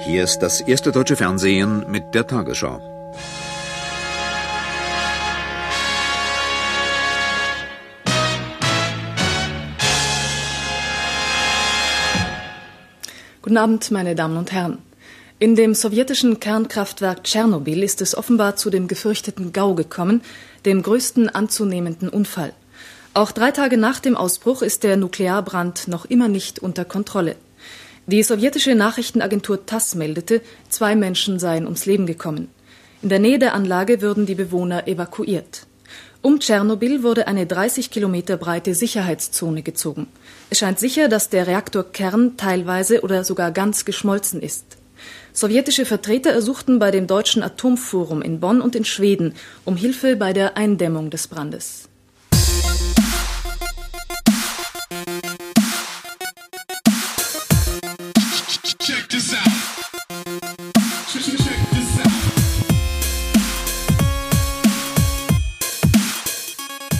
[0.00, 2.80] Hier ist das erste deutsche Fernsehen mit der Tagesschau.
[13.42, 14.78] Guten Abend, meine Damen und Herren.
[15.40, 20.22] In dem sowjetischen Kernkraftwerk Tschernobyl ist es offenbar zu dem gefürchteten GAU gekommen,
[20.64, 22.52] dem größten anzunehmenden Unfall.
[23.14, 27.36] Auch drei Tage nach dem Ausbruch ist der Nuklearbrand noch immer nicht unter Kontrolle.
[28.08, 32.48] Die sowjetische Nachrichtenagentur TASS meldete, zwei Menschen seien ums Leben gekommen.
[33.02, 35.66] In der Nähe der Anlage würden die Bewohner evakuiert.
[36.22, 40.06] Um Tschernobyl wurde eine 30 Kilometer breite Sicherheitszone gezogen.
[40.48, 44.78] Es scheint sicher, dass der Reaktorkern teilweise oder sogar ganz geschmolzen ist.
[45.34, 49.34] Sowjetische Vertreter ersuchten bei dem Deutschen Atomforum in Bonn und in Schweden
[49.66, 51.87] um Hilfe bei der Eindämmung des Brandes.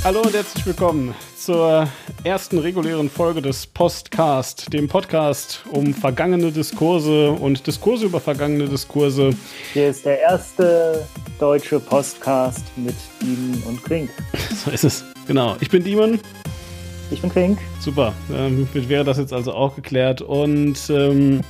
[0.09, 1.87] Hallo und herzlich willkommen zur
[2.25, 9.33] ersten regulären Folge des Postcast, dem Podcast um vergangene Diskurse und Diskurse über vergangene Diskurse.
[9.75, 11.07] Hier ist der erste
[11.39, 14.09] deutsche Postcast mit Demon und Quink.
[14.65, 15.59] So ist es, genau.
[15.61, 16.19] Ich bin Demon.
[17.11, 17.59] Ich bin Quink.
[17.79, 21.43] Super, damit ähm, wäre das jetzt also auch geklärt und ähm, äh,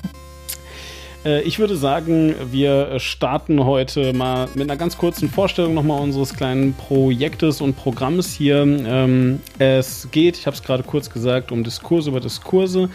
[1.24, 6.74] ich würde sagen, wir starten heute mal mit einer ganz kurzen Vorstellung nochmal unseres kleinen
[6.74, 8.62] Projektes und Programms hier.
[8.62, 12.88] Ähm, es geht, ich habe es gerade kurz gesagt, um Diskurse über Diskurse.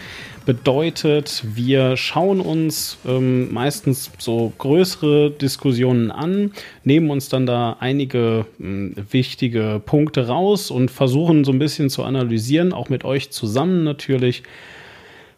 [0.46, 8.46] Bedeutet, wir schauen uns ähm, meistens so größere Diskussionen an, nehmen uns dann da einige
[8.60, 13.84] ähm, wichtige Punkte raus und versuchen so ein bisschen zu analysieren, auch mit euch zusammen
[13.84, 14.42] natürlich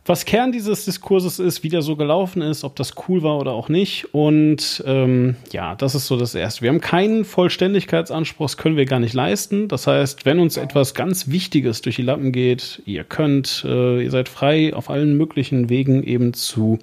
[0.06, 3.52] was Kern dieses Diskurses ist, wie der so gelaufen ist, ob das cool war oder
[3.52, 4.14] auch nicht.
[4.14, 6.62] Und ähm, ja, das ist so das Erste.
[6.62, 9.68] Wir haben keinen Vollständigkeitsanspruch, das können wir gar nicht leisten.
[9.68, 14.10] Das heißt, wenn uns etwas ganz Wichtiges durch die Lappen geht, ihr könnt, äh, ihr
[14.10, 16.78] seid frei, auf allen möglichen Wegen eben zu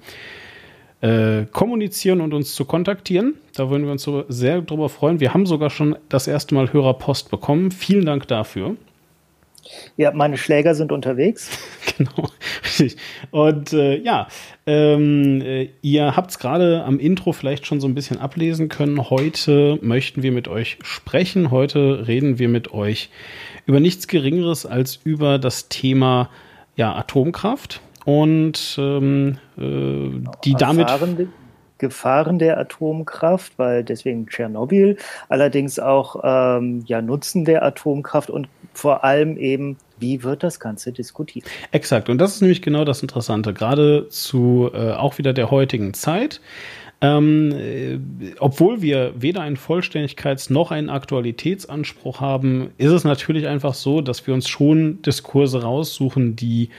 [1.00, 3.34] äh, kommunizieren und uns zu kontaktieren.
[3.54, 5.20] Da würden wir uns so sehr drüber freuen.
[5.20, 7.70] Wir haben sogar schon das erste Mal Hörerpost bekommen.
[7.70, 8.76] Vielen Dank dafür.
[9.96, 11.50] Ja, meine Schläger sind unterwegs.
[11.96, 12.28] genau,
[12.64, 12.96] richtig.
[13.30, 14.28] Und äh, ja,
[14.66, 19.10] ähm, äh, ihr habt es gerade am Intro vielleicht schon so ein bisschen ablesen können.
[19.10, 21.50] Heute möchten wir mit euch sprechen.
[21.50, 23.10] Heute reden wir mit euch
[23.66, 26.30] über nichts Geringeres als über das Thema
[26.76, 30.88] ja, Atomkraft und ähm, äh, die damit.
[31.78, 34.96] Gefahren der Atomkraft, weil deswegen Tschernobyl,
[35.28, 40.92] allerdings auch ähm, ja, Nutzen der Atomkraft und vor allem eben, wie wird das Ganze
[40.92, 41.46] diskutiert?
[41.70, 45.94] Exakt, und das ist nämlich genau das Interessante, gerade zu äh, auch wieder der heutigen
[45.94, 46.40] Zeit.
[47.00, 47.98] Ähm, äh,
[48.38, 54.26] obwohl wir weder einen Vollständigkeits- noch einen Aktualitätsanspruch haben, ist es natürlich einfach so, dass
[54.26, 56.70] wir uns schon Diskurse raussuchen, die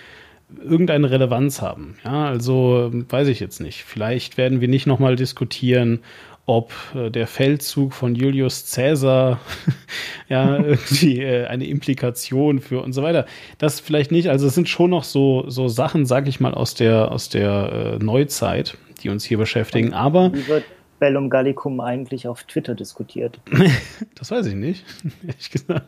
[0.63, 1.97] irgendeine Relevanz haben.
[2.03, 3.83] Ja, also weiß ich jetzt nicht.
[3.83, 6.01] Vielleicht werden wir nicht nochmal diskutieren,
[6.45, 9.39] ob äh, der Feldzug von Julius Caesar
[10.29, 13.25] ja irgendwie äh, eine Implikation für und so weiter.
[13.57, 14.29] Das vielleicht nicht.
[14.29, 17.97] Also es sind schon noch so so Sachen, sag ich mal, aus der aus der
[17.99, 19.93] äh, Neuzeit, die uns hier beschäftigen.
[19.93, 20.63] Aber wie wird
[20.99, 23.39] Bellum Gallicum eigentlich auf Twitter diskutiert?
[24.15, 24.85] das weiß ich nicht,
[25.27, 25.87] ehrlich gesagt.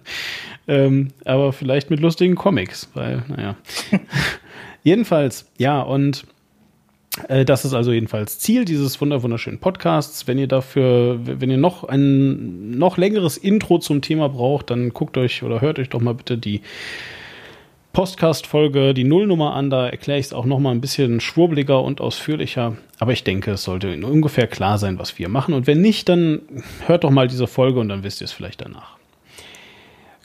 [0.68, 3.56] Ähm, aber vielleicht mit lustigen Comics, weil naja.
[4.88, 6.24] Jedenfalls, ja und
[7.28, 10.28] äh, das ist also jedenfalls Ziel dieses wunderschönen Podcasts.
[10.28, 15.18] Wenn ihr dafür, wenn ihr noch ein noch längeres Intro zum Thema braucht, dann guckt
[15.18, 16.62] euch oder hört euch doch mal bitte die
[17.92, 19.70] Podcast-Folge, die Nullnummer an.
[19.70, 22.78] Da erkläre ich es auch noch mal ein bisschen schwurbliger und ausführlicher.
[22.98, 25.54] Aber ich denke, es sollte ungefähr klar sein, was wir machen.
[25.54, 26.44] Und wenn nicht, dann
[26.86, 28.96] hört doch mal diese Folge und dann wisst ihr es vielleicht danach.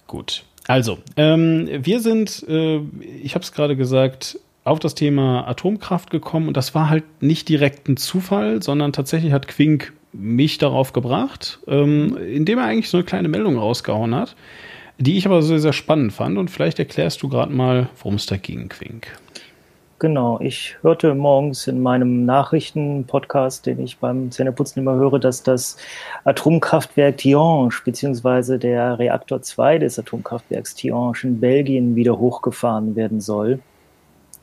[0.07, 0.45] Gut.
[0.69, 2.81] Also, ähm, wir sind, äh,
[3.23, 7.49] ich habe es gerade gesagt, auf das Thema Atomkraft gekommen und das war halt nicht
[7.49, 12.99] direkt ein Zufall, sondern tatsächlich hat Quink mich darauf gebracht, ähm, indem er eigentlich so
[12.99, 14.37] eine kleine Meldung rausgehauen hat,
[14.99, 18.27] die ich aber sehr, sehr spannend fand und vielleicht erklärst du gerade mal, worum es
[18.27, 19.09] da ging, Quink.
[19.99, 25.77] Genau, ich hörte morgens in meinem Nachrichtenpodcast, den ich beim Zähneputzen immer höre, dass das
[26.25, 33.61] Atomkraftwerk Tihange beziehungsweise der Reaktor 2 des Atomkraftwerks Tihange in Belgien wieder hochgefahren werden soll.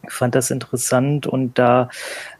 [0.10, 1.90] Ich fand das interessant und da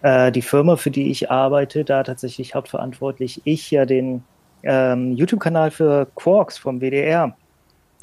[0.02, 4.24] äh, die Firma, für die ich arbeite, da tatsächlich hauptverantwortlich ich ja den
[4.64, 7.36] ähm, YouTube-Kanal für Quarks vom WDR.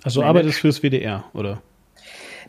[0.04, 1.60] Also arbeitest fürs WDR, oder?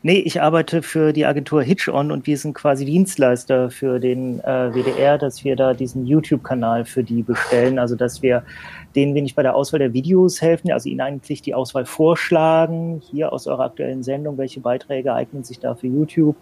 [0.03, 4.71] Nee, ich arbeite für die Agentur Hitch-On und wir sind quasi Dienstleister für den äh,
[4.73, 7.79] WDR, dass wir da diesen YouTube-Kanal für die bestellen.
[7.79, 8.43] Also dass wir
[8.95, 13.31] denen wenig bei der Auswahl der Videos helfen, also ihnen eigentlich die Auswahl vorschlagen, hier
[13.33, 16.35] aus eurer aktuellen Sendung, welche Beiträge eignen sich da für YouTube,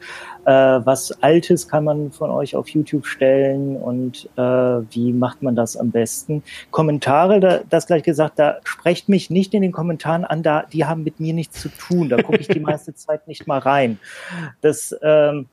[0.45, 5.55] äh, was Altes kann man von euch auf YouTube stellen und äh, wie macht man
[5.55, 6.43] das am besten.
[6.71, 10.85] Kommentare, da, das gleich gesagt, da sprecht mich nicht in den Kommentaren an, da die
[10.85, 13.99] haben mit mir nichts zu tun, da gucke ich die meiste Zeit nicht mal rein.
[14.61, 15.47] Das ähm,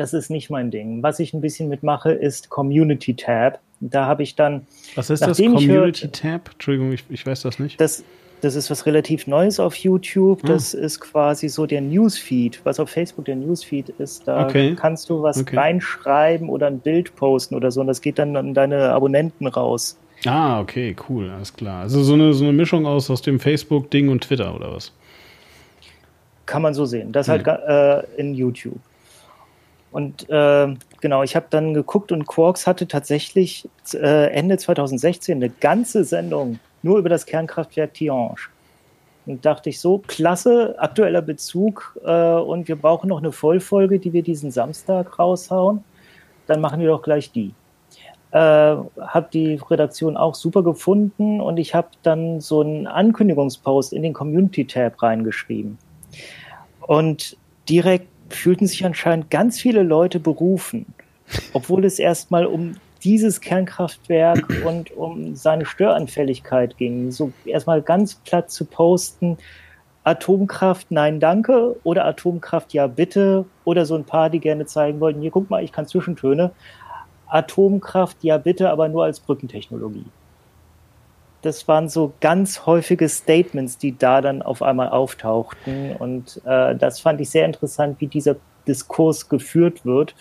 [0.00, 1.02] das ist nicht mein Ding.
[1.02, 3.60] Was ich ein bisschen mitmache, ist Community Tab.
[3.80, 4.66] Da habe ich dann.
[4.94, 5.38] Was ist das?
[5.38, 6.50] Community Tab?
[6.52, 7.80] Entschuldigung, ich, ich weiß das nicht.
[7.80, 8.04] Das,
[8.42, 10.40] das ist was relativ Neues auf YouTube.
[10.44, 10.48] Ah.
[10.48, 10.78] Das ah.
[10.78, 14.28] ist quasi so der Newsfeed, was auf Facebook der Newsfeed ist.
[14.28, 14.76] Da okay.
[14.78, 15.56] kannst du was okay.
[15.56, 19.98] reinschreiben oder ein Bild posten oder so und das geht dann an deine Abonnenten raus.
[20.26, 21.82] Ah, okay, cool, alles klar.
[21.82, 24.92] Also so eine, so eine Mischung aus, aus dem Facebook-Ding und Twitter oder was?
[26.44, 27.12] Kann man so sehen.
[27.12, 27.46] Das hm.
[27.46, 28.80] halt äh, in YouTube.
[29.92, 35.50] Und äh, genau, ich habe dann geguckt und Quarks hatte tatsächlich äh, Ende 2016 eine
[35.50, 38.36] ganze Sendung nur über das Kernkraftwerk Tihange.
[39.26, 44.12] Und dachte ich so, klasse, aktueller Bezug äh, und wir brauchen noch eine Vollfolge, die
[44.12, 45.84] wir diesen Samstag raushauen.
[46.46, 47.52] Dann machen wir doch gleich die.
[48.32, 54.02] Äh, habe die Redaktion auch super gefunden und ich habe dann so einen Ankündigungspost in
[54.02, 55.78] den Community-Tab reingeschrieben.
[56.80, 57.36] Und
[57.68, 60.86] direkt fühlten sich anscheinend ganz viele Leute berufen,
[61.52, 67.10] obwohl es erstmal um dieses Kernkraftwerk und um seine Störanfälligkeit ging.
[67.10, 69.38] So erstmal ganz platt zu posten,
[70.02, 75.20] Atomkraft, nein, danke, oder Atomkraft, ja, bitte, oder so ein paar, die gerne zeigen wollten,
[75.20, 76.52] hier, guck mal, ich kann Zwischentöne.
[77.26, 80.06] Atomkraft, ja, bitte, aber nur als Brückentechnologie.
[81.42, 85.96] Das waren so ganz häufige Statements, die da dann auf einmal auftauchten.
[85.96, 88.36] Und äh, das fand ich sehr interessant, wie dieser
[88.68, 90.14] Diskurs geführt wird,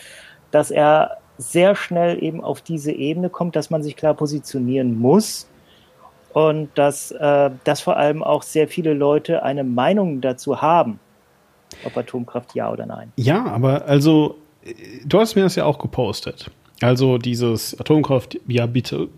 [0.51, 5.47] dass er sehr schnell eben auf diese Ebene kommt, dass man sich klar positionieren muss
[6.33, 10.99] und dass, äh, dass vor allem auch sehr viele Leute eine Meinung dazu haben,
[11.85, 13.11] ob Atomkraft ja oder nein.
[13.15, 14.35] Ja, aber also,
[15.05, 16.51] du hast mir das ja auch gepostet.
[16.81, 19.09] Also dieses Atomkraft, ja bitte,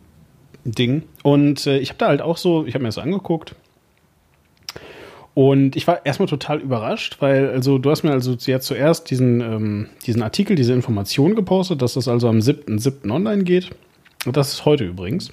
[0.63, 1.03] Ding.
[1.23, 3.55] Und äh, ich habe da halt auch so, ich habe mir das angeguckt.
[5.33, 9.39] Und ich war erstmal total überrascht, weil, also, du hast mir also jetzt zuerst diesen,
[9.39, 13.09] ähm, diesen Artikel, diese Information gepostet, dass das also am 7.7.
[13.09, 13.69] online geht.
[14.25, 15.31] Und das ist heute übrigens.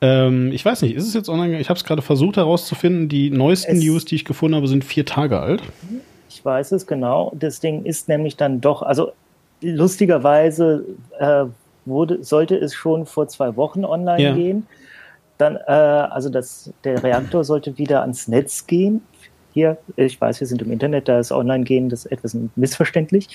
[0.00, 1.58] Ähm, ich weiß nicht, ist es jetzt online?
[1.58, 3.08] Ich habe es gerade versucht herauszufinden.
[3.08, 5.62] Die neuesten es News, die ich gefunden habe, sind vier Tage alt.
[6.28, 7.32] Ich weiß es genau.
[7.38, 9.12] Das Ding ist nämlich dann doch, also
[9.60, 10.84] lustigerweise
[11.18, 11.46] äh,
[11.88, 14.34] wurde, sollte es schon vor zwei Wochen online ja.
[14.34, 14.66] gehen.
[15.38, 19.02] Dann, äh, also das, der Reaktor sollte wieder ans Netz gehen.
[19.52, 23.28] Hier, ich weiß, wir sind im Internet, da ist Online-Gehen das ist etwas missverständlich.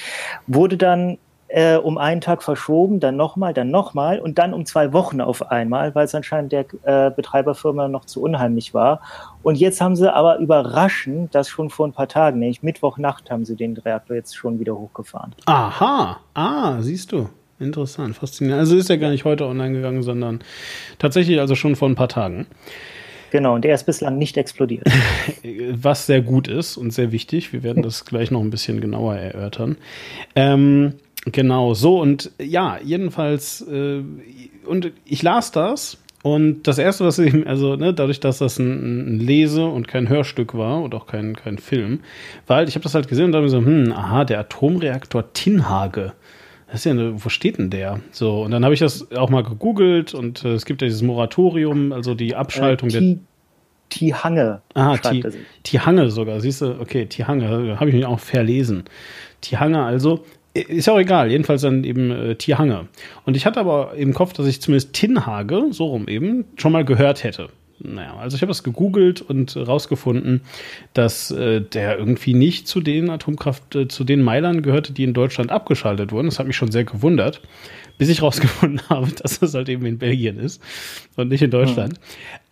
[0.47, 1.17] Wurde dann
[1.53, 5.51] äh, um einen Tag verschoben, dann nochmal, dann nochmal und dann um zwei Wochen auf
[5.51, 9.01] einmal, weil es anscheinend der äh, Betreiberfirma noch zu unheimlich war.
[9.43, 13.45] Und jetzt haben sie aber überraschend, das schon vor ein paar Tagen, nämlich Mittwochnacht, haben
[13.45, 15.35] sie den Reaktor jetzt schon wieder hochgefahren.
[15.45, 17.29] Aha, ah, siehst du.
[17.59, 18.59] Interessant, faszinierend.
[18.59, 20.39] Also ist er gar nicht heute online gegangen, sondern
[20.99, 22.47] tatsächlich also schon vor ein paar Tagen.
[23.31, 24.85] Genau, und er ist bislang nicht explodiert.
[25.71, 27.51] Was sehr gut ist und sehr wichtig.
[27.51, 29.77] Wir werden das gleich noch ein bisschen genauer erörtern.
[30.35, 30.93] Ähm,
[31.25, 34.03] genau, so und ja, jedenfalls, äh,
[34.65, 39.15] und ich las das und das erste, was ich, also ne, dadurch, dass das ein,
[39.15, 41.99] ein, Lese- und kein Hörstück war und auch kein, kein Film,
[42.47, 45.33] war halt, ich habe das halt gesehen und dachte mir so, hm, aha, der Atomreaktor
[45.33, 46.13] Tinhage
[46.73, 47.99] das ist ja eine, wo steht denn der?
[48.09, 51.03] So, und dann habe ich das auch mal gegoogelt und äh, es gibt ja dieses
[51.03, 53.17] Moratorium, also die Abschaltung äh, der.
[53.89, 54.63] Tihange.
[54.73, 54.97] Ah,
[55.61, 58.85] Tihange sogar, siehst du, okay, Tihange, habe ich mich auch verlesen.
[59.41, 60.25] Tihange also,
[60.55, 62.87] ist ja auch egal, jedenfalls dann eben äh, Tihange.
[63.23, 66.83] Und ich hatte aber im Kopf, dass ich zumindest Tinhage, so rum eben, schon mal
[66.83, 67.49] gehört hätte.
[67.79, 70.41] Naja, also ich habe das gegoogelt und rausgefunden,
[70.93, 75.13] dass äh, der irgendwie nicht zu den Atomkraft, äh, zu den Meilern gehörte, die in
[75.13, 76.27] Deutschland abgeschaltet wurden.
[76.27, 77.41] Das hat mich schon sehr gewundert,
[77.97, 80.61] bis ich rausgefunden habe, dass das halt eben in Belgien ist
[81.15, 81.97] und nicht in Deutschland.
[81.97, 82.03] Hm.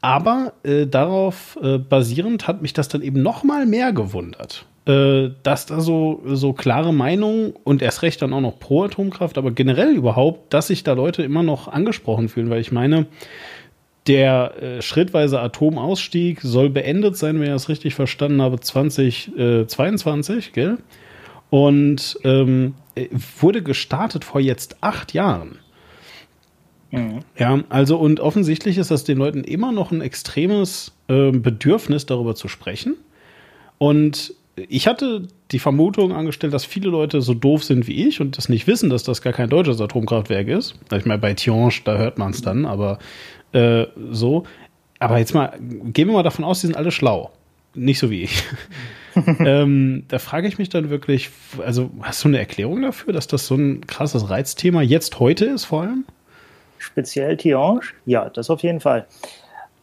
[0.01, 5.30] Aber äh, darauf äh, basierend hat mich das dann eben noch mal mehr gewundert äh,
[5.44, 9.51] dass da so, so klare Meinungen und erst recht dann auch noch pro Atomkraft, aber
[9.51, 13.06] generell überhaupt, dass sich da Leute immer noch angesprochen fühlen, weil ich meine,
[14.08, 20.51] der äh, schrittweise Atomausstieg soll beendet sein, wenn ich das richtig verstanden habe, 2022, äh,
[20.51, 20.77] gell?
[21.50, 25.60] Und ähm, äh, wurde gestartet vor jetzt acht Jahren.
[26.91, 27.20] Mhm.
[27.38, 32.36] Ja, also und offensichtlich ist das den Leuten immer noch ein extremes äh, Bedürfnis, darüber
[32.36, 32.96] zu sprechen.
[33.77, 38.38] Und ich hatte die Vermutung angestellt, dass viele Leute so doof sind wie ich und
[38.38, 40.75] das nicht wissen, dass das gar kein deutsches Atomkraftwerk ist.
[40.93, 43.00] Ich meine, bei Tihange, da hört man es dann, aber
[43.53, 44.43] äh, so.
[45.00, 47.31] Aber jetzt mal, gehen wir mal davon aus, die sind alle schlau.
[47.74, 48.43] Nicht so wie ich.
[49.39, 51.29] ähm, da frage ich mich dann wirklich,
[51.65, 55.65] also hast du eine Erklärung dafür, dass das so ein krasses Reizthema jetzt heute ist
[55.65, 56.05] vor allem?
[56.77, 57.81] Speziell Tihange?
[58.05, 59.08] Ja, das auf jeden Fall.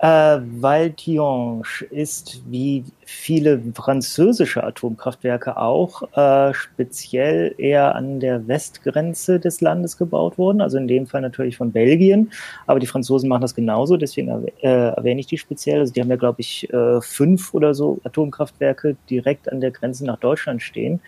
[0.00, 9.40] Äh, weil Tihange ist wie viele französische Atomkraftwerke auch äh, speziell eher an der Westgrenze
[9.40, 12.30] des Landes gebaut worden, also in dem Fall natürlich von Belgien,
[12.68, 15.80] aber die Franzosen machen das genauso, deswegen äh, erwähne ich die speziell.
[15.80, 20.06] Also die haben ja, glaube ich, äh, fünf oder so Atomkraftwerke direkt an der Grenze
[20.06, 21.00] nach Deutschland stehen,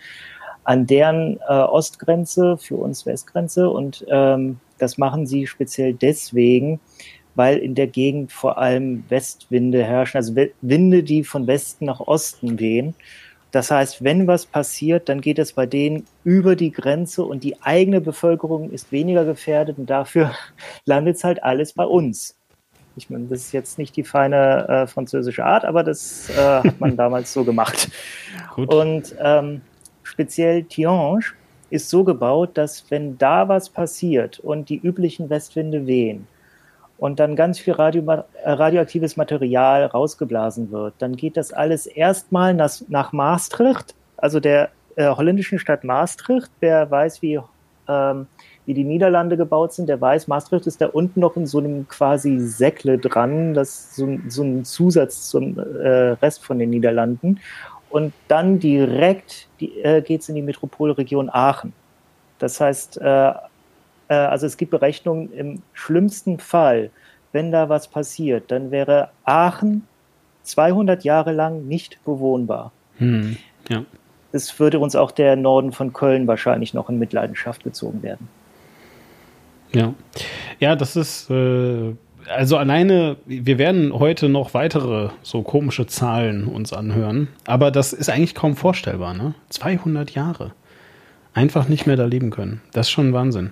[0.65, 3.69] an deren äh, Ostgrenze, für uns Westgrenze.
[3.69, 6.81] Und ähm, das machen sie speziell deswegen,
[7.35, 12.59] weil in der Gegend vor allem Westwinde herrschen, also Winde, die von Westen nach Osten
[12.59, 12.95] wehen.
[13.51, 17.61] Das heißt, wenn was passiert, dann geht es bei denen über die Grenze und die
[17.61, 20.31] eigene Bevölkerung ist weniger gefährdet und dafür
[20.85, 22.35] landet es halt alles bei uns.
[22.95, 26.79] Ich meine, das ist jetzt nicht die feine äh, französische Art, aber das äh, hat
[26.79, 27.89] man damals so gemacht.
[28.55, 28.73] Gut.
[28.73, 29.61] Und ähm,
[30.03, 31.21] speziell Tihange
[31.69, 36.27] ist so gebaut, dass wenn da was passiert und die üblichen Westwinde wehen,
[37.01, 42.53] und dann ganz viel Radio, äh, radioaktives Material rausgeblasen wird, dann geht das alles erstmal
[42.53, 46.51] nach, nach Maastricht, also der äh, holländischen Stadt Maastricht.
[46.59, 47.39] Wer weiß, wie,
[47.87, 48.27] ähm,
[48.67, 51.87] wie die Niederlande gebaut sind, der weiß, Maastricht ist da unten noch in so einem
[51.87, 57.39] quasi Säckle dran, das so, so ein Zusatz zum äh, Rest von den Niederlanden.
[57.89, 61.73] Und dann direkt äh, geht es in die Metropolregion Aachen.
[62.37, 62.99] Das heißt,
[64.11, 66.91] äh, also es gibt Berechnungen, im schlimmsten Fall,
[67.31, 69.87] wenn da was passiert, dann wäre Aachen
[70.43, 72.73] 200 Jahre lang nicht bewohnbar.
[72.97, 73.37] Hm,
[73.69, 73.85] ja.
[74.33, 78.27] Es würde uns auch der Norden von Köln wahrscheinlich noch in Mitleidenschaft gezogen werden.
[79.73, 79.93] Ja,
[80.59, 81.93] ja, das ist äh,
[82.27, 83.15] also alleine.
[83.25, 88.57] Wir werden heute noch weitere so komische Zahlen uns anhören, aber das ist eigentlich kaum
[88.57, 89.13] vorstellbar.
[89.13, 89.35] Ne?
[89.49, 90.51] 200 Jahre,
[91.33, 92.61] einfach nicht mehr da leben können.
[92.73, 93.51] Das ist schon Wahnsinn.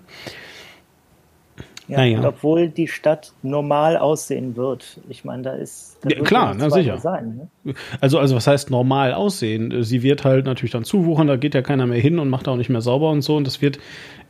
[1.89, 2.19] Ja.
[2.19, 5.00] Und obwohl die Stadt normal aussehen wird.
[5.10, 5.98] Ich meine, da ist.
[6.01, 6.98] Da ja, klar, na sicher.
[7.00, 7.74] Sein, ne?
[8.00, 9.84] Also, also, was heißt normal aussehen?
[9.84, 12.58] Sie wird halt natürlich dann zuwuchern, da geht ja keiner mehr hin und macht auch
[12.58, 13.36] nicht mehr sauber und so.
[13.36, 13.79] Und das wird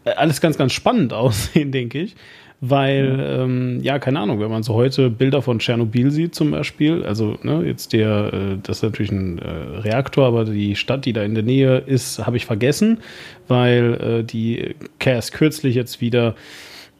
[0.06, 2.16] äh, alles ganz, ganz spannend aussehen, denke ich.
[2.62, 3.44] Weil, ja.
[3.44, 7.38] Ähm, ja, keine Ahnung, wenn man so heute Bilder von Tschernobyl sieht zum Beispiel, also
[7.42, 9.50] ne, jetzt der, äh, das ist natürlich ein äh,
[9.80, 13.00] Reaktor, aber die Stadt, die da in der Nähe ist, habe ich vergessen,
[13.48, 16.36] weil äh, die erst kürzlich jetzt wieder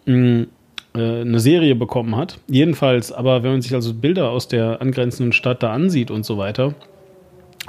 [0.10, 0.48] mh,
[0.96, 2.40] äh, eine Serie bekommen hat.
[2.48, 6.38] Jedenfalls, aber wenn man sich also Bilder aus der angrenzenden Stadt da ansieht und so
[6.38, 6.74] weiter,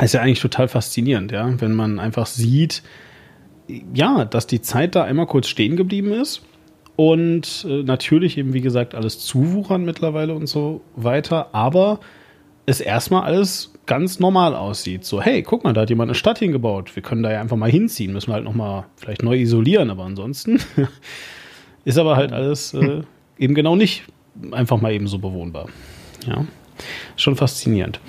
[0.02, 2.82] ist ja eigentlich total faszinierend, ja, wenn man einfach sieht,
[3.94, 6.42] ja, dass die Zeit da einmal kurz stehen geblieben ist
[6.97, 12.00] und äh, natürlich eben, wie gesagt, alles zuwuchern mittlerweile und so weiter, aber
[12.66, 15.04] es erstmal alles ganz normal aussieht.
[15.04, 16.94] So, hey, guck mal, da hat jemand eine Stadt hingebaut.
[16.94, 18.12] Wir können da ja einfach mal hinziehen.
[18.12, 20.61] Müssen wir halt nochmal vielleicht neu isolieren, aber ansonsten
[21.85, 23.03] Ist aber halt alles äh,
[23.39, 24.05] eben genau nicht
[24.53, 25.69] einfach mal eben so bewohnbar.
[26.27, 26.45] Ja,
[27.17, 28.01] schon faszinierend.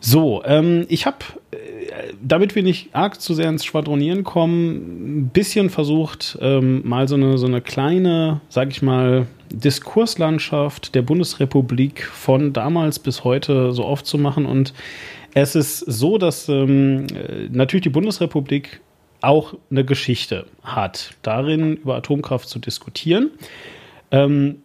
[0.00, 1.16] So, ähm, ich habe,
[1.50, 7.08] äh, damit wir nicht arg zu sehr ins Schwadronieren kommen, ein bisschen versucht, ähm, mal
[7.08, 13.72] so eine, so eine kleine, sag ich mal, Diskurslandschaft der Bundesrepublik von damals bis heute
[13.72, 14.44] so aufzumachen.
[14.44, 14.74] Und
[15.32, 18.80] es ist so, dass ähm, äh, natürlich die Bundesrepublik
[19.24, 23.30] auch eine Geschichte hat, darin über Atomkraft zu diskutieren.
[24.10, 24.62] Ähm,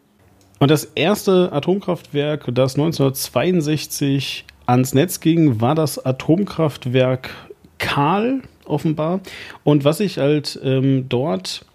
[0.60, 7.30] und das erste Atomkraftwerk, das 1962 ans Netz ging, war das Atomkraftwerk
[7.78, 9.22] Karl offenbar.
[9.64, 11.66] Und was ich halt ähm, dort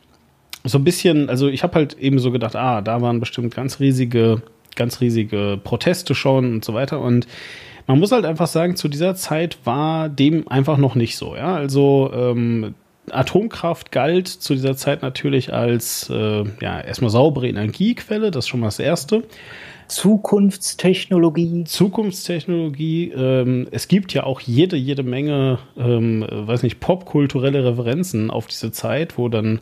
[0.65, 3.81] so ein bisschen, also ich habe halt eben so gedacht, ah, da waren bestimmt ganz
[3.81, 4.43] riesige,
[4.77, 7.01] ganz riesige Proteste schon und so weiter.
[7.01, 7.27] Und
[7.87, 11.37] man muss halt einfach sagen, zu dieser Zeit war dem einfach noch nicht so.
[11.37, 12.75] Ja, also ähm,
[13.11, 18.31] Atomkraft galt zu dieser Zeit natürlich als äh, ja erstmal saubere Energiequelle.
[18.31, 19.25] Das ist schon mal das Erste.
[19.89, 21.65] Zukunftstechnologie.
[21.65, 23.13] Zukunftstechnologie.
[23.13, 28.73] Ähm, es gibt ja auch jede, jede Menge, ähm, weiß nicht, popkulturelle Referenzen auf diese
[28.73, 29.61] Zeit, wo dann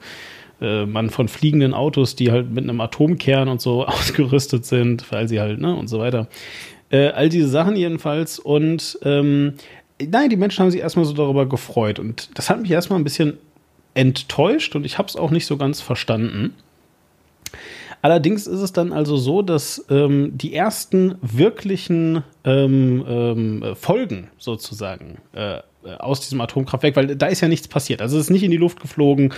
[0.61, 5.29] äh, man von fliegenden Autos, die halt mit einem Atomkern und so ausgerüstet sind, weil
[5.29, 6.29] sie halt, ne, und so weiter.
[6.93, 8.39] Äh, all diese Sachen jedenfalls.
[8.39, 9.55] Und ähm,
[9.99, 11.99] nein, die Menschen haben sich erstmal so darüber gefreut.
[11.99, 13.39] Und das hat mich erstmal ein bisschen
[13.95, 16.55] enttäuscht und ich habe es auch nicht so ganz verstanden.
[18.01, 25.19] Allerdings ist es dann also so, dass ähm, die ersten wirklichen ähm, ähm, Folgen sozusagen
[25.35, 25.59] äh,
[25.99, 28.03] aus diesem Atomkraftwerk, weil da ist ja nichts passiert.
[28.03, 29.33] Also es ist nicht in die Luft geflogen,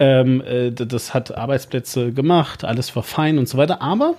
[0.00, 3.80] ähm, äh, das hat Arbeitsplätze gemacht, alles war fein und so weiter.
[3.82, 4.16] Aber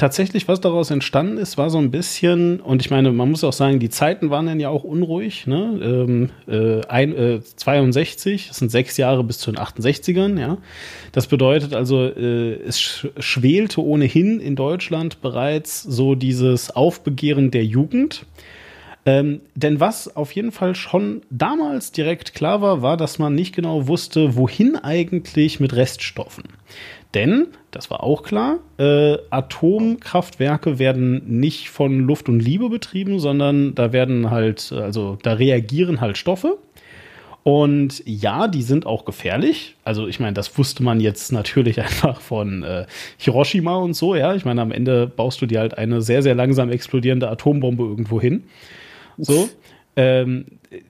[0.00, 3.52] tatsächlich, was daraus entstanden ist, war so ein bisschen, und ich meine, man muss auch
[3.52, 5.78] sagen, die Zeiten waren dann ja auch unruhig, ne?
[5.82, 10.56] Ähm, äh, ein, äh, 62, das sind sechs Jahre bis zu den 68ern, ja.
[11.12, 18.24] Das bedeutet also, äh, es schwelte ohnehin in Deutschland bereits so dieses Aufbegehren der Jugend.
[19.04, 23.54] Ähm, denn was auf jeden Fall schon damals direkt klar war, war, dass man nicht
[23.54, 26.44] genau wusste, wohin eigentlich mit Reststoffen.
[27.14, 33.74] Denn, das war auch klar, äh, Atomkraftwerke werden nicht von Luft und Liebe betrieben, sondern
[33.74, 36.58] da werden halt, also da reagieren halt Stoffe.
[37.42, 39.76] Und ja, die sind auch gefährlich.
[39.82, 42.86] Also ich meine, das wusste man jetzt natürlich einfach von äh,
[43.18, 44.34] Hiroshima und so, ja.
[44.34, 48.20] Ich meine, am Ende baust du dir halt eine sehr, sehr langsam explodierende Atombombe irgendwo
[48.20, 48.44] hin.
[49.18, 49.48] So.
[49.96, 50.44] Ähm,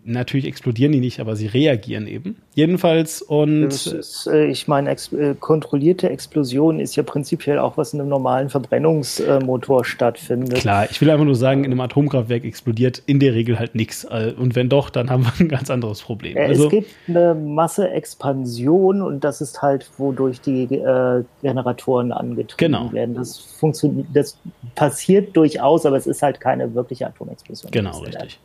[0.04, 2.36] natürlich explodieren die nicht, aber sie reagieren eben.
[2.54, 3.64] Jedenfalls und.
[3.66, 8.08] Ist, äh, ich meine, ex äh, kontrollierte Explosion ist ja prinzipiell auch, was in einem
[8.08, 10.58] normalen Verbrennungsmotor stattfindet.
[10.58, 14.02] Klar, ich will einfach nur sagen, in einem Atomkraftwerk explodiert in der Regel halt nichts.
[14.04, 16.36] Äh, und wenn doch, dann haben wir ein ganz anderes Problem.
[16.36, 22.92] Also, es gibt eine Masseexpansion und das ist halt, wodurch die äh, Generatoren angetrieben genau.
[22.92, 23.14] werden.
[23.14, 24.36] Das funktioniert, das
[24.74, 27.70] passiert durchaus, aber es ist halt keine wirkliche Atomexplosion.
[27.70, 28.40] Genau, richtig.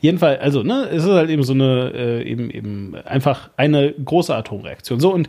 [0.00, 4.34] Jedenfalls, also, ne, es ist halt eben so eine, äh, eben, eben einfach eine große
[4.34, 5.00] Atomreaktion.
[5.00, 5.28] So, und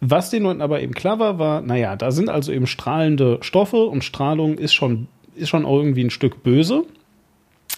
[0.00, 3.84] was den Leuten aber eben klar war, war, naja, da sind also eben strahlende Stoffe
[3.84, 6.84] und Strahlung ist schon, ist schon irgendwie ein Stück böse.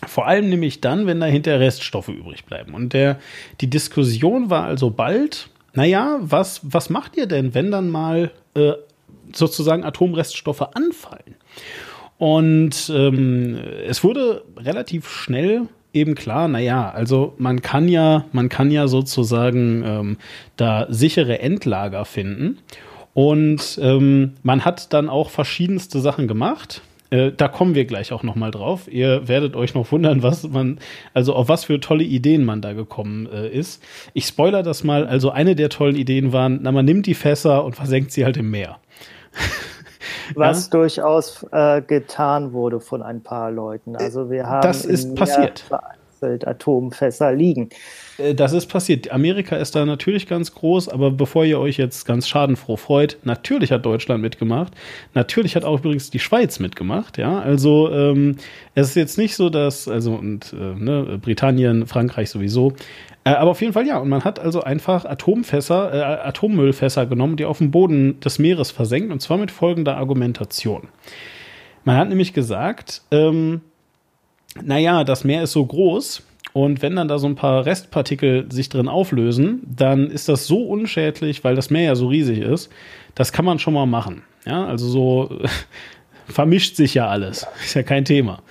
[0.07, 2.75] Vor allem nämlich dann, wenn dahinter Reststoffe übrig bleiben.
[2.75, 3.19] Und der,
[3.61, 8.73] die Diskussion war also bald, naja, was, was macht ihr denn, wenn dann mal äh,
[9.33, 11.35] sozusagen Atomreststoffe anfallen?
[12.17, 15.69] Und ähm, es wurde relativ schnell
[15.99, 20.17] eben klar, naja, also man kann ja, man kann ja sozusagen ähm,
[20.57, 22.59] da sichere Endlager finden.
[23.15, 26.83] Und ähm, man hat dann auch verschiedenste Sachen gemacht.
[27.11, 28.87] Äh, da kommen wir gleich auch noch mal drauf.
[28.91, 30.79] Ihr werdet euch noch wundern, was man,
[31.15, 33.83] also auf was für tolle Ideen man da gekommen äh, ist.
[34.15, 35.07] Ich spoiler das mal.
[35.07, 38.37] Also eine der tollen Ideen waren, na man nimmt die Fässer und versenkt sie halt
[38.37, 38.79] im Meer.
[40.35, 40.71] was ja?
[40.71, 43.97] durchaus äh, getan wurde von ein paar Leuten.
[43.97, 45.65] Also wir haben das ist passiert.
[46.23, 47.71] Atomfässer liegen.
[48.19, 49.11] Äh, das ist passiert.
[49.11, 53.73] Amerika ist da natürlich ganz groß, aber bevor ihr euch jetzt ganz schadenfroh freut, natürlich
[53.73, 54.73] hat Deutschland mitgemacht.
[55.15, 57.19] Natürlich hat auch übrigens die Schweiz mitgemacht.
[57.19, 58.37] Ja, also ähm,
[58.75, 62.75] es ist jetzt nicht so, dass also und äh, ne, Britannien, Frankreich sowieso.
[63.25, 63.99] Äh, aber auf jeden Fall ja.
[63.99, 68.71] Und man hat also einfach Atomfässer, äh, Atommüllfässer genommen, die auf dem Boden des Meeres
[68.71, 69.13] versenkt.
[69.13, 70.89] Und zwar mit folgender Argumentation.
[71.85, 73.63] Man hat nämlich gesagt, ähm,
[74.63, 78.69] naja, das Meer ist so groß und wenn dann da so ein paar Restpartikel sich
[78.69, 82.71] drin auflösen, dann ist das so unschädlich, weil das Meer ja so riesig ist.
[83.15, 84.23] Das kann man schon mal machen.
[84.45, 85.39] Ja, also so
[86.27, 87.47] vermischt sich ja alles.
[87.63, 88.43] Ist ja kein Thema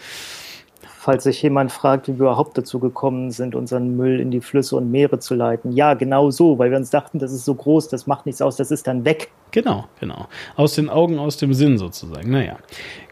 [1.07, 4.75] falls sich jemand fragt, wie wir überhaupt dazu gekommen sind, unseren Müll in die Flüsse
[4.75, 5.71] und Meere zu leiten.
[5.71, 8.57] Ja, genau so, weil wir uns dachten, das ist so groß, das macht nichts aus,
[8.57, 9.29] das ist dann weg.
[9.51, 10.27] Genau, genau.
[10.57, 12.29] Aus den Augen, aus dem Sinn sozusagen.
[12.29, 12.57] Naja,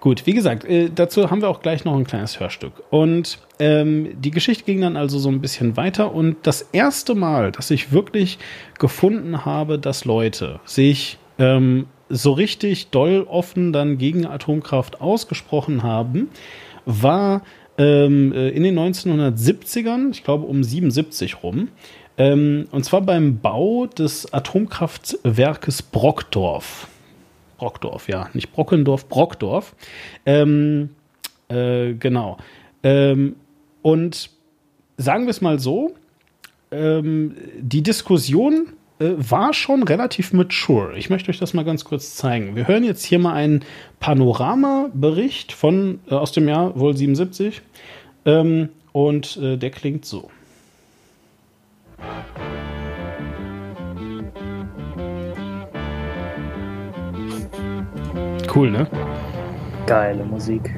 [0.01, 2.73] gut, wie gesagt, äh, dazu haben wir auch gleich noch ein kleines Hörstück.
[2.89, 7.53] Und ähm, die Geschichte ging dann also so ein bisschen weiter und das erste Mal,
[7.53, 8.39] dass ich wirklich
[8.77, 16.29] gefunden habe, dass Leute sich ähm, so richtig doll offen dann gegen Atomkraft ausgesprochen haben,
[16.86, 17.41] war
[17.78, 21.70] ähm, äh, in den 1970ern, ich glaube um 77 rum,
[22.18, 26.88] ähm, und zwar beim Bau des Atomkraftwerkes Brockdorf.
[27.58, 29.76] Brockdorf, ja, nicht Brockendorf, Brockdorf.
[30.26, 30.90] Ähm,
[31.50, 32.38] äh, genau.
[32.84, 33.36] Ähm,
[33.82, 34.30] und
[34.98, 35.96] sagen wir es mal so,
[36.72, 40.97] ähm, die Diskussion äh, war schon relativ mature.
[40.97, 42.55] Ich möchte euch das mal ganz kurz zeigen.
[42.55, 43.65] Wir hören jetzt hier mal einen
[43.99, 47.62] Panoramabericht von äh, aus dem Jahr wohl 77
[48.25, 50.29] ähm, und äh, der klingt so.
[58.53, 58.88] Cool, ne?
[59.88, 60.73] Geile Musik.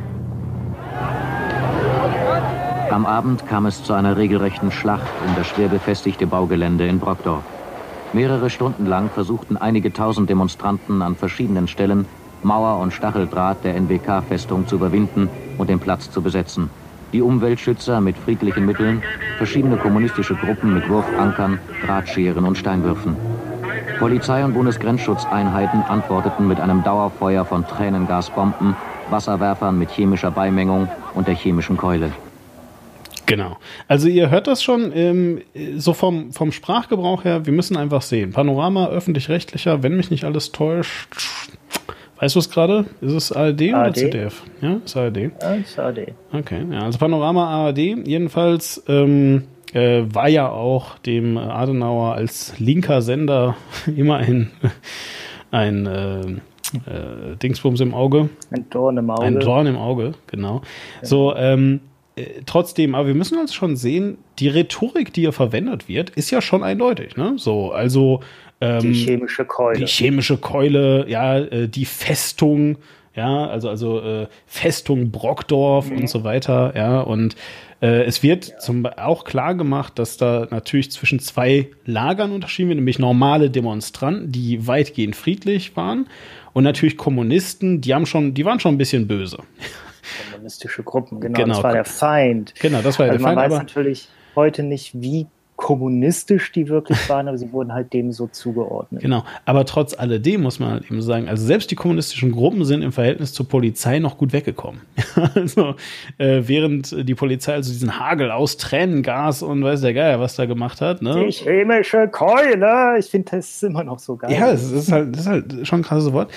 [2.89, 7.43] Am Abend kam es zu einer regelrechten Schlacht um das schwer befestigte Baugelände in Brockdorf.
[8.13, 12.05] Mehrere Stunden lang versuchten einige tausend Demonstranten an verschiedenen Stellen
[12.43, 16.69] Mauer und Stacheldraht der NWK-Festung zu überwinden und den Platz zu besetzen.
[17.13, 19.01] Die Umweltschützer mit friedlichen Mitteln,
[19.37, 23.17] verschiedene kommunistische Gruppen mit Wurfankern, Drahtscheren und Steinwürfen.
[23.99, 28.75] Polizei und Bundesgrenzschutzeinheiten antworteten mit einem Dauerfeuer von Tränengasbomben,
[29.09, 32.11] Wasserwerfern mit chemischer Beimengung und der chemischen Keule.
[33.27, 33.57] Genau.
[33.89, 35.41] Also ihr hört das schon, ähm,
[35.75, 38.31] so vom, vom Sprachgebrauch her, wir müssen einfach sehen.
[38.31, 41.09] Panorama, öffentlich-rechtlicher, wenn mich nicht alles täuscht.
[42.19, 42.85] Weißt du es gerade?
[43.01, 44.43] Ist es ARD, ARD, oder ZDF?
[44.61, 45.17] Ja, ist ARD.
[45.17, 46.13] Ja, ist ARD.
[46.31, 48.07] Okay, ja, also Panorama ARD.
[48.07, 53.57] Jedenfalls ähm, äh, war ja auch dem Adenauer als linker Sender
[53.95, 54.51] immer ein,
[55.51, 58.29] ein äh, äh, Dingsbums im Auge.
[58.51, 59.23] Ein Dorn im Auge.
[59.23, 60.61] Ein Dorn im Auge, genau.
[61.01, 61.07] Ja.
[61.07, 61.81] So, ähm,
[62.17, 66.31] äh, trotzdem, aber wir müssen uns schon sehen, die Rhetorik, die hier verwendet wird, ist
[66.31, 67.35] ja schon eindeutig, ne?
[67.37, 68.21] So, also
[68.59, 69.79] ähm, die chemische Keule.
[69.79, 72.77] Die chemische Keule, ja, äh, die Festung,
[73.15, 75.97] ja, also, also äh, Festung Brockdorf mhm.
[75.97, 77.35] und so weiter, ja, und
[77.81, 78.57] äh, es wird ja.
[78.57, 84.31] zum, auch klar gemacht, dass da natürlich zwischen zwei Lagern unterschieden wird, nämlich normale Demonstranten,
[84.31, 86.07] die weitgehend friedlich waren,
[86.53, 89.37] und natürlich Kommunisten, die haben schon, die waren schon ein bisschen böse.
[90.31, 91.53] Kommunistische Gruppen, genau, genau.
[91.55, 92.53] das war der Feind.
[92.59, 93.35] Genau, das war also der Feind.
[93.35, 98.11] Man weiß natürlich heute nicht, wie kommunistisch die wirklich waren, aber sie wurden halt dem
[98.11, 99.01] so zugeordnet.
[99.01, 102.83] Genau, aber trotz alledem muss man halt eben sagen, also selbst die kommunistischen Gruppen sind
[102.83, 104.81] im Verhältnis zur Polizei noch gut weggekommen.
[105.33, 105.75] also
[106.19, 110.45] äh, während die Polizei also diesen Hagel aus Tränengas und weiß der Geier, was da
[110.45, 111.01] gemacht hat.
[111.01, 111.25] Ne?
[111.25, 114.31] Die chemische Keule, ich finde das ist immer noch so geil.
[114.31, 116.31] Ja, das ist halt, das ist halt schon ein krasses Wort.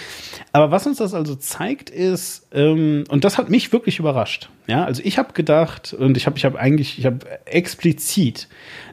[0.52, 4.48] Aber was uns das also zeigt ist, ähm, und das hat mich wirklich überrascht.
[4.66, 8.46] Ja, also ich habe gedacht und ich habe ich habe eigentlich ich habe explizit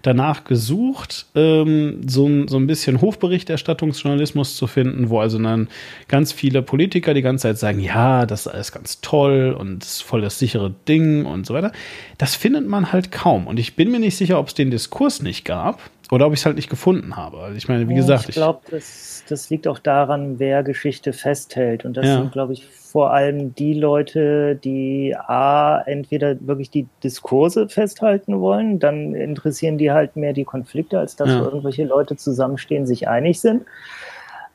[0.08, 5.68] danach gesucht, ähm, so, so ein bisschen Hofberichterstattungsjournalismus zu finden, wo also dann
[6.08, 10.22] ganz viele Politiker die ganze Zeit sagen, ja, das ist alles ganz toll und voll
[10.22, 11.72] das sichere Ding und so weiter.
[12.18, 13.48] Das findet man halt kaum.
[13.48, 16.40] Und ich bin mir nicht sicher, ob es den Diskurs nicht gab oder ob ich
[16.40, 17.40] es halt nicht gefunden habe.
[17.40, 21.86] Also ich meine, wie gesagt, ich glaube, das, das liegt auch daran, wer Geschichte festhält.
[21.86, 22.18] Und das ja.
[22.18, 28.80] sind, glaube ich, vor allem die Leute, die A, entweder wirklich die Diskurse festhalten wollen,
[28.80, 31.42] dann interessieren die halt mehr die Konflikte, als dass ja.
[31.42, 33.66] irgendwelche Leute zusammenstehen, sich einig sind.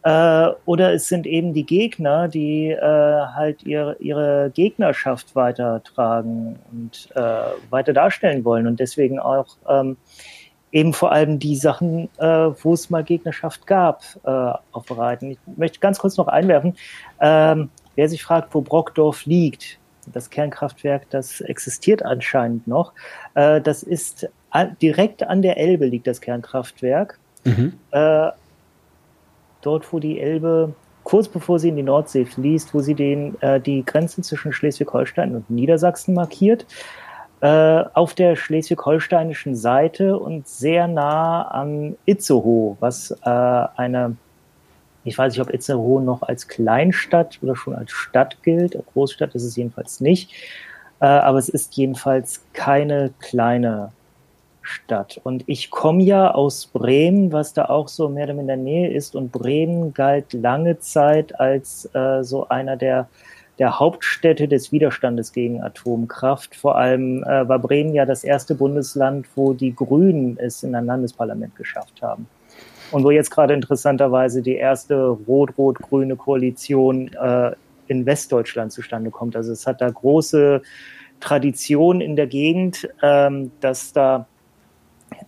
[0.04, 7.08] Äh, oder es sind eben die Gegner, die äh, halt ihre, ihre Gegnerschaft weitertragen und
[7.14, 7.20] äh,
[7.70, 9.96] weiter darstellen wollen und deswegen auch ähm,
[10.72, 15.32] eben vor allem die Sachen, äh, wo es mal Gegnerschaft gab, äh, aufbereiten.
[15.32, 16.76] Ich möchte ganz kurz noch einwerfen,
[17.20, 22.92] ähm, wer sich fragt, wo Brockdorf liegt, das Kernkraftwerk, das existiert anscheinend noch,
[23.34, 24.28] äh, das ist
[24.80, 27.18] direkt an der Elbe liegt das Kernkraftwerk.
[27.44, 27.74] Mhm.
[27.90, 28.30] Äh,
[29.62, 33.60] dort, wo die Elbe kurz bevor sie in die Nordsee fließt, wo sie den, äh,
[33.60, 36.66] die Grenzen zwischen Schleswig-Holstein und Niedersachsen markiert
[37.42, 44.16] äh, auf der schleswig-holsteinischen Seite und sehr nah an Itzehoe, was äh, eine,
[45.02, 48.78] ich weiß nicht, ob Itzehoe noch als Kleinstadt oder schon als Stadt gilt.
[48.92, 50.30] Großstadt ist es jedenfalls nicht.
[51.00, 53.90] Äh, aber es ist jedenfalls keine kleine
[54.60, 55.20] Stadt.
[55.24, 58.72] Und ich komme ja aus Bremen, was da auch so mehr oder minder in der
[58.72, 59.16] Nähe ist.
[59.16, 63.08] Und Bremen galt lange Zeit als äh, so einer der
[63.58, 66.56] der Hauptstädte des Widerstandes gegen Atomkraft.
[66.56, 70.86] Vor allem äh, war Bremen ja das erste Bundesland, wo die Grünen es in ein
[70.86, 72.26] Landesparlament geschafft haben.
[72.90, 77.52] Und wo jetzt gerade interessanterweise die erste rot-rot-grüne Koalition äh,
[77.86, 79.36] in Westdeutschland zustande kommt.
[79.36, 80.62] Also es hat da große
[81.20, 84.26] Tradition in der Gegend, ähm, dass da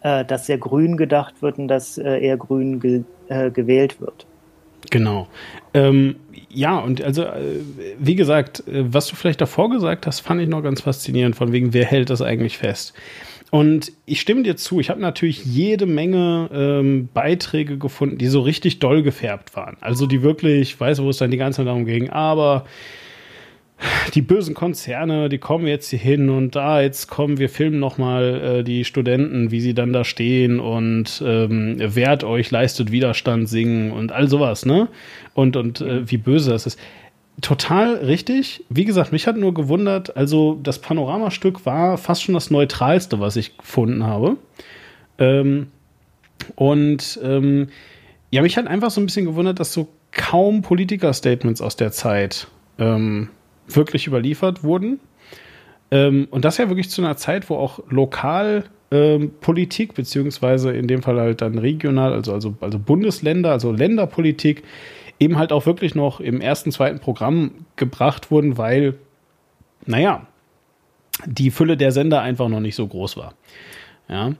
[0.02, 4.26] äh, dass sehr grün gedacht wird und dass äh, eher grün ge äh, gewählt wird.
[4.90, 5.26] Genau.
[5.72, 6.16] Ähm,
[6.54, 7.60] ja, und also, äh,
[7.98, 11.52] wie gesagt, äh, was du vielleicht davor gesagt hast, fand ich noch ganz faszinierend, von
[11.52, 12.94] wegen, wer hält das eigentlich fest?
[13.50, 18.40] Und ich stimme dir zu, ich habe natürlich jede Menge ähm, Beiträge gefunden, die so
[18.40, 19.76] richtig doll gefärbt waren.
[19.80, 22.64] Also die wirklich, ich weiß, wo es dann die ganze Zeit darum ging, aber
[24.14, 28.40] die bösen Konzerne, die kommen jetzt hier hin und da, jetzt kommen wir filmen nochmal
[28.60, 33.92] äh, die Studenten, wie sie dann da stehen und ähm, wehrt euch, leistet Widerstand, singen
[33.92, 34.88] und all sowas, ne?
[35.34, 36.78] Und, und äh, wie böse das ist.
[37.40, 38.64] Total richtig.
[38.68, 43.34] Wie gesagt, mich hat nur gewundert, also das Panoramastück war fast schon das neutralste, was
[43.34, 44.36] ich gefunden habe.
[45.18, 45.66] Ähm,
[46.54, 47.68] und ähm,
[48.30, 52.46] ja, mich hat einfach so ein bisschen gewundert, dass so kaum Politiker-Statements aus der Zeit
[52.78, 53.30] ähm,
[53.68, 55.00] wirklich überliefert wurden.
[55.90, 60.86] Ähm, und das ja wirklich zu einer Zeit, wo auch lokal ähm, Politik, beziehungsweise in
[60.86, 64.62] dem Fall halt dann regional, also, also, also Bundesländer, also Länderpolitik,
[65.18, 68.94] eben halt auch wirklich noch im ersten, zweiten Programm gebracht wurden, weil,
[69.86, 70.26] naja,
[71.26, 73.34] die Fülle der Sender einfach noch nicht so groß war.
[74.08, 74.32] Ja.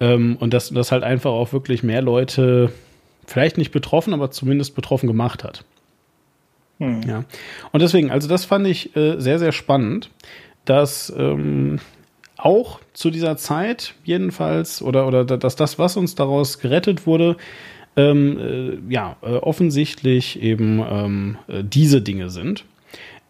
[0.00, 2.72] Ähm, und dass das halt einfach auch wirklich mehr Leute
[3.26, 5.64] vielleicht nicht betroffen, aber zumindest betroffen gemacht hat.
[6.82, 7.00] Hm.
[7.06, 7.24] Ja.
[7.70, 10.10] Und deswegen, also das fand ich äh, sehr, sehr spannend,
[10.64, 11.78] dass ähm,
[12.36, 17.36] auch zu dieser Zeit jedenfalls, oder, oder dass das, was uns daraus gerettet wurde,
[17.96, 22.64] ähm, äh, ja, äh, offensichtlich eben ähm, äh, diese Dinge sind.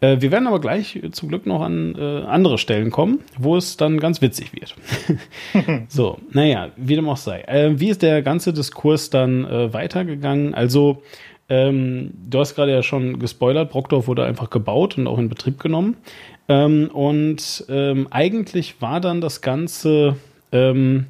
[0.01, 3.77] Äh, wir werden aber gleich zum Glück noch an äh, andere Stellen kommen, wo es
[3.77, 4.73] dann ganz witzig wird.
[5.89, 7.41] so, naja, wie dem auch sei.
[7.41, 10.55] Äh, wie ist der ganze Diskurs dann weitergegangen?
[10.55, 11.03] Also,
[11.53, 15.59] ähm, du hast gerade ja schon gespoilert, Brockdorf wurde einfach gebaut und auch in Betrieb
[15.59, 15.97] genommen.
[16.49, 20.15] Ähm, und ähm, eigentlich war dann das Ganze
[20.51, 21.05] ähm,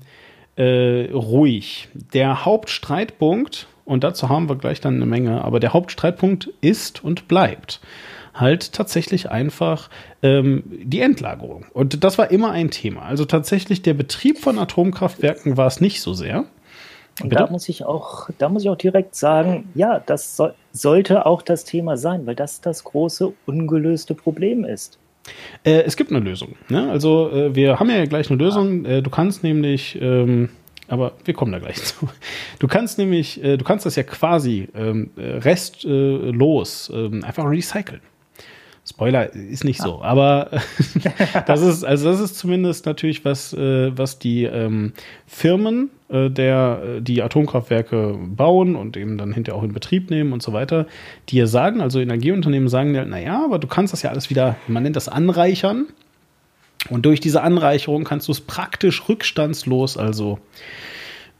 [0.58, 1.88] äh, ruhig.
[2.14, 7.30] Der Hauptstreitpunkt, und dazu haben wir gleich dann eine Menge, aber der Hauptstreitpunkt ist und
[7.30, 7.80] bleibt
[8.34, 9.90] halt tatsächlich einfach
[10.24, 11.68] ähm, die Endlagerung.
[11.72, 13.04] Und das war immer ein Thema.
[13.04, 16.46] Also tatsächlich der Betrieb von Atomkraftwerken war es nicht so sehr.
[17.22, 21.26] Und da muss ich auch, da muss ich auch direkt sagen, ja, das so, sollte
[21.26, 24.98] auch das Thema sein, weil das das große ungelöste Problem ist.
[25.64, 26.56] Äh, es gibt eine Lösung.
[26.70, 26.90] Ne?
[26.90, 28.86] Also äh, wir haben ja gleich eine Lösung.
[28.86, 30.50] Äh, du kannst nämlich, ähm,
[30.88, 32.10] aber wir kommen da gleich zu.
[32.60, 38.02] Du kannst nämlich, äh, du kannst das ja quasi ähm, restlos ähm, einfach recyceln.
[38.86, 40.50] Spoiler ist nicht so, aber
[41.48, 44.92] das ist also das ist zumindest natürlich was äh, was die ähm,
[45.26, 50.34] Firmen äh, der äh, die Atomkraftwerke bauen und eben dann hinterher auch in Betrieb nehmen
[50.34, 50.86] und so weiter,
[51.30, 54.58] die ja sagen, also Energieunternehmen sagen ja, naja, aber du kannst das ja alles wieder,
[54.68, 55.88] man nennt das anreichern.
[56.90, 60.40] Und durch diese Anreicherung kannst du es praktisch rückstandslos, also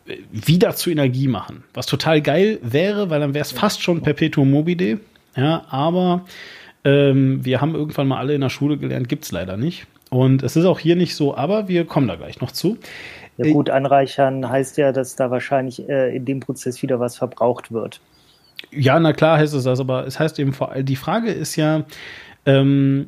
[0.08, 4.02] äh, wieder zu Energie machen, was total geil wäre, weil dann wäre es fast schon
[4.02, 5.02] Perpetuum mobile,
[5.36, 6.24] ja, aber
[6.86, 9.88] ähm, wir haben irgendwann mal alle in der Schule gelernt, gibt es leider nicht.
[10.10, 12.78] Und es ist auch hier nicht so, aber wir kommen da gleich noch zu.
[13.38, 17.72] Ja, gut, anreichern heißt ja, dass da wahrscheinlich äh, in dem Prozess wieder was verbraucht
[17.72, 18.00] wird.
[18.72, 21.56] Ja, na klar heißt es das, aber es heißt eben vor allem, die Frage ist
[21.56, 21.84] ja
[22.46, 23.08] ähm,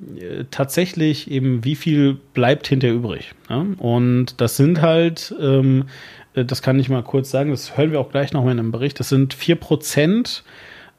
[0.49, 3.33] tatsächlich eben, wie viel bleibt hinterher übrig.
[3.49, 3.65] Ja?
[3.77, 5.85] Und das sind halt, ähm,
[6.33, 8.59] äh, das kann ich mal kurz sagen, das hören wir auch gleich noch mal in
[8.59, 10.43] einem Bericht, das sind vier Prozent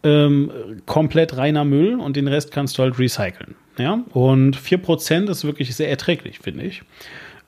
[0.03, 0.51] ähm,
[0.87, 3.55] komplett reiner Müll und den Rest kannst du halt recyceln.
[3.79, 4.03] Ja?
[4.13, 6.83] Und 4% ist wirklich sehr erträglich, finde ich.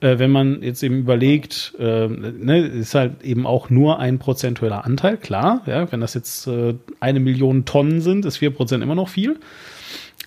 [0.01, 4.85] Äh, wenn man jetzt eben überlegt, äh, ne, ist halt eben auch nur ein prozentueller
[4.85, 5.61] Anteil, klar.
[5.65, 5.91] Ja?
[5.91, 9.39] Wenn das jetzt äh, eine Million Tonnen sind, ist 4% immer noch viel.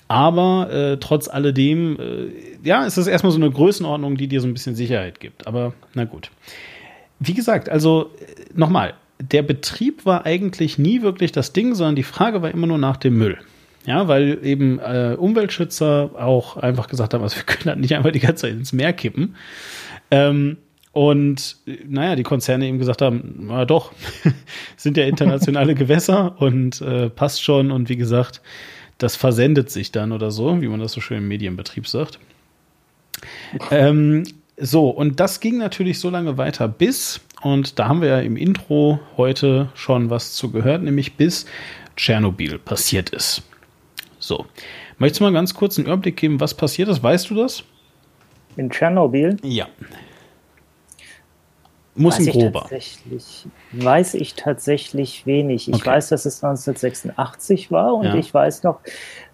[0.08, 4.46] Aber äh, trotz alledem, äh, ja, ist es erstmal so eine Größenordnung, die dir so
[4.46, 5.46] ein bisschen Sicherheit gibt.
[5.46, 6.30] Aber na gut.
[7.18, 8.94] Wie gesagt, also äh, nochmal,
[9.30, 12.96] der Betrieb war eigentlich nie wirklich das Ding, sondern die Frage war immer nur nach
[12.96, 13.38] dem Müll.
[13.85, 18.12] Ja, weil eben äh, Umweltschützer auch einfach gesagt haben, also wir können halt nicht einfach
[18.12, 19.37] die ganze Zeit ins Meer kippen.
[20.11, 20.58] Ähm,
[20.92, 21.56] und
[21.88, 23.92] naja, die Konzerne eben gesagt haben, na doch,
[24.76, 27.70] sind ja internationale Gewässer und äh, passt schon.
[27.72, 28.42] Und wie gesagt,
[28.98, 32.18] das versendet sich dann oder so, wie man das so schön im Medienbetrieb sagt.
[33.70, 34.24] Ähm,
[34.56, 38.36] so, und das ging natürlich so lange weiter bis, und da haben wir ja im
[38.36, 41.46] Intro heute schon was zu gehört, nämlich bis
[41.96, 43.42] Tschernobyl passiert ist.
[44.18, 44.46] So,
[44.98, 47.02] möchtest du mal ganz kurz einen Überblick geben, was passiert ist?
[47.02, 47.64] Weißt du das?
[48.56, 49.36] In Tschernobyl?
[49.42, 49.66] Ja.
[51.94, 52.60] Muss weiß ein grober.
[52.60, 55.68] Tatsächlich, weiß ich tatsächlich wenig.
[55.68, 55.86] Ich okay.
[55.86, 58.14] weiß, dass es 1986 war und ja.
[58.14, 58.80] ich weiß noch,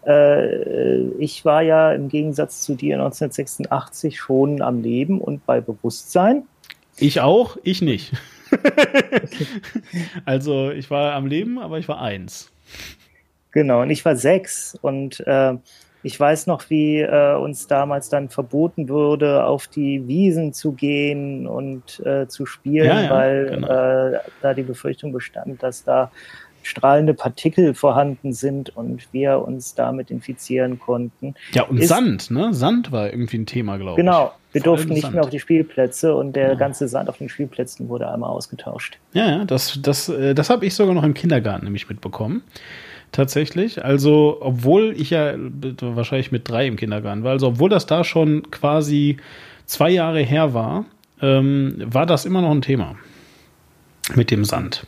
[0.07, 6.45] äh, ich war ja im Gegensatz zu dir 1986 schon am Leben und bei Bewusstsein.
[6.97, 8.13] Ich auch, ich nicht.
[10.25, 12.51] also ich war am Leben, aber ich war eins.
[13.53, 15.55] Genau, und ich war sechs und äh,
[16.03, 21.47] ich weiß noch, wie äh, uns damals dann verboten würde, auf die Wiesen zu gehen
[21.47, 23.69] und äh, zu spielen, ja, ja, weil genau.
[23.69, 26.13] äh, da die Befürchtung bestand, dass da
[26.69, 31.35] strahlende Partikel vorhanden sind und wir uns damit infizieren konnten.
[31.53, 32.53] Ja, und Ist, Sand, ne?
[32.55, 34.05] Sand war irgendwie ein Thema, glaube ich.
[34.05, 35.15] Genau, wir durften nicht Sand.
[35.15, 36.55] mehr auf die Spielplätze und der ja.
[36.55, 38.99] ganze Sand auf den Spielplätzen wurde einmal ausgetauscht.
[39.13, 42.43] Ja, ja, das, das, äh, das habe ich sogar noch im Kindergarten nämlich mitbekommen
[43.13, 43.85] tatsächlich.
[43.85, 45.35] Also, obwohl ich ja
[45.81, 49.17] wahrscheinlich mit drei im Kindergarten war, also obwohl das da schon quasi
[49.67, 50.85] zwei Jahre her war,
[51.21, 52.97] ähm, war das immer noch ein Thema
[54.15, 54.87] mit dem Sand.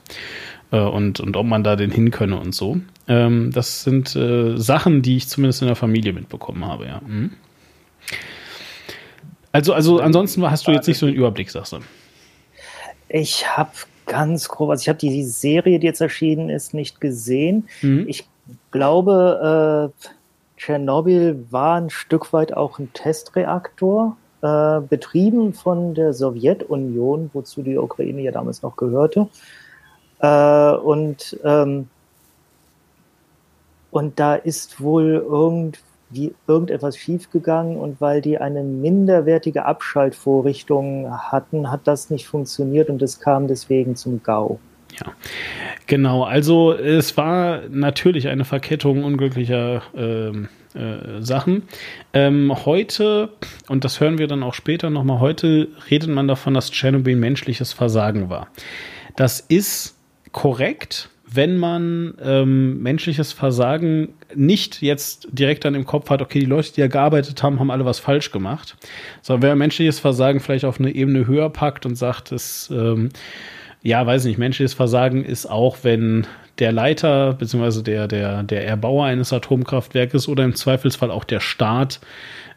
[0.72, 2.80] Äh, und, und ob man da denn hin könne und so.
[3.08, 7.00] Ähm, das sind äh, Sachen, die ich zumindest in der Familie mitbekommen habe, ja.
[7.06, 7.30] Mhm.
[9.52, 11.78] Also, also ansonsten hast du jetzt nicht so einen Überblick, sagst du.
[13.08, 13.70] Ich habe
[14.06, 17.68] ganz grob, also ich habe die Serie, die jetzt erschienen ist, nicht gesehen.
[17.82, 18.04] Mhm.
[18.06, 18.28] Ich
[18.70, 20.06] glaube, äh,
[20.56, 27.76] Tschernobyl war ein Stück weit auch ein Testreaktor, äh, betrieben von der Sowjetunion, wozu die
[27.76, 29.28] Ukraine ja damals noch gehörte.
[30.20, 31.88] Äh, und, ähm,
[33.90, 35.80] und da ist wohl irgend,
[36.10, 43.00] wie irgendetwas schiefgegangen und weil die eine minderwertige Abschaltvorrichtung hatten, hat das nicht funktioniert und
[43.02, 44.58] es kam deswegen zum GAU.
[44.98, 45.12] Ja,
[45.86, 46.24] genau.
[46.24, 51.64] Also es war natürlich eine Verkettung unglücklicher ähm, äh, Sachen.
[52.12, 53.30] Ähm, heute,
[53.68, 57.72] und das hören wir dann auch später nochmal, heute redet man davon, dass Tschernobyl menschliches
[57.72, 58.48] Versagen war.
[59.16, 59.99] Das ist
[60.32, 66.46] korrekt, wenn man ähm, menschliches Versagen nicht jetzt direkt dann im Kopf hat, okay, die
[66.46, 68.76] Leute, die ja gearbeitet haben, haben alle was falsch gemacht,
[69.22, 73.10] sondern wenn man menschliches Versagen vielleicht auf eine Ebene höher packt und sagt, es, ähm,
[73.82, 76.26] ja, weiß nicht, menschliches Versagen ist auch, wenn
[76.58, 77.82] der Leiter bzw.
[77.82, 82.00] Der, der, der Erbauer eines Atomkraftwerkes oder im Zweifelsfall auch der Staat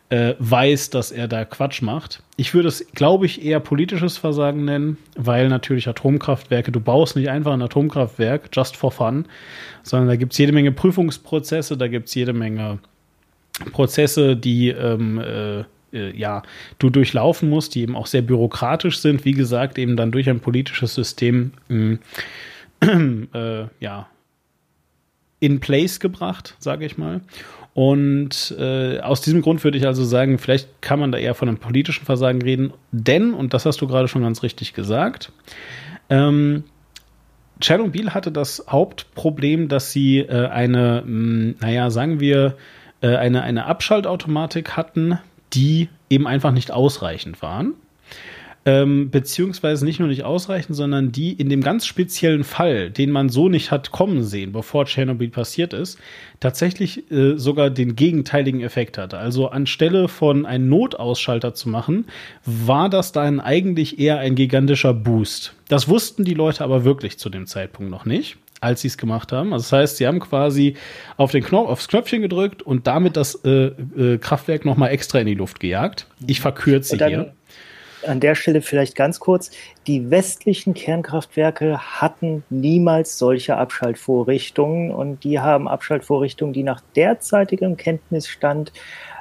[0.10, 2.22] äh, weiß, dass er da Quatsch macht.
[2.38, 7.30] Ich würde es, glaube ich, eher politisches Versagen nennen, weil natürlich Atomkraftwerke, du baust nicht
[7.30, 9.26] einfach ein Atomkraftwerk just for fun,
[9.82, 12.80] sondern da gibt es jede Menge Prüfungsprozesse, da gibt es jede Menge
[13.72, 15.64] Prozesse, die ähm, äh,
[15.94, 16.44] äh, ja,
[16.80, 20.40] du durchlaufen musst, die eben auch sehr bürokratisch sind, wie gesagt, eben dann durch ein
[20.40, 21.98] politisches System mh,
[23.34, 24.08] äh, ja,
[25.40, 27.22] in place gebracht, sage ich mal.
[27.74, 31.48] Und äh, aus diesem Grund würde ich also sagen, vielleicht kann man da eher von
[31.48, 35.32] einem politischen Versagen reden, denn, und das hast du gerade schon ganz richtig gesagt,
[36.10, 36.66] ähm,
[37.60, 42.58] Tschernobyl hatte das Hauptproblem, dass sie äh, eine, mh, hm, naja, sagen wir,
[43.02, 45.18] äh, eine, eine Abschaltautomatik hatten,
[45.54, 47.74] die eben einfach nicht ausreichend waren
[48.66, 53.30] ähm, beziehungsweise nicht nur nicht ausreichend, sondern die in dem ganz speziellen Fall, den man
[53.30, 56.00] so nicht hat kommen sehen, bevor Tschernobyl passiert ist,
[56.40, 59.18] tatsächlich äh, sogar den gegenteiligen Effekt hatte.
[59.18, 62.06] Also anstelle von einen Notausschalter zu machen,
[62.46, 65.54] war das dann eigentlich eher ein gigantischer Boost.
[65.68, 69.34] Das wussten die Leute aber wirklich zu dem Zeitpunkt noch nicht als sie es gemacht
[69.34, 69.52] haben.
[69.52, 70.76] Also das heißt, sie haben quasi
[71.18, 75.28] auf den Knopf, aufs Knöpfchen gedrückt und damit das äh, äh, Kraftwerk nochmal extra in
[75.28, 76.08] die Luft gejagt.
[76.26, 77.34] Ich verkürze hier
[78.08, 79.52] an der Stelle vielleicht ganz kurz,
[79.88, 88.72] die westlichen Kernkraftwerke hatten niemals solche Abschaltvorrichtungen und die haben Abschaltvorrichtungen, die nach derzeitigem Kenntnisstand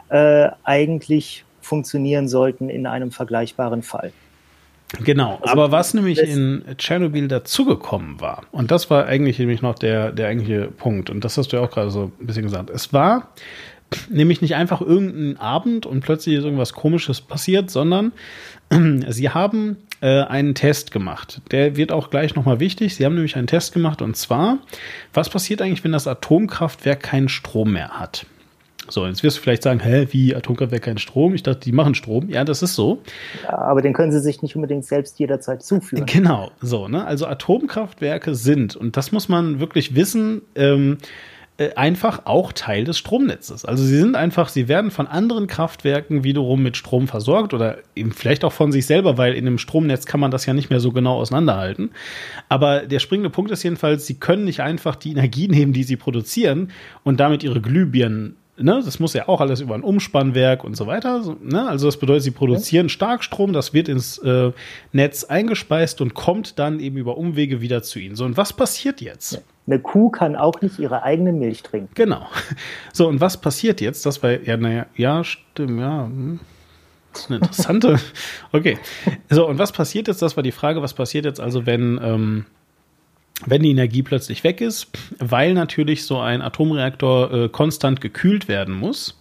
[0.09, 4.13] äh, eigentlich funktionieren sollten in einem vergleichbaren Fall.
[5.05, 9.75] Genau, also, aber was nämlich in Tschernobyl dazugekommen war, und das war eigentlich nämlich noch
[9.75, 12.69] der, der eigentliche Punkt, und das hast du ja auch gerade so ein bisschen gesagt,
[12.69, 13.33] es war
[14.11, 18.13] nämlich nicht einfach irgendein Abend und plötzlich ist irgendwas Komisches passiert, sondern
[19.09, 21.41] Sie haben äh, einen Test gemacht.
[21.51, 22.97] Der wird auch gleich nochmal wichtig.
[22.97, 24.59] Sie haben nämlich einen Test gemacht und zwar,
[25.13, 28.27] was passiert eigentlich, wenn das Atomkraftwerk keinen Strom mehr hat?
[28.89, 31.35] So, jetzt wirst du vielleicht sagen, hä, wie Atomkraftwerk keinen Strom?
[31.35, 32.29] Ich dachte, die machen Strom.
[32.29, 33.01] Ja, das ist so.
[33.45, 36.05] Ja, aber den können sie sich nicht unbedingt selbst jederzeit zuführen.
[36.05, 37.05] Genau, so, ne?
[37.05, 40.99] Also Atomkraftwerke sind, und das muss man wirklich wissen, ähm,
[41.63, 43.65] äh, einfach auch Teil des Stromnetzes.
[43.65, 48.13] Also sie sind einfach, sie werden von anderen Kraftwerken wiederum mit Strom versorgt oder eben
[48.13, 50.81] vielleicht auch von sich selber, weil in einem Stromnetz kann man das ja nicht mehr
[50.81, 51.91] so genau auseinanderhalten.
[52.49, 55.97] Aber der springende Punkt ist jedenfalls, sie können nicht einfach die Energie nehmen, die sie
[55.97, 56.71] produzieren
[57.05, 60.87] und damit ihre Glühbirnen Ne, das muss ja auch alles über ein Umspannwerk und so
[60.87, 61.37] weiter.
[61.43, 61.67] Ne?
[61.67, 64.53] Also das bedeutet, sie produzieren Starkstrom, das wird ins äh,
[64.93, 68.15] Netz eingespeist und kommt dann eben über Umwege wieder zu ihnen.
[68.15, 69.43] So, und was passiert jetzt?
[69.67, 71.91] Eine Kuh kann auch nicht ihre eigene Milch trinken.
[71.95, 72.27] Genau.
[72.93, 74.05] So, und was passiert jetzt?
[74.05, 76.05] Das war, ja, naja, ja, stimmt, ja.
[76.05, 76.41] Hm.
[77.13, 78.01] Das ist eine interessante.
[78.53, 78.79] Okay.
[79.31, 80.21] So, und was passiert jetzt?
[80.21, 82.45] Das war die Frage, was passiert jetzt also, wenn, ähm,
[83.47, 88.75] wenn die Energie plötzlich weg ist, weil natürlich so ein Atomreaktor äh, konstant gekühlt werden
[88.75, 89.19] muss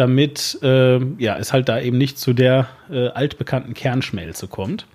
[0.00, 4.86] damit äh, ja, es halt da eben nicht zu der äh, altbekannten Kernschmelze kommt.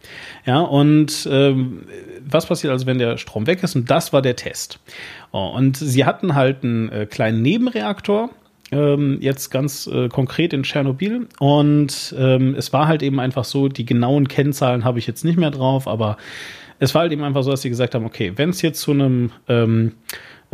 [0.46, 1.84] Ja, und ähm,
[2.28, 3.76] was passiert also, wenn der Strom weg ist?
[3.76, 4.80] Und das war der Test.
[5.32, 8.32] Oh, und sie hatten halt einen äh, kleinen Nebenreaktor,
[8.72, 11.28] ähm, jetzt ganz äh, konkret in Tschernobyl.
[11.38, 15.38] Und ähm, es war halt eben einfach so, die genauen Kennzahlen habe ich jetzt nicht
[15.38, 16.18] mehr drauf, aber
[16.80, 18.91] es war halt eben einfach so, dass sie gesagt haben, okay, wenn es jetzt zu
[18.91, 19.94] einem ähm,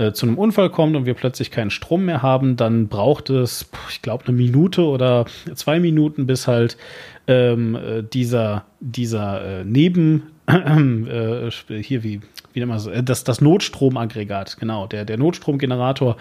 [0.02, 3.70] äh, zu einem Unfall kommt und wir plötzlich keinen Strom mehr haben, dann braucht es,
[3.90, 6.78] ich glaube, eine Minute oder zwei Minuten, bis halt
[7.28, 11.50] ähm, äh, dieser, dieser äh, Neben, äh,
[11.82, 12.22] hier wie,
[12.54, 16.18] wie nennt man das, äh, das, das Notstromaggregat, genau, der, der Notstromgenerator,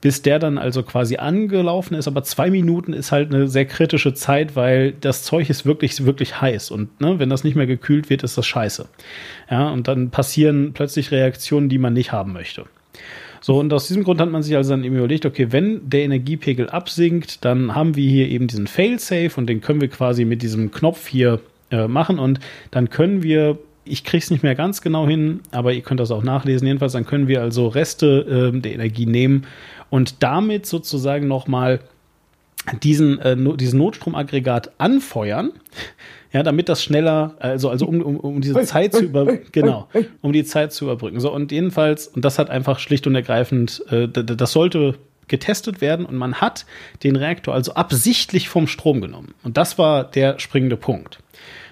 [0.00, 2.08] bis der dann also quasi angelaufen ist.
[2.08, 6.40] Aber zwei Minuten ist halt eine sehr kritische Zeit, weil das Zeug ist wirklich, wirklich
[6.40, 6.70] heiß.
[6.70, 8.88] Und ne, wenn das nicht mehr gekühlt wird, ist das scheiße.
[9.50, 12.66] Ja, und dann passieren plötzlich Reaktionen, die man nicht haben möchte.
[13.40, 16.02] So, und aus diesem Grund hat man sich also dann eben überlegt, okay, wenn der
[16.02, 20.42] Energiepegel absinkt, dann haben wir hier eben diesen Fail-Safe und den können wir quasi mit
[20.42, 23.58] diesem Knopf hier äh, machen und dann können wir
[23.90, 26.66] ich kriege es nicht mehr ganz genau hin, aber ihr könnt das auch nachlesen.
[26.66, 29.46] Jedenfalls, dann können wir also Reste äh, der Energie nehmen
[29.90, 31.80] und damit sozusagen nochmal
[32.82, 35.52] diesen, äh, no, diesen Notstromaggregat anfeuern,
[36.32, 39.88] ja, damit das schneller, also, also um, um, um diese Zeit zu über, genau,
[40.20, 41.20] um die Zeit zu überbrücken.
[41.20, 44.94] So, und jedenfalls, und das hat einfach schlicht und ergreifend, äh, das sollte
[45.28, 46.66] getestet werden und man hat
[47.02, 49.34] den Reaktor also absichtlich vom Strom genommen.
[49.42, 51.18] Und das war der springende Punkt.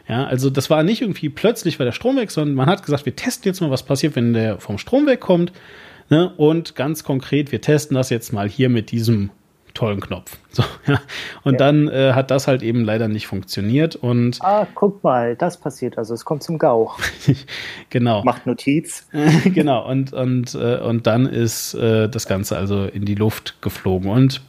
[0.09, 3.07] Ja, also das war nicht irgendwie plötzlich war der Strom weg, sondern man hat gesagt,
[3.07, 5.53] wir testen jetzt mal, was passiert, wenn der vom Strom wegkommt.
[6.11, 6.33] Ne?
[6.37, 9.31] Und ganz konkret, wir testen das jetzt mal hier mit diesem
[9.77, 10.39] tollen Knopf.
[10.57, 10.99] So, ja.
[11.45, 11.59] Und ja.
[11.59, 13.95] dann äh, hat das halt eben leider nicht funktioniert.
[13.95, 15.99] Und ah, guck mal, das passiert.
[15.99, 16.93] Also es kommt zum Gau.
[17.91, 18.25] genau.
[18.25, 19.07] Macht Notiz.
[19.45, 19.87] genau.
[19.87, 24.11] Und, und, äh, und dann ist äh, das Ganze also in die Luft geflogen.
[24.11, 24.41] Und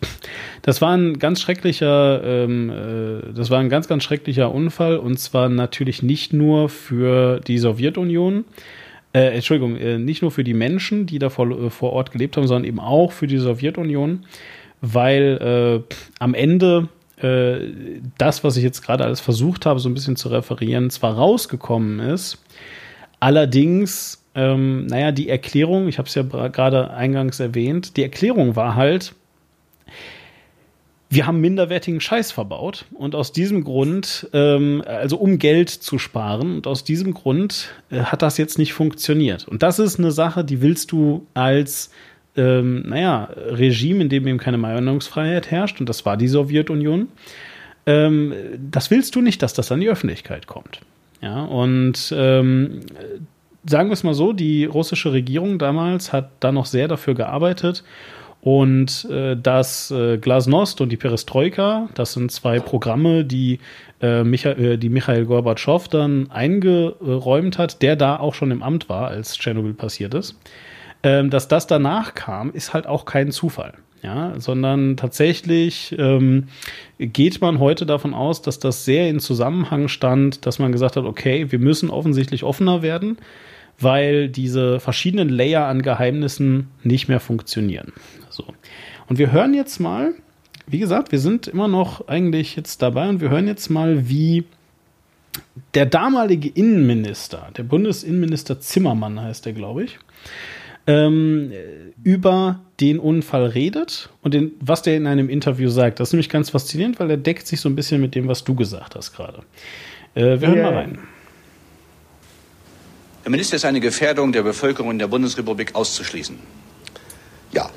[0.62, 4.96] das war ein ganz schrecklicher, ähm, äh, das war ein ganz, ganz schrecklicher Unfall.
[4.96, 8.46] Und zwar natürlich nicht nur für die Sowjetunion.
[9.12, 12.48] Äh, Entschuldigung, äh, nicht nur für die Menschen, die da vor, vor Ort gelebt haben,
[12.48, 14.26] sondern eben auch für die Sowjetunion
[14.82, 17.72] weil äh, am Ende äh,
[18.18, 22.00] das, was ich jetzt gerade alles versucht habe, so ein bisschen zu referieren, zwar rausgekommen
[22.00, 22.44] ist,
[23.20, 28.76] allerdings, ähm, naja, die Erklärung, ich habe es ja gerade eingangs erwähnt, die Erklärung war
[28.76, 29.14] halt,
[31.10, 36.58] wir haben minderwertigen Scheiß verbaut und aus diesem Grund, ähm, also um Geld zu sparen,
[36.58, 39.48] und aus diesem Grund äh, hat das jetzt nicht funktioniert.
[39.48, 41.92] Und das ist eine Sache, die willst du als
[42.38, 47.10] ähm, naja, Regime, in dem eben keine Meinungsfreiheit herrscht, und das war die Sowjetunion,
[47.86, 48.34] ähm,
[48.72, 50.82] das willst du nicht, dass das an die Öffentlichkeit kommt.
[51.22, 52.82] Ja, und ähm,
[53.66, 57.84] sagen wir es mal so, die russische Regierung damals hat da noch sehr dafür gearbeitet.
[58.42, 63.60] Und äh, das äh, Glasnost und die Perestroika, das sind zwei Programme, die,
[64.00, 68.90] äh, Micha äh, die Michael Gorbatschow dann eingeräumt hat, der da auch schon im Amt
[68.90, 70.38] war, als Tschernobyl passiert ist.
[71.08, 73.76] Ähm, dass das danach kam, ist halt auch kein Zufall.
[74.04, 76.50] Ja, sondern tatsächlich ähm,
[77.00, 81.06] geht man heute davon aus, dass das sehr in Zusammenhang stand, dass man gesagt hat,
[81.06, 83.18] okay, wir müssen offensichtlich offener werden,
[83.80, 87.94] weil diese verschiedenen Layer an Geheimnissen nicht mehr funktionieren.
[88.30, 88.44] So.
[89.08, 90.14] Und wir hören jetzt mal,
[90.68, 94.44] wie gesagt, wir sind immer noch eigentlich jetzt dabei und wir hören jetzt mal, wie
[95.74, 99.98] der damalige Innenminister, der Bundesinnenminister Zimmermann heißt er, glaube ich,
[100.88, 101.52] ähm,
[102.04, 106.00] über den Unfall redet und den, was der in einem Interview sagt.
[106.00, 108.44] Das ist nämlich ganz faszinierend, weil er deckt sich so ein bisschen mit dem, was
[108.44, 109.40] du gesagt hast gerade.
[110.16, 110.72] Äh, wir hören yeah.
[110.72, 111.00] mal rein.
[113.24, 116.38] Herr Minister, ist eine Gefährdung der Bevölkerung in der Bundesrepublik auszuschließen?
[117.52, 117.70] Ja,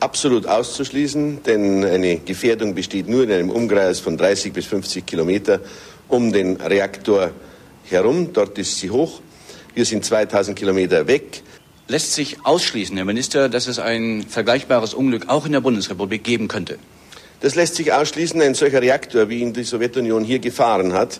[0.00, 5.60] absolut auszuschließen, denn eine Gefährdung besteht nur in einem Umkreis von 30 bis 50 Kilometer
[6.08, 7.32] um den Reaktor
[7.84, 8.32] herum.
[8.32, 9.20] Dort ist sie hoch.
[9.74, 11.42] Wir sind 2000 Kilometer weg.
[11.90, 16.46] Lässt sich ausschließen, Herr Minister, dass es ein vergleichbares Unglück auch in der Bundesrepublik geben
[16.46, 16.78] könnte?
[17.40, 18.42] Das lässt sich ausschließen.
[18.42, 21.18] Ein solcher Reaktor, wie ihn die Sowjetunion hier gefahren hat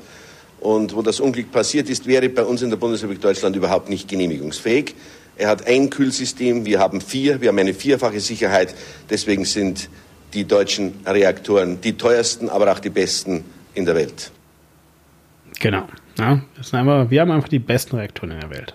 [0.60, 4.08] und wo das Unglück passiert ist, wäre bei uns in der Bundesrepublik Deutschland überhaupt nicht
[4.08, 4.94] genehmigungsfähig.
[5.38, 8.74] Er hat ein Kühlsystem, wir haben vier, wir haben eine vierfache Sicherheit.
[9.08, 9.88] Deswegen sind
[10.34, 13.42] die deutschen Reaktoren die teuersten, aber auch die besten
[13.72, 14.32] in der Welt.
[15.60, 15.88] Genau.
[16.18, 16.42] Ja,
[16.72, 18.74] einfach, wir haben einfach die besten Reaktoren in der Welt.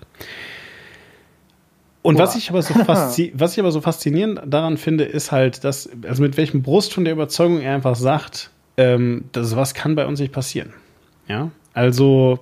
[2.04, 5.89] Und was ich, aber so was ich aber so faszinierend daran finde, ist halt, dass,
[6.08, 10.06] also mit welchem Brust von der Überzeugung er einfach sagt, ähm, das, was kann bei
[10.06, 10.74] uns nicht passieren.
[11.28, 12.39] Ja, also,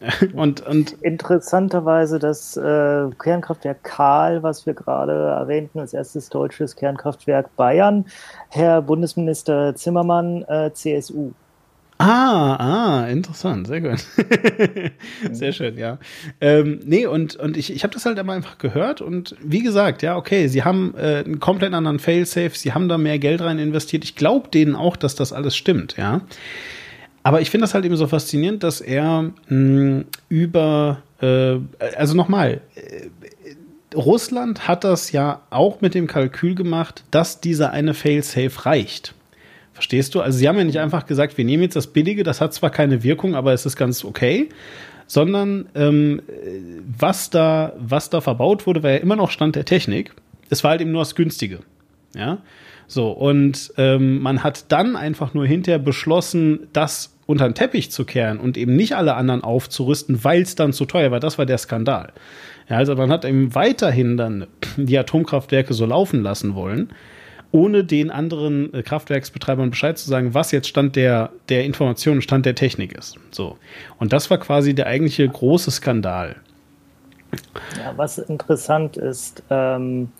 [0.34, 0.92] und, und.
[1.00, 8.04] Interessanterweise das äh, Kernkraftwerk Karl, was wir gerade erwähnten, als erstes deutsches Kernkraftwerk Bayern,
[8.50, 11.32] Herr Bundesminister Zimmermann, äh, CSU.
[12.00, 13.98] Ah, ah, interessant, sehr gut.
[15.32, 15.98] sehr schön, ja.
[16.40, 20.02] Ähm, nee, und, und ich, ich habe das halt immer einfach gehört und wie gesagt,
[20.02, 23.58] ja, okay, sie haben äh, einen komplett anderen Failsafe, sie haben da mehr Geld rein
[23.58, 24.04] investiert.
[24.04, 26.20] Ich glaube denen auch, dass das alles stimmt, ja.
[27.24, 31.56] Aber ich finde das halt eben so faszinierend, dass er mh, über, äh,
[31.96, 33.08] also nochmal, äh,
[33.96, 39.14] Russland hat das ja auch mit dem Kalkül gemacht, dass dieser eine Failsafe reicht.
[39.78, 40.20] Verstehst du?
[40.20, 42.70] Also sie haben ja nicht einfach gesagt, wir nehmen jetzt das Billige, das hat zwar
[42.70, 44.48] keine Wirkung, aber es ist ganz okay,
[45.06, 46.20] sondern ähm,
[46.98, 50.14] was, da, was da verbaut wurde, war ja immer noch Stand der Technik.
[50.50, 51.60] Es war halt eben nur das Günstige.
[52.12, 52.38] Ja.
[52.88, 58.04] So, und ähm, man hat dann einfach nur hinterher beschlossen, das unter den Teppich zu
[58.04, 61.20] kehren und eben nicht alle anderen aufzurüsten, weil es dann zu teuer war.
[61.20, 62.12] Das war der Skandal.
[62.68, 66.90] Ja, also man hat eben weiterhin dann die Atomkraftwerke so laufen lassen wollen
[67.50, 72.46] ohne den anderen äh, Kraftwerksbetreibern Bescheid zu sagen, was jetzt Stand der, der Information, Stand
[72.46, 73.16] der Technik ist.
[73.30, 73.56] So.
[73.98, 76.36] Und das war quasi der eigentliche große Skandal.
[77.76, 80.10] Ja, was interessant ist, ähm,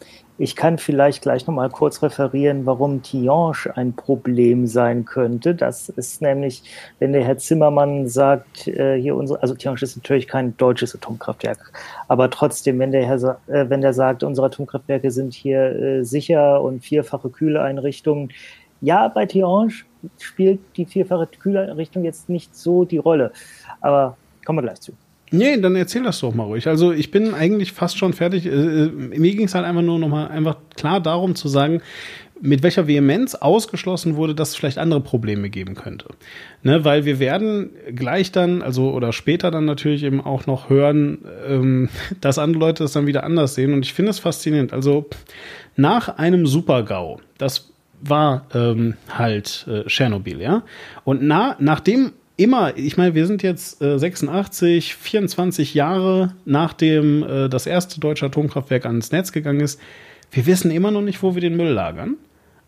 [0.41, 5.53] Ich kann vielleicht gleich noch mal kurz referieren, warum Tihange ein Problem sein könnte.
[5.53, 6.63] Das ist nämlich,
[7.01, 11.73] wenn der Herr Zimmermann sagt, äh, hier unsere, also Tihange ist natürlich kein deutsches Atomkraftwerk,
[12.07, 16.63] aber trotzdem, wenn der Herr, äh, wenn der sagt, unsere Atomkraftwerke sind hier äh, sicher
[16.63, 18.31] und vierfache Kühleinrichtungen,
[18.81, 19.73] ja, bei Tihange
[20.21, 23.33] spielt die vierfache Kühleinrichtung jetzt nicht so die Rolle,
[23.81, 24.93] aber kommen wir gleich zu.
[25.31, 26.67] Nee, dann erzähl das doch mal ruhig.
[26.67, 28.47] Also ich bin eigentlich fast schon fertig.
[28.47, 31.83] Äh, äh, mir ging es halt einfach nur noch mal einfach klar darum zu sagen,
[32.41, 36.07] mit welcher Vehemenz ausgeschlossen wurde, dass es vielleicht andere Probleme geben könnte.
[36.63, 41.19] Ne, weil wir werden gleich dann, also oder später dann natürlich eben auch noch hören,
[41.47, 41.89] ähm,
[42.21, 43.73] dass andere Leute das dann wieder anders sehen.
[43.73, 44.73] Und ich finde es faszinierend.
[44.73, 45.07] Also
[45.77, 50.63] nach einem Super-GAU, das war ähm, halt äh, Tschernobyl, ja.
[51.05, 57.49] Und na, nachdem immer, ich meine, wir sind jetzt äh, 86, 24 Jahre nachdem äh,
[57.49, 59.79] das erste deutsche Atomkraftwerk ans Netz gegangen ist.
[60.31, 62.17] Wir wissen immer noch nicht, wo wir den Müll lagern.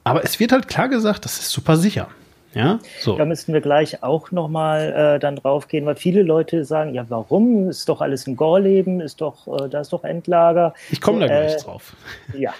[0.04, 2.08] Aber es wird halt klar gesagt, das ist super sicher.
[2.52, 3.16] Ja, so.
[3.16, 7.06] Da müssten wir gleich auch nochmal äh, dann drauf gehen, weil viele Leute sagen, ja,
[7.08, 7.68] warum?
[7.68, 10.74] Ist doch alles ein Gorleben, ist doch, äh, da ist doch Endlager.
[10.90, 11.94] Ich komme da gleich äh, drauf.
[12.36, 12.52] Ja,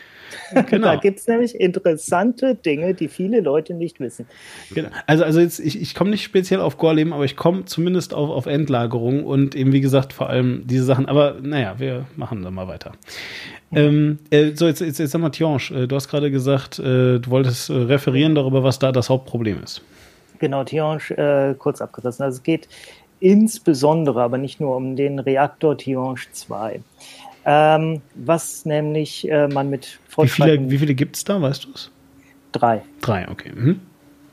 [0.71, 0.89] Genau.
[0.89, 4.27] da gibt es nämlich interessante Dinge, die viele Leute nicht wissen.
[4.73, 4.89] Genau.
[5.07, 8.31] Also, also jetzt, ich, ich komme nicht speziell auf Gorleben, aber ich komme zumindest auf,
[8.31, 11.07] auf Endlagerung und eben, wie gesagt, vor allem diese Sachen.
[11.07, 12.93] Aber naja, wir machen dann mal weiter.
[13.73, 17.19] Ähm, äh, so, jetzt, jetzt, jetzt sag mal, Tiange, äh, du hast gerade gesagt, äh,
[17.19, 19.83] du wolltest äh, referieren darüber, was da das Hauptproblem ist.
[20.39, 22.25] Genau, Tiange, äh, kurz abgerissen.
[22.25, 22.69] Also es geht
[23.21, 26.81] insbesondere, aber nicht nur um den Reaktor Tiange 2.
[27.45, 31.69] Ähm, was nämlich äh, man mit Wie viele, wie viele gibt es da, weißt du
[31.75, 31.91] es?
[32.53, 32.83] Drei.
[33.01, 33.53] Drei, okay.
[33.55, 33.81] Mhm.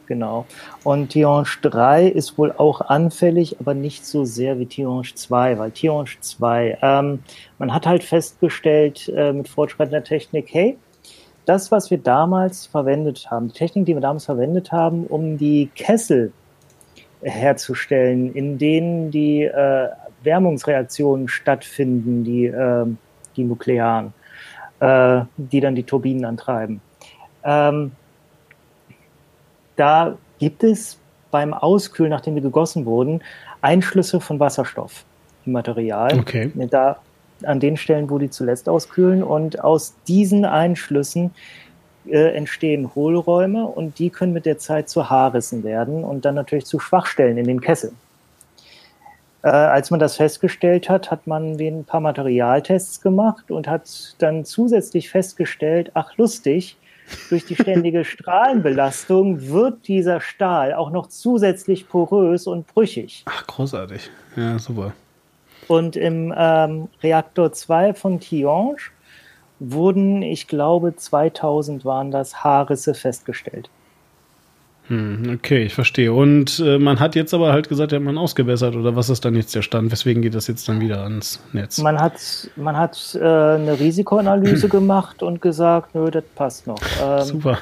[0.07, 0.45] Genau.
[0.83, 5.71] Und Tihange 3 ist wohl auch anfällig, aber nicht so sehr wie Tihange 2, weil
[5.71, 7.19] Tihange 2, ähm,
[7.59, 10.77] man hat halt festgestellt äh, mit fortschreitender Technik, hey,
[11.45, 15.69] das, was wir damals verwendet haben, die Technik, die wir damals verwendet haben, um die
[15.75, 16.31] Kessel
[17.21, 19.89] herzustellen, in denen die äh,
[20.23, 22.85] Wärmungsreaktionen stattfinden, die, äh,
[23.35, 24.13] die nuklearen,
[24.79, 26.81] äh, die dann die Turbinen antreiben.
[27.43, 27.91] Ähm,
[29.75, 30.99] da gibt es
[31.31, 33.21] beim Auskühlen, nachdem die gegossen wurden,
[33.61, 35.05] Einschlüsse von Wasserstoff
[35.45, 36.19] im Material.
[36.19, 36.51] Okay.
[36.69, 36.97] Da,
[37.43, 39.23] an den Stellen, wo die zuletzt auskühlen.
[39.23, 41.31] Und aus diesen Einschlüssen
[42.07, 46.65] äh, entstehen Hohlräume und die können mit der Zeit zu Haarrissen werden und dann natürlich
[46.65, 47.95] zu Schwachstellen in den Kesseln.
[49.47, 54.43] Äh, als man das festgestellt hat, hat man ein paar Materialtests gemacht und hat dann
[54.43, 56.75] zusätzlich festgestellt, ach lustig,
[57.29, 63.23] durch die ständige Strahlenbelastung wird dieser Stahl auch noch zusätzlich porös und brüchig.
[63.25, 64.11] Ach, großartig.
[64.35, 64.91] Ja, super.
[65.69, 68.75] Und im ähm, Reaktor 2 von Tihange
[69.59, 73.69] wurden, ich glaube, 2000 waren das Haarrisse festgestellt.
[74.87, 76.13] Hm, okay, ich verstehe.
[76.13, 79.35] Und äh, man hat jetzt aber halt gesagt, ja, man ausgebessert oder was ist dann
[79.35, 79.91] jetzt der Stand?
[79.91, 81.79] Weswegen geht das jetzt dann wieder ans Netz?
[81.79, 86.79] Man hat, man hat äh, eine Risikoanalyse gemacht und gesagt, nö, das passt noch.
[87.03, 87.57] Ähm, Super.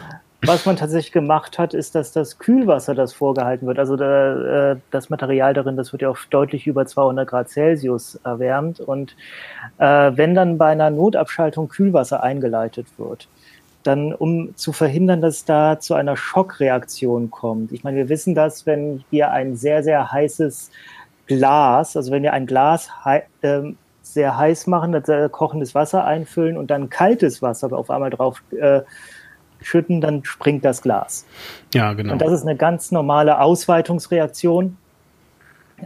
[0.45, 4.75] Was man tatsächlich gemacht hat, ist, dass das Kühlwasser, das vorgehalten wird, also da, äh,
[4.91, 8.79] das Material darin, das wird ja auf deutlich über 200 Grad Celsius erwärmt.
[8.79, 9.15] Und
[9.79, 13.27] äh, wenn dann bei einer Notabschaltung Kühlwasser eingeleitet wird,
[13.85, 17.71] dann um zu verhindern, dass da zu einer Schockreaktion kommt.
[17.71, 20.71] Ich meine, wir wissen das, wenn wir ein sehr, sehr heißes
[21.27, 22.89] Glas, also wenn wir ein Glas
[23.41, 23.61] äh,
[24.01, 28.81] sehr heiß machen, das, kochendes Wasser einfüllen und dann kaltes Wasser auf einmal drauf äh,
[29.61, 31.25] schütten, dann springt das Glas.
[31.73, 32.13] Ja, genau.
[32.13, 34.77] Und das ist eine ganz normale Ausweitungsreaktion.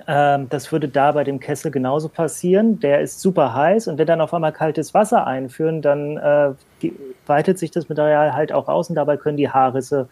[0.07, 2.79] Ähm, das würde da bei dem Kessel genauso passieren.
[2.79, 6.51] Der ist super heiß und wenn dann auf einmal kaltes Wasser einführen, dann äh,
[7.25, 10.07] weitet sich das Material halt auch aus und dabei können die Haarrisse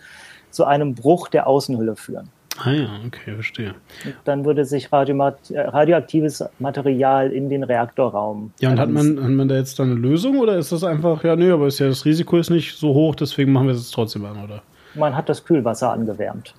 [0.49, 2.30] zu einem Bruch der Außenhülle führen.
[2.59, 3.75] Ah ja, okay, verstehe.
[4.03, 8.51] Und dann würde sich radioaktives Material in den Reaktorraum.
[8.59, 11.23] Ja, und hat man, hat man da jetzt dann eine Lösung oder ist das einfach,
[11.23, 13.91] ja, nö, aber ist ja das Risiko ist nicht so hoch, deswegen machen wir es
[13.91, 14.63] trotzdem an, oder?
[14.95, 16.55] Man hat das Kühlwasser angewärmt.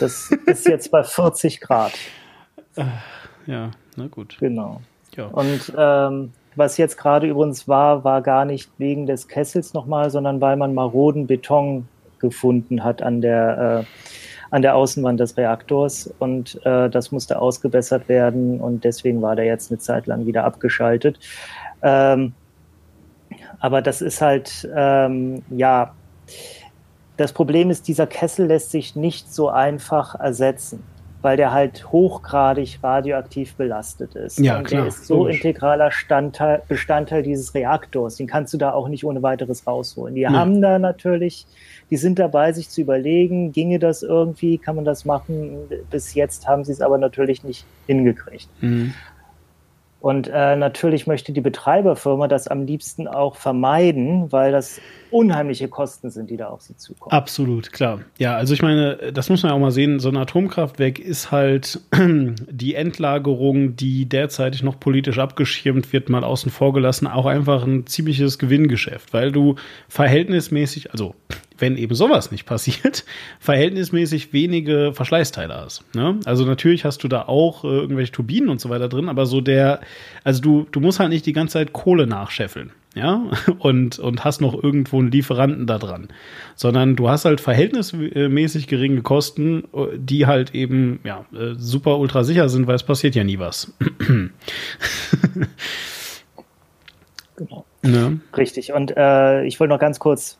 [0.00, 1.92] Das ist jetzt bei 40 Grad.
[3.46, 4.36] Ja, na gut.
[4.40, 4.80] Genau.
[5.16, 5.26] Ja.
[5.26, 10.40] Und ähm, was jetzt gerade übrigens war, war gar nicht wegen des Kessels nochmal, sondern
[10.40, 16.60] weil man maroden Beton gefunden hat an der, äh, an der Außenwand des Reaktors und
[16.64, 21.18] äh, das musste ausgebessert werden und deswegen war der jetzt eine Zeit lang wieder abgeschaltet.
[21.82, 22.32] Ähm,
[23.60, 25.94] aber das ist halt, ähm, ja,
[27.16, 30.82] das Problem ist, dieser Kessel lässt sich nicht so einfach ersetzen.
[31.22, 34.38] Weil der halt hochgradig radioaktiv belastet ist.
[34.38, 35.36] Ja, und klar, der ist so logisch.
[35.36, 38.16] integraler Standteil, Bestandteil dieses Reaktors.
[38.16, 40.14] Den kannst du da auch nicht ohne weiteres rausholen.
[40.14, 40.28] Die Nee.
[40.28, 41.46] haben da natürlich,
[41.90, 45.56] die sind dabei, sich zu überlegen, ginge das irgendwie, kann man das machen?
[45.90, 48.48] Bis jetzt haben sie es aber natürlich nicht hingekriegt.
[48.60, 48.94] Mhm.
[50.00, 54.80] Und äh, natürlich möchte die Betreiberfirma das am liebsten auch vermeiden, weil das
[55.10, 57.12] unheimliche Kosten sind, die da auf sie zukommen.
[57.12, 58.00] Absolut, klar.
[58.18, 61.30] Ja, also ich meine, das muss man ja auch mal sehen, so ein Atomkraftwerk ist
[61.30, 67.64] halt die Endlagerung, die derzeitig noch politisch abgeschirmt wird, mal außen vor gelassen, auch einfach
[67.64, 69.56] ein ziemliches Gewinngeschäft, weil du
[69.88, 71.14] verhältnismäßig, also
[71.58, 73.04] wenn eben sowas nicht passiert,
[73.40, 75.82] verhältnismäßig wenige Verschleißteile hast.
[75.94, 76.18] Ne?
[76.24, 79.40] Also natürlich hast du da auch äh, irgendwelche Turbinen und so weiter drin, aber so
[79.40, 79.80] der,
[80.24, 84.40] also du, du musst halt nicht die ganze Zeit Kohle nachscheffeln, ja, und, und hast
[84.40, 86.08] noch irgendwo einen Lieferanten da dran,
[86.54, 92.24] sondern du hast halt verhältnismäßig geringe Kosten, äh, die halt eben, ja, äh, super ultra
[92.24, 93.72] sicher sind, weil es passiert ja nie was.
[97.36, 97.64] Genau.
[97.82, 98.20] ne?
[98.36, 98.72] Richtig.
[98.72, 100.38] Und äh, ich wollte noch ganz kurz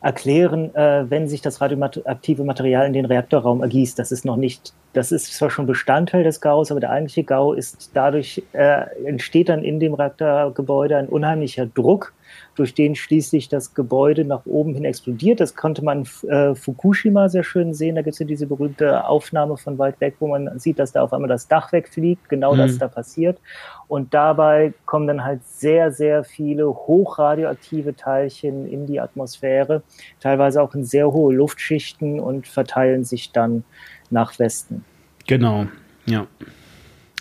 [0.00, 4.72] erklären, äh, wenn sich das radioaktive Material in den Reaktorraum ergießt, das ist noch nicht,
[4.92, 9.48] das ist zwar schon Bestandteil des Gaus, aber der eigentliche Gau ist dadurch, äh, entsteht
[9.48, 12.12] dann in dem Reaktorgebäude ein unheimlicher Druck,
[12.54, 15.40] durch den schließlich das Gebäude nach oben hin explodiert.
[15.40, 17.94] Das konnte man äh, Fukushima sehr schön sehen.
[17.96, 21.02] Da gibt es ja diese berühmte Aufnahme von weit weg, wo man sieht, dass da
[21.02, 22.28] auf einmal das Dach wegfliegt.
[22.28, 22.58] Genau Mhm.
[22.58, 23.38] das da passiert.
[23.86, 29.82] Und dabei kommen dann halt sehr, sehr viele hochradioaktive Teilchen in die Atmosphäre,
[30.20, 33.64] teilweise auch in sehr hohe Luftschichten und verteilen sich dann
[34.10, 34.84] nach Westen.
[35.26, 35.66] Genau,
[36.06, 36.26] ja.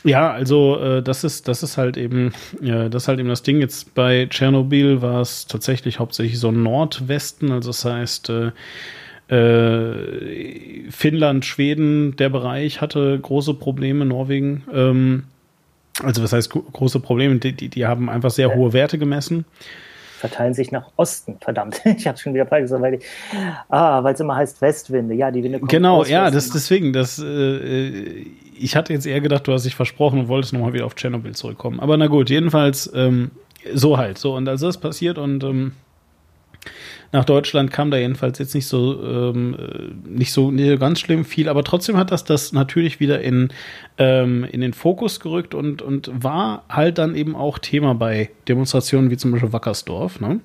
[0.07, 3.59] Ja, also äh, das ist das ist halt eben ja, das halt eben das Ding.
[3.59, 8.51] Jetzt bei Tschernobyl war es tatsächlich hauptsächlich so Nordwesten, also das heißt äh,
[9.29, 14.63] äh, Finnland, Schweden, der Bereich hatte große Probleme, Norwegen.
[14.73, 15.23] Ähm,
[16.03, 17.35] also was heißt gro- große Probleme?
[17.37, 19.45] Die, die, die haben einfach sehr hohe Werte gemessen.
[20.19, 21.81] Verteilen sich nach Osten, verdammt.
[21.97, 22.99] Ich habe schon wieder falsch gesagt, weil
[23.69, 25.13] ah, weil es immer heißt Westwinde.
[25.13, 28.25] Ja, die Winde kommen Genau, ja, das deswegen, das äh,
[28.59, 31.35] ich hatte jetzt eher gedacht, du hast dich versprochen und wolltest nochmal wieder auf Tschernobyl
[31.35, 31.79] zurückkommen.
[31.79, 33.31] Aber na gut, jedenfalls ähm,
[33.73, 34.17] so halt.
[34.17, 35.73] So, und als das passiert und ähm,
[37.11, 40.99] nach Deutschland kam da jedenfalls jetzt nicht so ähm, äh, nicht so nicht so ganz
[40.99, 43.49] schlimm viel, aber trotzdem hat das das natürlich wieder in
[43.97, 49.09] ähm, in den Fokus gerückt und und war halt dann eben auch Thema bei Demonstrationen
[49.09, 50.19] wie zum Beispiel Wackersdorf.
[50.19, 50.41] Ne?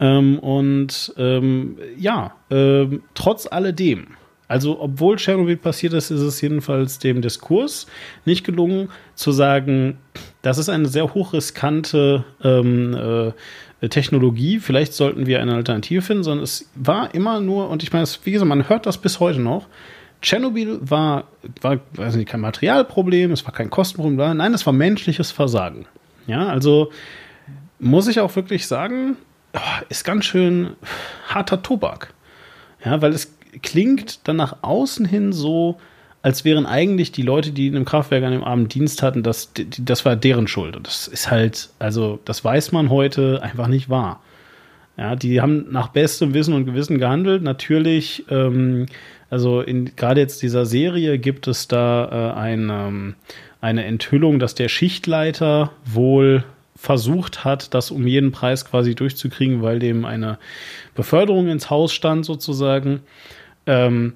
[0.00, 4.08] Ähm, und ähm, ja, ähm, trotz alledem
[4.46, 7.86] also, obwohl Tschernobyl passiert ist, ist es jedenfalls dem Diskurs
[8.24, 9.98] nicht gelungen, zu sagen,
[10.42, 13.32] das ist eine sehr hochriskante ähm,
[13.80, 17.92] äh, Technologie, vielleicht sollten wir eine Alternative finden, sondern es war immer nur, und ich
[17.92, 19.66] meine, wie gesagt, man hört das bis heute noch,
[20.20, 21.24] Tschernobyl war,
[21.60, 25.86] war weiß nicht, kein Materialproblem, es war kein Kostenproblem, nein, es war menschliches Versagen.
[26.26, 26.90] Ja, also
[27.78, 29.16] muss ich auch wirklich sagen,
[29.52, 29.58] oh,
[29.90, 30.76] ist ganz schön
[31.28, 32.14] harter Tobak.
[32.84, 35.78] Ja, weil es klingt dann nach außen hin so,
[36.22, 39.52] als wären eigentlich die Leute, die in einem Kraftwerk an dem Abend Dienst hatten, das,
[39.78, 40.74] das war deren Schuld.
[40.74, 44.22] Und das ist halt, also das weiß man heute einfach nicht wahr.
[44.96, 47.42] Ja, die haben nach bestem Wissen und Gewissen gehandelt.
[47.42, 48.86] Natürlich, ähm,
[49.28, 53.14] also in gerade jetzt dieser Serie gibt es da äh, ein, ähm,
[53.60, 56.44] eine Enthüllung, dass der Schichtleiter wohl
[56.76, 60.38] versucht hat, das um jeden Preis quasi durchzukriegen, weil dem eine
[60.94, 63.00] Beförderung ins Haus stand sozusagen.
[63.66, 64.14] Ähm,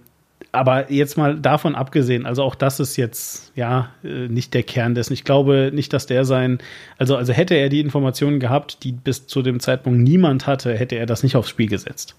[0.51, 4.95] aber jetzt mal davon abgesehen, also auch das ist jetzt ja äh, nicht der Kern
[4.95, 5.13] dessen.
[5.13, 6.59] Ich glaube nicht, dass der sein,
[6.97, 10.97] also also hätte er die Informationen gehabt, die bis zu dem Zeitpunkt niemand hatte, hätte
[10.97, 12.17] er das nicht aufs Spiel gesetzt.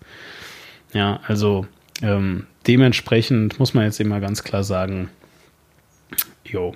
[0.93, 1.65] Ja, also
[2.01, 5.09] ähm, dementsprechend muss man jetzt immer ganz klar sagen,
[6.43, 6.75] jo.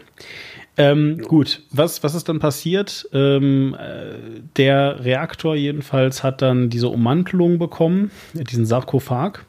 [0.75, 3.07] Ähm, gut, was, was ist dann passiert?
[3.13, 9.45] Ähm, äh, der Reaktor jedenfalls hat dann diese Ummantelung bekommen, diesen Sarkophag.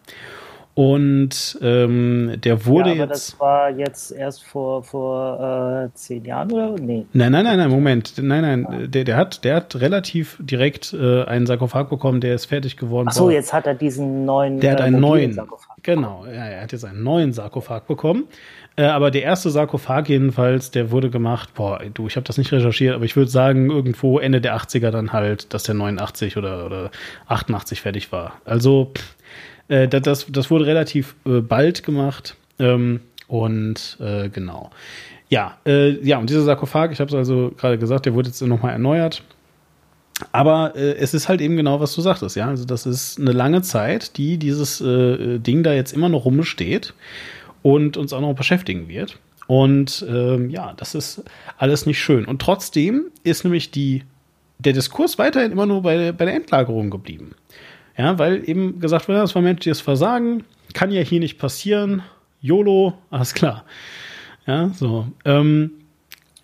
[0.75, 3.33] Und ähm, der wurde ja, aber jetzt.
[3.33, 6.75] das war jetzt erst vor, vor äh, zehn Jahren oder?
[6.81, 7.07] Nee.
[7.13, 8.15] Nein, nein, nein, nein, Moment.
[8.21, 12.47] Nein, nein, der, der, hat, der hat relativ direkt äh, einen Sarkophag bekommen, der ist
[12.47, 13.07] fertig geworden.
[13.09, 14.59] Ach so, jetzt hat er diesen neuen.
[14.59, 15.33] Der hat äh, einen neuen.
[15.33, 15.77] Sarkophag.
[15.85, 18.25] Genau, ja, er hat jetzt einen neuen Sarkophag bekommen.
[18.77, 22.51] Äh, aber der erste Sarkophag jedenfalls, der wurde gemacht, boah, du, ich habe das nicht
[22.51, 26.67] recherchiert, aber ich würde sagen, irgendwo Ende der 80er dann halt, dass der 89 oder,
[26.67, 26.91] oder
[27.29, 28.33] 88 fertig war.
[28.45, 28.93] Also
[29.69, 32.37] äh, das- das, wurde relativ äh, bald gemacht.
[32.59, 34.71] Ähm, und äh, genau.
[35.29, 38.41] Ja, äh, ja, und dieser Sarkophag, ich habe es also gerade gesagt, der wurde jetzt
[38.43, 39.23] nochmal erneuert.
[40.31, 42.47] Aber äh, es ist halt eben genau, was du sagtest, ja.
[42.49, 46.95] Also das ist eine lange Zeit, die dieses äh, Ding da jetzt immer noch rumsteht
[47.63, 49.19] und uns auch noch beschäftigen wird.
[49.47, 51.25] Und ähm, ja, das ist
[51.59, 52.25] alles nicht schön.
[52.27, 54.05] Und trotzdem ist nämlich die,
[54.59, 57.35] der Diskurs weiterhin immer nur bei, bei der Endlagerung geblieben.
[57.97, 62.03] Ja, weil eben gesagt wurde, das war menschliches Versagen, kann ja hier nicht passieren.
[62.41, 63.65] YOLO, alles klar.
[64.47, 65.07] Ja, so.
[65.25, 65.71] Ähm,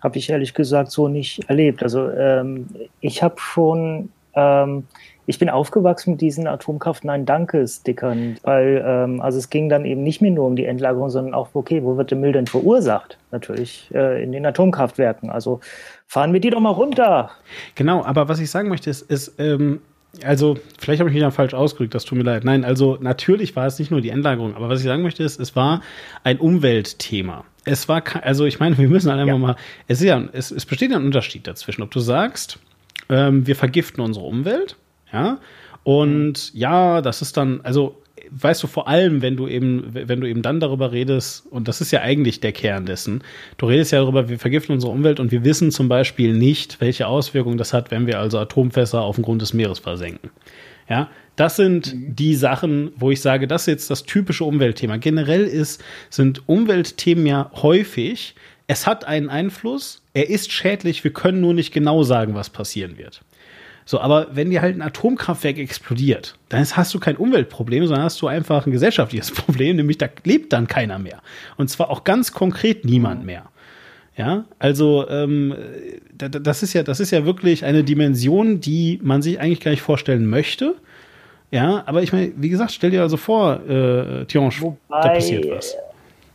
[0.01, 1.83] habe ich ehrlich gesagt so nicht erlebt.
[1.83, 2.69] Also ähm,
[3.01, 4.85] ich habe schon ähm,
[5.27, 9.85] ich bin aufgewachsen mit diesen Atomkraft Nein Danke Stickern, weil ähm, also es ging dann
[9.85, 12.49] eben nicht mehr nur um die Endlagerung, sondern auch okay, wo wird der Müll denn
[12.49, 13.17] verursacht?
[13.31, 15.31] Natürlich äh, in den Atomkraftwerken.
[15.31, 15.61] Also
[16.07, 17.31] fahren wir die doch mal runter.
[17.77, 19.81] Genau, aber was ich sagen möchte ist, ist ähm,
[20.25, 22.45] also vielleicht habe ich mich da falsch ausgedrückt, das tut mir leid.
[22.45, 25.39] Nein, also natürlich war es nicht nur die Endlagerung, aber was ich sagen möchte ist,
[25.39, 25.83] es war
[26.25, 27.45] ein Umweltthema.
[27.65, 29.39] Es war, also ich meine, wir müssen halt einfach ja.
[29.39, 29.57] mal,
[29.87, 32.59] es ist ja, es, es besteht ja ein Unterschied dazwischen, ob du sagst,
[33.09, 34.77] ähm, wir vergiften unsere Umwelt
[35.13, 35.39] ja.
[35.83, 38.00] Und ja, das ist dann, also
[38.31, 41.81] weißt du, vor allem, wenn du eben, wenn du eben dann darüber redest, und das
[41.81, 43.23] ist ja eigentlich der Kern dessen,
[43.59, 47.07] du redest ja darüber, wir vergiften unsere Umwelt und wir wissen zum Beispiel nicht, welche
[47.07, 50.31] Auswirkungen das hat, wenn wir also Atomfässer auf dem Grund des Meeres versenken.
[50.89, 52.17] Ja, das sind mhm.
[52.17, 54.97] die Sachen, wo ich sage, das ist jetzt das typische Umweltthema.
[54.97, 58.35] Generell ist, sind Umweltthemen ja häufig,
[58.67, 62.99] es hat einen Einfluss, er ist schädlich, wir können nur nicht genau sagen, was passieren
[62.99, 63.23] wird.
[63.91, 68.23] So, aber wenn dir halt ein Atomkraftwerk explodiert, dann hast du kein Umweltproblem, sondern hast
[68.23, 71.21] du einfach ein gesellschaftliches Problem, nämlich da lebt dann keiner mehr.
[71.57, 73.47] Und zwar auch ganz konkret niemand mehr.
[74.17, 75.57] Ja, also ähm,
[76.13, 79.83] das ist ja, das ist ja wirklich eine Dimension, die man sich eigentlich gar nicht
[79.83, 80.77] vorstellen möchte.
[81.51, 85.77] Ja, aber ich meine, wie gesagt, stell dir also vor, äh, Tionge, da passiert was.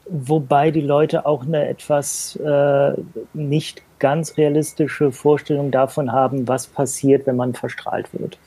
[0.09, 2.91] Wobei die Leute auch eine etwas äh,
[3.33, 8.37] nicht ganz realistische Vorstellung davon haben, was passiert, wenn man verstrahlt wird.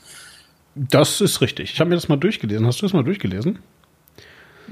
[0.75, 1.73] Das ist richtig.
[1.73, 2.65] Ich habe mir das mal durchgelesen.
[2.65, 3.59] Hast du das mal durchgelesen?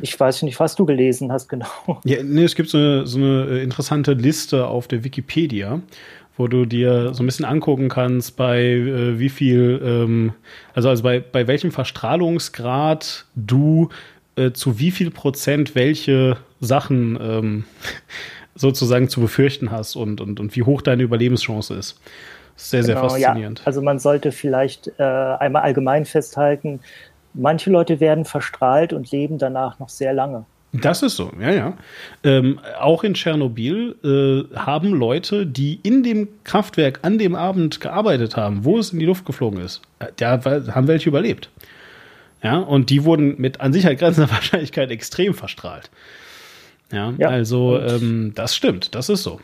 [0.01, 1.67] Ich weiß nicht, was du gelesen hast, genau.
[2.03, 5.81] Ja, nee, es gibt so eine, so eine interessante Liste auf der Wikipedia,
[6.37, 10.33] wo du dir so ein bisschen angucken kannst, bei äh, wie viel, ähm,
[10.75, 13.89] also, also bei, bei welchem Verstrahlungsgrad du
[14.35, 17.65] äh, zu wie viel Prozent welche Sachen ähm,
[18.57, 21.99] sozusagen zu befürchten hast und, und, und wie hoch deine Überlebenschance ist.
[22.55, 23.59] Sehr, genau, sehr faszinierend.
[23.59, 23.65] Ja.
[23.67, 26.79] Also man sollte vielleicht äh, einmal allgemein festhalten,
[27.33, 30.45] manche Leute werden verstrahlt und leben danach noch sehr lange.
[30.73, 31.77] Das ist so, ja, ja.
[32.23, 33.95] Ähm, auch in Tschernobyl
[34.53, 38.99] äh, haben Leute, die in dem Kraftwerk an dem Abend gearbeitet haben, wo es in
[38.99, 41.49] die Luft geflogen ist, äh, da haben welche überlebt.
[42.43, 45.89] Ja, und die wurden mit an Sicherheit grenzender Wahrscheinlichkeit extrem verstrahlt.
[46.91, 47.29] Ja, ja.
[47.29, 49.39] also ähm, das stimmt, das ist so.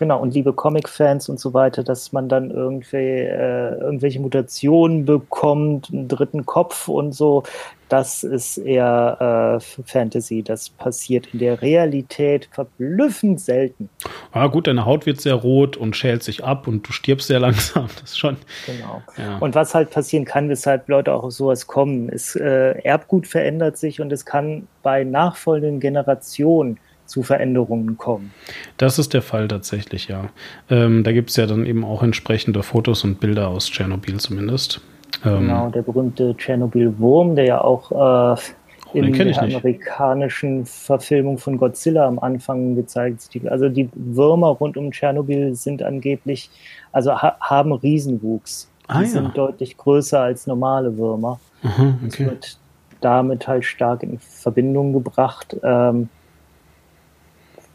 [0.00, 5.90] Genau, und liebe Comic-Fans und so weiter, dass man dann irgendwie äh, irgendwelche Mutationen bekommt,
[5.92, 7.42] einen dritten Kopf und so,
[7.90, 10.42] das ist eher äh, Fantasy.
[10.42, 13.90] Das passiert in der Realität verblüffend selten.
[14.32, 17.40] Ah, gut, deine Haut wird sehr rot und schält sich ab und du stirbst sehr
[17.40, 17.88] langsam.
[18.00, 18.38] Das ist schon.
[18.64, 19.02] Genau.
[19.18, 19.36] Ja.
[19.36, 23.76] Und was halt passieren kann, weshalb Leute auch auf sowas kommen, ist, äh, Erbgut verändert
[23.76, 26.78] sich und es kann bei nachfolgenden Generationen
[27.10, 28.32] zu Veränderungen kommen.
[28.76, 30.30] Das ist der Fall tatsächlich, ja.
[30.70, 34.80] Ähm, da gibt es ja dann eben auch entsprechende Fotos und Bilder aus Tschernobyl zumindest.
[35.24, 41.58] Ähm, genau, der berühmte Tschernobyl-Wurm, der ja auch äh, oh, in der amerikanischen Verfilmung von
[41.58, 43.48] Godzilla am Anfang gezeigt wird.
[43.48, 46.48] Also die Würmer rund um Tschernobyl sind angeblich,
[46.92, 48.70] also ha haben Riesenwuchs.
[48.88, 49.08] Die ah, ja.
[49.08, 51.38] sind deutlich größer als normale Würmer.
[51.62, 52.08] Aha, okay.
[52.08, 52.58] Das wird
[53.00, 55.56] damit halt stark in Verbindung gebracht.
[55.62, 56.08] Ähm,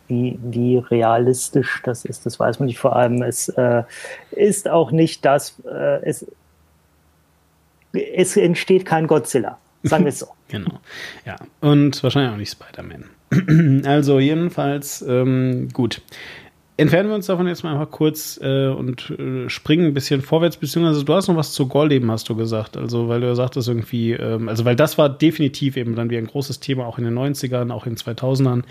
[0.08, 2.80] wie, wie realistisch das ist, das weiß man nicht.
[2.80, 3.84] Vor allem, es äh,
[4.32, 6.26] ist auch nicht das, äh, es,
[7.94, 9.58] es entsteht kein Godzilla.
[9.84, 10.28] Sagen wir es so.
[10.48, 10.80] genau.
[11.26, 11.36] Ja.
[11.62, 13.84] Und wahrscheinlich auch nicht Spider-Man.
[13.86, 16.02] also jedenfalls, ähm, gut.
[16.78, 20.58] Entfernen wir uns davon jetzt mal einfach kurz äh, und äh, springen ein bisschen vorwärts,
[20.58, 22.76] beziehungsweise du hast noch was zu Gorleben, hast du gesagt.
[22.76, 26.18] Also, weil du ja sagtest irgendwie, ähm, also, weil das war definitiv eben dann wie
[26.18, 28.64] ein großes Thema auch in den 90ern, auch in den 2000ern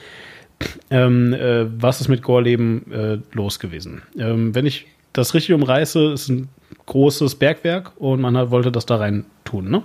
[0.90, 4.02] ähm, äh, was ist mit Gorleben äh, los gewesen?
[4.18, 6.48] Ähm, wenn ich das richtig umreiße, ist ein
[6.86, 9.82] großes Bergwerk und man hat, wollte das da rein tun, ne?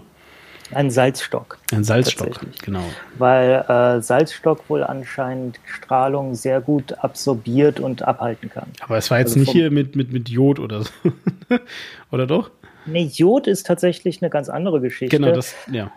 [0.72, 1.58] Ein Salzstock.
[1.72, 2.84] Ein Salzstock, genau.
[3.18, 8.68] Weil äh, Salzstock wohl anscheinend Strahlung sehr gut absorbiert und abhalten kann.
[8.82, 10.92] Aber es war jetzt also nicht hier mit, mit, mit Jod oder so.
[12.12, 12.52] oder doch?
[12.86, 15.18] Nee, Jod ist tatsächlich eine ganz andere Geschichte.
[15.18, 15.92] Genau, das, ja.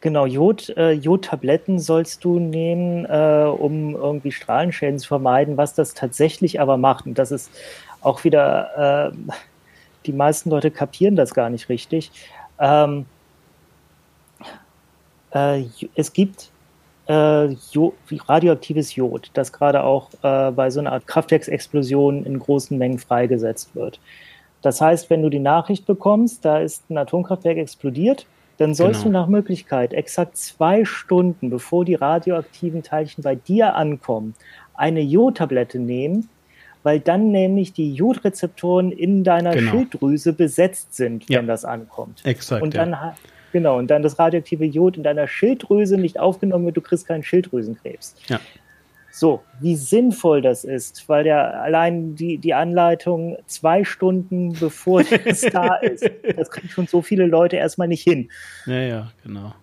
[0.00, 5.56] Genau, Jod, äh, Jodtabletten sollst du nehmen, äh, um irgendwie Strahlenschäden zu vermeiden.
[5.56, 7.50] Was das tatsächlich aber macht, und das ist
[8.02, 9.32] auch wieder, äh,
[10.04, 12.12] die meisten Leute kapieren das gar nicht richtig.
[12.58, 13.06] Ähm,
[15.32, 16.50] äh, es gibt
[17.08, 17.94] äh, Jod,
[18.28, 23.74] radioaktives Jod, das gerade auch äh, bei so einer Art Kraftwerksexplosion in großen Mengen freigesetzt
[23.74, 23.98] wird.
[24.62, 28.26] Das heißt, wenn du die Nachricht bekommst, da ist ein Atomkraftwerk explodiert,
[28.58, 29.18] dann sollst genau.
[29.18, 34.34] du nach Möglichkeit exakt zwei Stunden, bevor die radioaktiven Teilchen bei dir ankommen,
[34.74, 36.28] eine Jodtablette nehmen,
[36.82, 39.72] weil dann nämlich die Jodrezeptoren in deiner genau.
[39.72, 41.38] Schilddrüse besetzt sind, ja.
[41.38, 42.24] wenn das ankommt.
[42.24, 42.62] Exakt.
[42.62, 43.14] Und dann ja.
[43.52, 47.22] Genau, und dann das radioaktive Jod in deiner Schilddrüse nicht aufgenommen wird, du kriegst keinen
[47.22, 48.14] Schilddrüsenkrebs.
[48.28, 48.38] Ja.
[49.18, 55.40] So, wie sinnvoll das ist, weil ja allein die, die Anleitung zwei Stunden bevor es
[55.52, 58.28] da ist, das kriegen schon so viele Leute erstmal nicht hin.
[58.66, 59.54] Ja, ja, genau.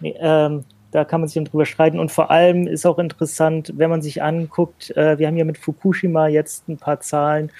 [0.00, 2.00] Nee, ähm, da kann man sich dann drüber streiten.
[2.00, 5.58] Und vor allem ist auch interessant, wenn man sich anguckt, äh, wir haben ja mit
[5.58, 7.52] Fukushima jetzt ein paar Zahlen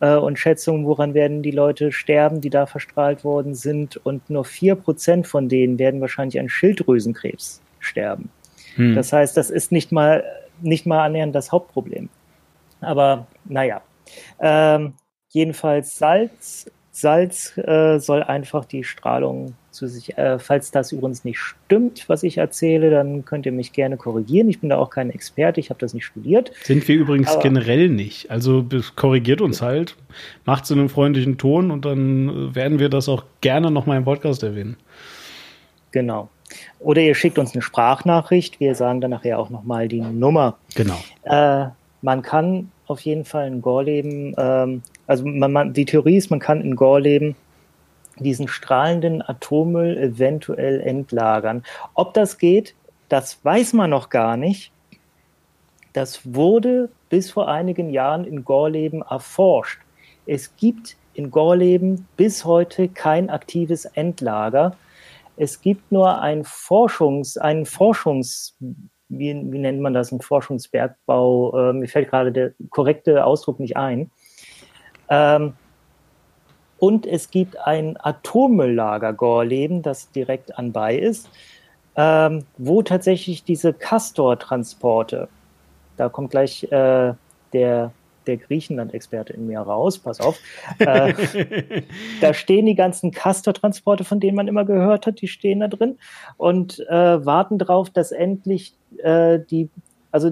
[0.00, 3.96] äh, und Schätzungen, woran werden die Leute sterben, die da verstrahlt worden sind.
[4.04, 8.30] Und nur vier Prozent von denen werden wahrscheinlich an Schilddrüsenkrebs sterben.
[8.74, 8.96] Hm.
[8.96, 10.24] Das heißt, das ist nicht mal
[10.60, 12.08] nicht mal annähernd das Hauptproblem.
[12.80, 13.82] Aber naja.
[14.40, 14.94] Ähm,
[15.30, 16.70] jedenfalls Salz.
[16.90, 22.24] Salz äh, soll einfach die Strahlung zu sich, äh, falls das übrigens nicht stimmt, was
[22.24, 24.48] ich erzähle, dann könnt ihr mich gerne korrigieren.
[24.48, 26.50] Ich bin da auch kein Experte, ich habe das nicht studiert.
[26.64, 28.32] Sind wir übrigens Aber, generell nicht.
[28.32, 29.96] Also korrigiert uns halt,
[30.44, 33.98] macht es in einem freundlichen Ton und dann äh, werden wir das auch gerne nochmal
[33.98, 34.76] im Podcast erwähnen.
[35.92, 36.28] Genau.
[36.80, 38.60] Oder ihr schickt uns eine Sprachnachricht.
[38.60, 40.58] Wir sagen dann nachher auch nochmal die Nummer.
[40.74, 40.98] Genau.
[41.24, 41.66] Äh,
[42.02, 46.40] man kann auf jeden Fall in Gorleben, ähm, also man, man, die Theorie ist, man
[46.40, 47.36] kann in Gorleben
[48.18, 51.62] diesen strahlenden Atommüll eventuell entlagern.
[51.94, 52.74] Ob das geht,
[53.08, 54.72] das weiß man noch gar nicht.
[55.92, 59.80] Das wurde bis vor einigen Jahren in Gorleben erforscht.
[60.26, 64.76] Es gibt in Gorleben bis heute kein aktives Endlager.
[65.38, 68.56] Es gibt nur ein Forschungs, einen Forschungs,
[69.08, 73.76] wie, wie nennt man das, ein Forschungsbergbau, äh, mir fällt gerade der korrekte Ausdruck nicht
[73.76, 74.10] ein.
[75.08, 75.54] Ähm,
[76.78, 81.28] und es gibt ein Atommülllager Gorleben, das direkt anbei ist,
[81.96, 85.28] ähm, wo tatsächlich diese Castor-Transporte,
[85.96, 87.14] da kommt gleich äh,
[87.52, 87.92] der
[88.28, 90.38] der Griechenland-Experte in mir raus, pass auf.
[90.78, 91.14] Äh,
[92.20, 95.98] da stehen die ganzen Castor-Transporte, von denen man immer gehört hat, die stehen da drin
[96.36, 99.68] und äh, warten darauf, dass endlich äh, die
[100.10, 100.30] also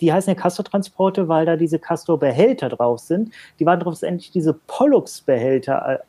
[0.00, 3.32] die heißen ja Castor-Transporte, weil da diese Castor-Behälter drauf sind.
[3.60, 6.00] Die warten darauf, dass endlich diese Pollux-Behälter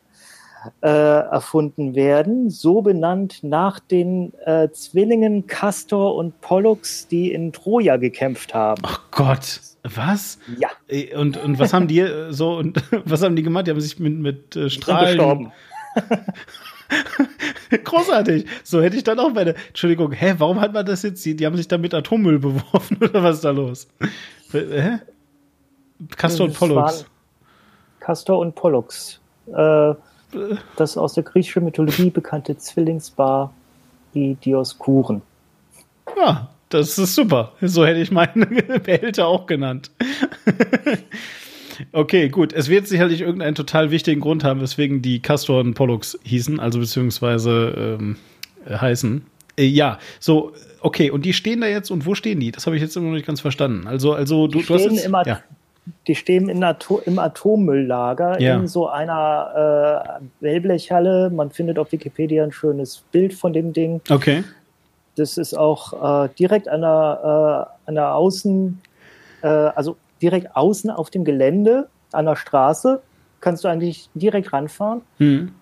[0.81, 7.97] äh, erfunden werden, so benannt nach den äh, Zwillingen Castor und Pollux, die in Troja
[7.97, 8.81] gekämpft haben.
[8.85, 9.59] Ach Gott.
[9.93, 10.39] Was?
[10.59, 10.69] Ja.
[10.87, 13.67] Äh, und, und was haben die äh, so und was haben die gemacht?
[13.67, 15.51] Die haben sich mit, mit äh, Strahlen.
[17.83, 18.45] Großartig.
[18.63, 19.55] So hätte ich dann auch meine.
[19.67, 21.23] Entschuldigung, hä, warum hat man das jetzt?
[21.25, 23.87] Die, die haben sich da mit Atommüll beworfen oder was ist da los?
[24.51, 24.99] Hä?
[26.17, 27.05] Castor und Pollux.
[27.99, 29.19] Castor und Pollux.
[29.47, 29.93] Äh,
[30.75, 33.53] das aus der griechischen Mythologie bekannte Zwillingspaar,
[34.13, 35.21] die Dioskuren.
[36.17, 37.53] Ja, das ist super.
[37.61, 39.91] So hätte ich meinen Behälter auch genannt.
[41.91, 42.53] okay, gut.
[42.53, 46.79] Es wird sicherlich irgendeinen total wichtigen Grund haben, weswegen die Castor und Pollux hießen, also
[46.79, 48.17] beziehungsweise ähm,
[48.69, 49.25] heißen.
[49.57, 51.11] Äh, ja, so, okay.
[51.11, 52.51] Und die stehen da jetzt und wo stehen die?
[52.51, 53.87] Das habe ich jetzt immer noch nicht ganz verstanden.
[53.87, 55.39] Also, also du, die du hast jetzt, im, ja.
[56.07, 58.55] die stehen in Atom, im Atommülllager ja.
[58.55, 61.29] in so einer äh, Wellblechhalle.
[61.29, 64.01] Man findet auf Wikipedia ein schönes Bild von dem Ding.
[64.09, 64.43] Okay.
[65.15, 68.81] Das ist auch äh, direkt an der, äh, an der Außen,
[69.41, 73.01] äh, also direkt außen auf dem Gelände, an der Straße,
[73.39, 75.01] kannst du eigentlich direkt ranfahren.
[75.19, 75.53] Mhm.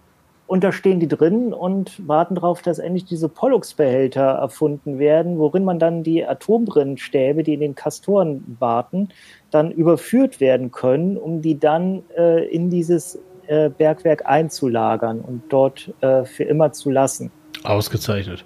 [0.46, 5.64] Und da stehen die drin und warten darauf, dass endlich diese Pollux-Behälter erfunden werden, worin
[5.64, 9.10] man dann die Atombrennstäbe, die in den Kastoren warten,
[9.52, 15.92] dann überführt werden können, um die dann äh, in dieses äh, Bergwerk einzulagern und dort
[16.02, 17.32] äh, für immer zu lassen.
[17.64, 18.46] Ausgezeichnet.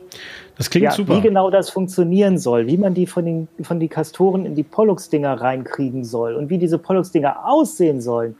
[0.58, 1.16] Das klingt ja, super.
[1.16, 4.64] Wie genau das funktionieren soll, wie man die von den, von die Kastoren in die
[4.64, 8.36] Pollux-Dinger reinkriegen soll und wie diese Pollux-Dinger aussehen sollen,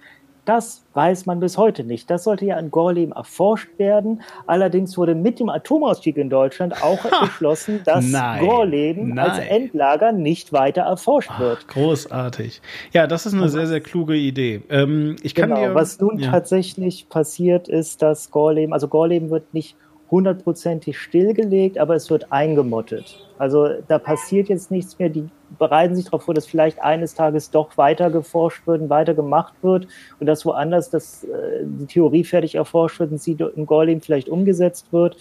[0.48, 2.10] das weiß man bis heute nicht.
[2.10, 4.22] Das sollte ja in Gorleben erforscht werden.
[4.46, 9.30] Allerdings wurde mit dem Atomausstieg in Deutschland auch beschlossen, dass nein, Gorleben nein.
[9.30, 11.68] als Endlager nicht weiter erforscht Ach, wird.
[11.68, 12.62] Großartig.
[12.94, 14.62] Ja, das ist eine sehr, sehr kluge Idee.
[14.70, 16.32] Ähm, ich kann genau, dir, was nun ja.
[16.32, 19.76] tatsächlich passiert ist, dass Gorleben, also Gorleben wird nicht
[20.10, 23.28] hundertprozentig stillgelegt, aber es wird eingemottet.
[23.38, 25.10] Also da passiert jetzt nichts mehr.
[25.10, 29.14] Die bereiten sich darauf vor, dass vielleicht eines Tages doch weiter geforscht wird und weiter
[29.14, 29.88] gemacht wird
[30.20, 34.30] und dass woanders das, äh, die Theorie fertig erforscht wird und sie in Gorlin vielleicht
[34.30, 35.18] umgesetzt wird.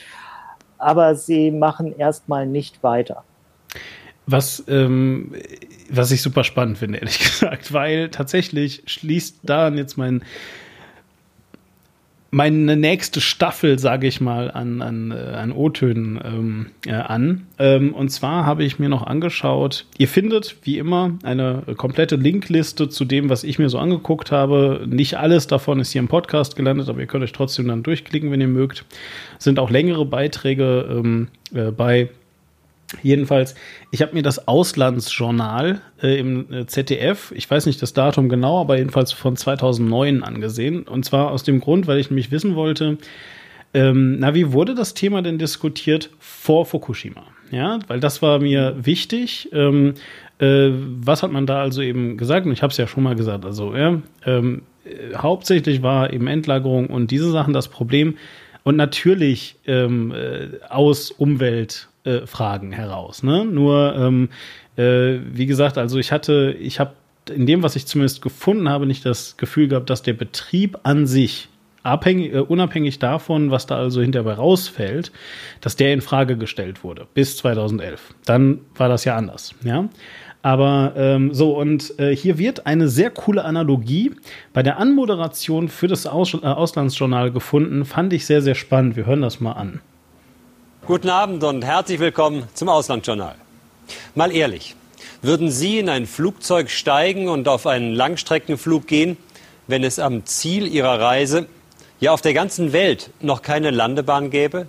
[0.79, 3.25] Aber sie machen erstmal nicht weiter.
[4.29, 5.33] was, ähm,
[5.89, 10.25] was ich super spannend finde, ehrlich gesagt, weil tatsächlich schließt daran jetzt mein
[12.31, 17.47] meine nächste Staffel, sage ich mal, an, an, äh, an O-Tönen ähm, äh, an.
[17.59, 22.89] Ähm, und zwar habe ich mir noch angeschaut, ihr findet wie immer eine komplette Linkliste
[22.89, 24.85] zu dem, was ich mir so angeguckt habe.
[24.87, 28.31] Nicht alles davon ist hier im Podcast gelandet, aber ihr könnt euch trotzdem dann durchklicken,
[28.31, 28.85] wenn ihr mögt.
[29.39, 32.11] Sind auch längere Beiträge ähm, äh, bei
[33.03, 33.55] Jedenfalls,
[33.91, 38.61] ich habe mir das Auslandsjournal äh, im äh, ZDF, ich weiß nicht das Datum genau,
[38.61, 40.83] aber jedenfalls von 2009 angesehen.
[40.83, 42.99] Und zwar aus dem Grund, weil ich nämlich wissen wollte,
[43.75, 47.25] ähm, na, wie wurde das Thema denn diskutiert vor Fukushima?
[47.51, 49.51] Ja, weil das war mir wichtig.
[49.53, 49.95] Ähm,
[50.39, 52.47] äh, was hat man da also eben gesagt?
[52.47, 53.45] Und ich habe es ja schon mal gesagt.
[53.45, 58.17] Also, ja, ähm, äh, hauptsächlich war eben Endlagerung und diese Sachen das Problem.
[58.65, 61.89] Und natürlich ähm, äh, aus Umwelt
[62.27, 63.23] Fragen heraus.
[63.23, 63.45] Ne?
[63.45, 64.29] Nur, ähm,
[64.77, 66.93] äh, wie gesagt, also ich hatte, ich habe
[67.31, 71.07] in dem, was ich zumindest gefunden habe, nicht das Gefühl gehabt, dass der Betrieb an
[71.07, 71.49] sich
[71.83, 75.13] abhängig, äh, unabhängig davon, was da also hinterbei rausfällt,
[75.61, 78.15] dass der in Frage gestellt wurde bis 2011.
[78.25, 79.89] Dann war das ja anders, ja.
[80.43, 84.13] Aber ähm, so, und äh, hier wird eine sehr coole Analogie
[84.53, 87.85] bei der Anmoderation für das Aus äh, Auslandsjournal gefunden.
[87.85, 88.95] Fand ich sehr, sehr spannend.
[88.95, 89.81] Wir hören das mal an.
[90.87, 93.35] Guten Abend und herzlich willkommen zum Auslandsjournal.
[94.15, 94.77] Mal ehrlich,
[95.21, 99.17] würden Sie in ein Flugzeug steigen und auf einen Langstreckenflug gehen,
[99.67, 101.49] wenn es am Ziel Ihrer Reise,
[101.99, 104.69] ja auf der ganzen Welt, noch keine Landebahn gäbe?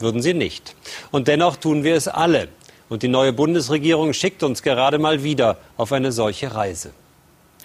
[0.00, 0.74] Würden Sie nicht.
[1.12, 2.48] Und dennoch tun wir es alle.
[2.88, 6.90] Und die neue Bundesregierung schickt uns gerade mal wieder auf eine solche Reise.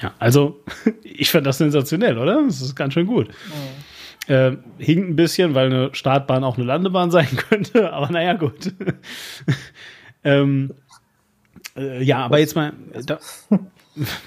[0.04, 0.60] Ja, also
[1.04, 2.44] ich fand das sensationell, oder?
[2.44, 3.30] Das ist ganz schön gut.
[3.30, 3.91] Mhm.
[4.28, 8.74] Äh, hinkt ein bisschen, weil eine Startbahn auch eine Landebahn sein könnte, aber naja, gut.
[10.24, 10.74] ähm,
[11.76, 12.74] äh, ja, aber jetzt mal.
[13.06, 13.20] Da,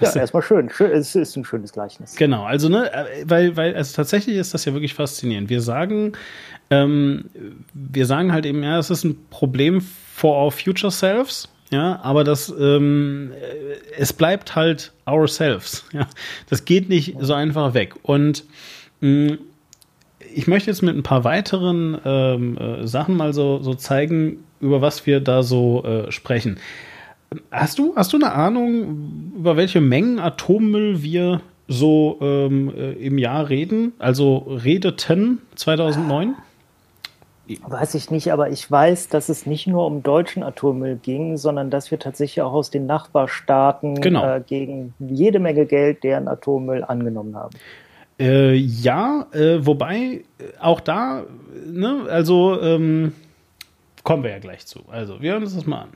[0.00, 0.68] ja, erstmal schön.
[0.68, 2.16] Es ist ein schönes Gleichnis.
[2.16, 5.48] Genau, also, ne, äh, weil, weil, also tatsächlich ist das ja wirklich faszinierend.
[5.48, 6.12] Wir sagen,
[6.70, 7.26] ähm,
[7.72, 11.48] wir sagen halt eben, ja, es ist ein Problem for our future selves.
[11.70, 13.32] Ja, aber das, ähm,
[13.96, 15.84] es bleibt halt ourselves.
[15.92, 16.06] Ja,
[16.48, 17.94] das geht nicht so einfach weg.
[18.02, 18.44] Und
[19.00, 19.38] mh,
[20.34, 24.80] ich möchte jetzt mit ein paar weiteren ähm, äh, Sachen mal so, so zeigen, über
[24.80, 26.58] was wir da so äh, sprechen.
[27.50, 33.18] Hast du, hast du eine Ahnung, über welche Mengen Atommüll wir so ähm, äh, im
[33.18, 33.92] Jahr reden?
[33.98, 36.34] Also redeten 2009?
[37.66, 41.68] Weiß ich nicht, aber ich weiß, dass es nicht nur um deutschen Atommüll ging, sondern
[41.68, 44.36] dass wir tatsächlich auch aus den Nachbarstaaten genau.
[44.36, 47.54] äh, gegen jede Menge Geld deren Atommüll angenommen haben.
[48.18, 49.96] Äh, ja, äh, wobei
[50.38, 51.24] äh, auch da,
[51.66, 53.12] ne, also ähm,
[54.04, 54.80] kommen wir ja gleich zu.
[54.88, 55.88] Also, wir hören uns das mal an.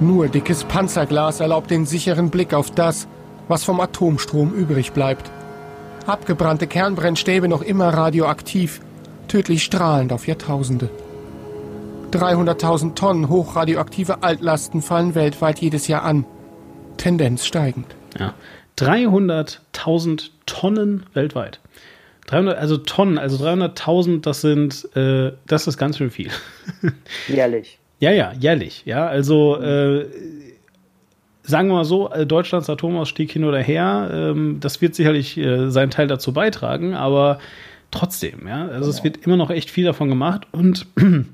[0.00, 3.08] Nur dickes Panzerglas erlaubt den sicheren Blick auf das,
[3.48, 5.30] was vom Atomstrom übrig bleibt.
[6.06, 8.80] Abgebrannte Kernbrennstäbe noch immer radioaktiv,
[9.28, 10.90] tödlich strahlend auf Jahrtausende.
[12.10, 16.26] 300.000 Tonnen hochradioaktive Altlasten fallen weltweit jedes Jahr an.
[16.96, 17.86] Tendenz steigend.
[18.18, 18.34] Ja.
[18.78, 21.60] 300.000 Tonnen weltweit.
[22.26, 26.30] 300, also Tonnen, also 300.000, das sind, äh, das ist ganz schön viel.
[27.28, 27.78] jährlich.
[28.00, 28.82] Ja, ja, jährlich.
[28.86, 30.06] Ja, also äh,
[31.42, 35.70] sagen wir mal so, äh, Deutschlands Atomausstieg hin oder her, ähm, das wird sicherlich äh,
[35.70, 37.38] seinen Teil dazu beitragen, aber
[37.90, 38.88] trotzdem, ja, also genau.
[38.88, 40.86] es wird immer noch echt viel davon gemacht und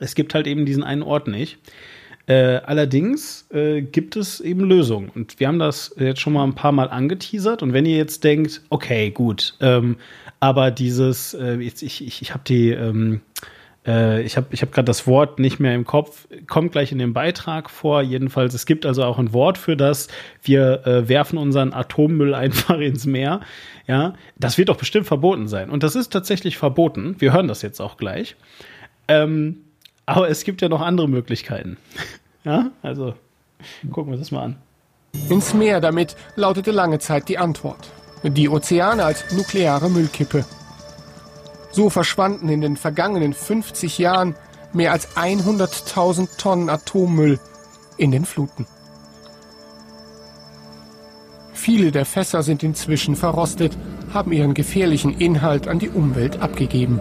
[0.00, 1.58] es gibt halt eben diesen einen Ort nicht.
[2.26, 5.10] Äh, allerdings äh, gibt es eben Lösungen.
[5.14, 7.62] Und wir haben das jetzt schon mal ein paar Mal angeteasert.
[7.62, 9.96] Und wenn ihr jetzt denkt, okay, gut, ähm,
[10.40, 13.20] aber dieses, äh, jetzt, ich, ich, ich habe die, ähm,
[13.86, 16.98] äh, ich habe ich hab gerade das Wort nicht mehr im Kopf, kommt gleich in
[16.98, 18.00] dem Beitrag vor.
[18.00, 20.08] Jedenfalls, es gibt also auch ein Wort für das.
[20.42, 23.40] Wir äh, werfen unseren Atommüll einfach ins Meer.
[23.86, 25.68] Ja, das wird doch bestimmt verboten sein.
[25.68, 27.16] Und das ist tatsächlich verboten.
[27.18, 28.36] Wir hören das jetzt auch gleich.
[29.08, 29.63] Ähm,
[30.06, 31.76] aber es gibt ja noch andere Möglichkeiten.
[32.44, 33.14] ja, also
[33.90, 34.56] gucken wir das mal an.
[35.28, 37.90] Ins Meer damit lautete lange Zeit die Antwort.
[38.22, 40.44] Die Ozeane als nukleare Müllkippe.
[41.70, 44.34] So verschwanden in den vergangenen 50 Jahren
[44.72, 47.38] mehr als 100.000 Tonnen Atommüll
[47.96, 48.66] in den Fluten.
[51.52, 53.76] Viele der Fässer sind inzwischen verrostet,
[54.12, 57.00] haben ihren gefährlichen Inhalt an die Umwelt abgegeben.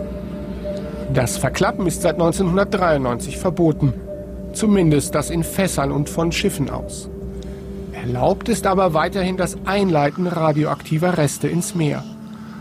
[1.13, 3.93] Das Verklappen ist seit 1993 verboten.
[4.53, 7.07] Zumindest das in Fässern und von Schiffen aus.
[7.91, 12.03] Erlaubt ist aber weiterhin das Einleiten radioaktiver Reste ins Meer.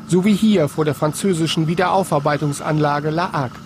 [0.07, 3.59] So wie hier vor der französischen Wiederaufarbeitungsanlage La Hague.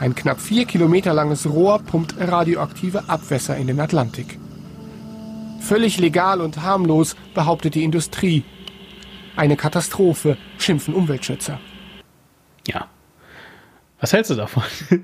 [0.00, 4.38] Ein knapp vier Kilometer langes Rohr pumpt radioaktive Abwässer in den Atlantik.
[5.60, 8.44] Völlig legal und harmlos, behauptet die Industrie.
[9.36, 11.60] Eine Katastrophe, schimpfen Umweltschützer.
[12.66, 12.88] Ja.
[14.04, 14.64] Was hältst du davon?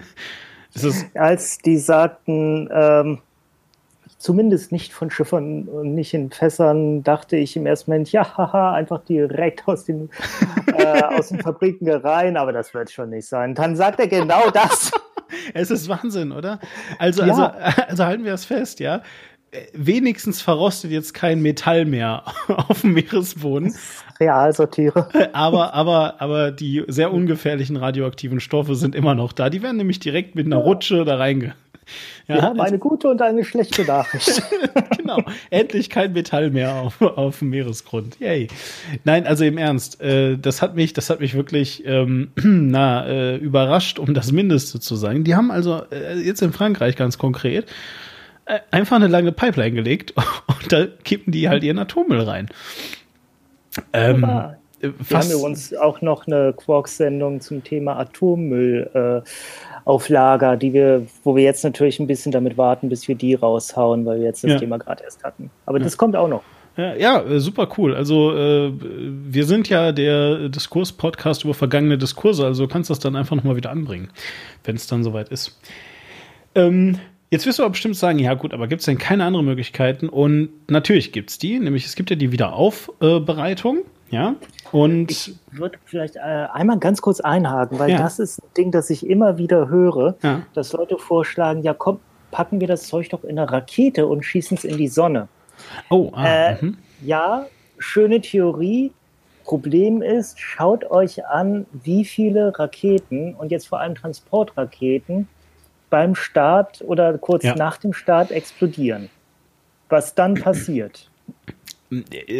[1.14, 3.18] Als die sagten, ähm,
[4.18, 8.74] zumindest nicht von Schiffern und nicht in Fässern, dachte ich im ersten Moment, ja, haha,
[8.74, 10.10] einfach direkt aus den,
[10.76, 13.54] äh, aus den Fabriken rein, aber das wird schon nicht sein.
[13.54, 14.92] Dann sagt er genau das.
[15.54, 16.60] es ist Wahnsinn, oder?
[16.98, 17.28] Also, ja.
[17.28, 19.00] also, also halten wir das fest, ja
[19.72, 23.74] wenigstens verrostet jetzt kein Metall mehr auf dem Meeresboden.
[24.18, 25.08] Realsortiere.
[25.32, 29.50] Aber, aber, aber die sehr ungefährlichen radioaktiven Stoffe sind immer noch da.
[29.50, 31.54] Die werden nämlich direkt mit einer Rutsche da reinge.
[32.28, 34.40] Ja, Wir haben eine gute und eine schlechte Nachricht.
[34.96, 35.18] genau.
[35.50, 38.20] Endlich kein Metall mehr auf, auf dem Meeresgrund.
[38.20, 38.46] Yay.
[39.02, 43.36] Nein, also im Ernst, äh, das hat mich, das hat mich wirklich ähm, na, äh,
[43.36, 45.24] überrascht, um das Mindeste zu sagen.
[45.24, 47.68] Die haben also äh, jetzt in Frankreich ganz konkret äh,
[48.70, 50.14] einfach eine lange Pipeline gelegt
[50.46, 52.48] und da kippen die halt ihren Atommüll rein.
[53.92, 54.20] Ähm,
[54.80, 59.28] Wir haben übrigens auch noch eine Quarks-Sendung zum Thema Atommüll äh,
[59.84, 63.34] auf Lager, die wir, wo wir jetzt natürlich ein bisschen damit warten, bis wir die
[63.34, 64.58] raushauen, weil wir jetzt das ja.
[64.58, 65.50] Thema gerade erst hatten.
[65.66, 65.84] Aber ja.
[65.84, 66.42] das kommt auch noch.
[66.76, 67.94] Ja, ja, äh, super cool.
[67.94, 73.16] Also äh, wir sind ja der Diskurs-Podcast über vergangene Diskurse, also kannst du das dann
[73.16, 74.10] einfach nochmal wieder anbringen,
[74.64, 75.60] wenn es dann soweit ist.
[76.54, 76.98] Ähm,
[77.30, 80.08] Jetzt wirst du aber bestimmt sagen, ja gut, aber gibt es denn keine anderen Möglichkeiten?
[80.08, 84.34] Und natürlich gibt es die, nämlich es gibt ja die Wiederaufbereitung, ja.
[84.72, 86.18] Und ich würde vielleicht äh,
[86.52, 87.98] einmal ganz kurz einhaken, weil ja.
[87.98, 90.42] das ist ein Ding, das ich immer wieder höre, ja.
[90.54, 92.00] dass Leute vorschlagen, ja komm,
[92.32, 95.28] packen wir das Zeug doch in eine Rakete und schießen es in die Sonne.
[95.88, 96.78] Oh, ah, äh, mhm.
[97.02, 97.46] ja,
[97.78, 98.92] schöne Theorie.
[99.44, 105.28] Problem ist, schaut euch an, wie viele Raketen und jetzt vor allem Transportraketen
[105.90, 107.54] beim Start oder kurz ja.
[107.54, 109.10] nach dem Start explodieren.
[109.88, 111.08] Was dann passiert?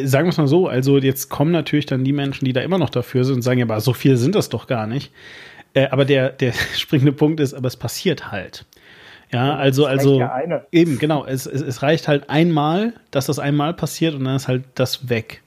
[0.05, 2.79] Sagen wir es mal so, also jetzt kommen natürlich dann die Menschen, die da immer
[2.79, 5.13] noch dafür sind und sagen, ja, aber so viel sind das doch gar nicht.
[5.75, 8.65] Äh, aber der, der springende Punkt ist, aber es passiert halt.
[9.33, 10.41] Ja, also, also ja
[10.73, 14.49] eben, genau, es, es, es reicht halt einmal, dass das einmal passiert und dann ist
[14.49, 15.43] halt das weg.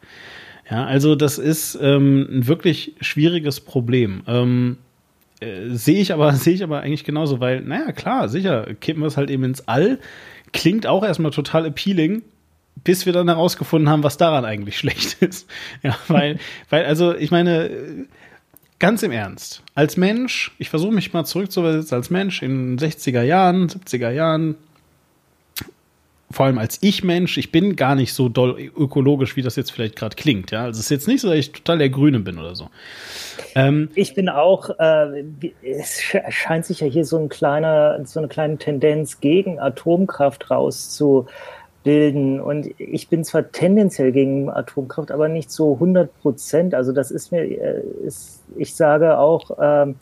[0.70, 4.24] Ja, also das ist ähm, ein wirklich schwieriges Problem.
[4.26, 4.78] Ähm,
[5.44, 9.08] äh, sehe ich aber, sehe ich aber eigentlich genauso, weil, naja, klar, sicher, kippen wir
[9.08, 10.00] es halt eben ins All.
[10.52, 12.22] Klingt auch erstmal total appealing,
[12.84, 15.50] bis wir dann herausgefunden haben, was daran eigentlich schlecht ist.
[15.82, 16.40] Ja, weil,
[16.70, 17.70] weil, also, ich meine,
[18.80, 23.68] ganz im Ernst, als Mensch, ich versuche mich mal zurückzuversetzen, als Mensch in 60er Jahren,
[23.70, 24.56] 70er Jahren,
[26.34, 29.96] vor allem als Ich-Mensch, ich bin gar nicht so doll ökologisch, wie das jetzt vielleicht
[29.96, 30.52] gerade klingt.
[30.52, 32.70] Ja, also es ist jetzt nicht so, dass ich total der Grüne bin oder so.
[33.56, 35.24] Ähm, ich bin auch, äh,
[35.62, 42.42] es scheint sich ja hier so ein kleiner, so eine kleine Tendenz gegen Atomkraft rauszubilden.
[42.42, 46.74] Und ich bin zwar tendenziell gegen Atomkraft, aber nicht so 100 Prozent.
[46.74, 49.94] Also das ist mir, äh, ist, ich sage auch, äh,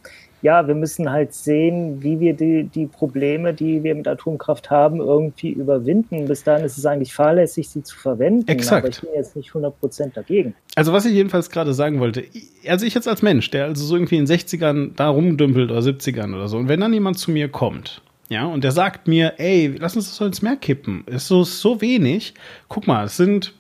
[0.42, 5.00] ja, wir müssen halt sehen, wie wir die, die Probleme, die wir mit Atomkraft haben,
[5.00, 6.28] irgendwie überwinden.
[6.28, 8.48] Bis dahin ist es eigentlich fahrlässig, sie zu verwenden.
[8.48, 8.84] Exakt.
[8.84, 10.56] Aber ich bin jetzt nicht 100% dagegen.
[10.76, 12.24] Also was ich jedenfalls gerade sagen wollte,
[12.68, 16.34] also ich jetzt als Mensch, der also so irgendwie in 60ern da rumdümpelt oder 70ern
[16.34, 19.76] oder so, und wenn dann jemand zu mir kommt, ja, und der sagt mir, ey,
[19.78, 22.34] lass uns das so ins Meer kippen, ist so, so wenig,
[22.70, 23.54] guck mal, es sind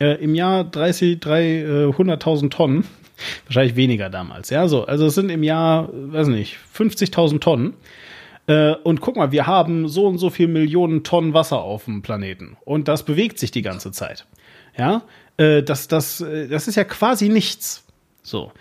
[0.00, 2.84] äh, im Jahr 30, 300.000 äh, Tonnen,
[3.46, 4.50] Wahrscheinlich weniger damals.
[4.50, 4.86] Ja, so.
[4.86, 7.74] Also es sind im Jahr, weiß nicht, 50.000 Tonnen.
[8.46, 12.02] Äh, und guck mal, wir haben so und so viel Millionen Tonnen Wasser auf dem
[12.02, 12.56] Planeten.
[12.64, 14.26] Und das bewegt sich die ganze Zeit.
[14.76, 15.02] Ja,
[15.36, 17.84] äh, das, das, äh, das ist ja quasi nichts.
[18.22, 18.52] So.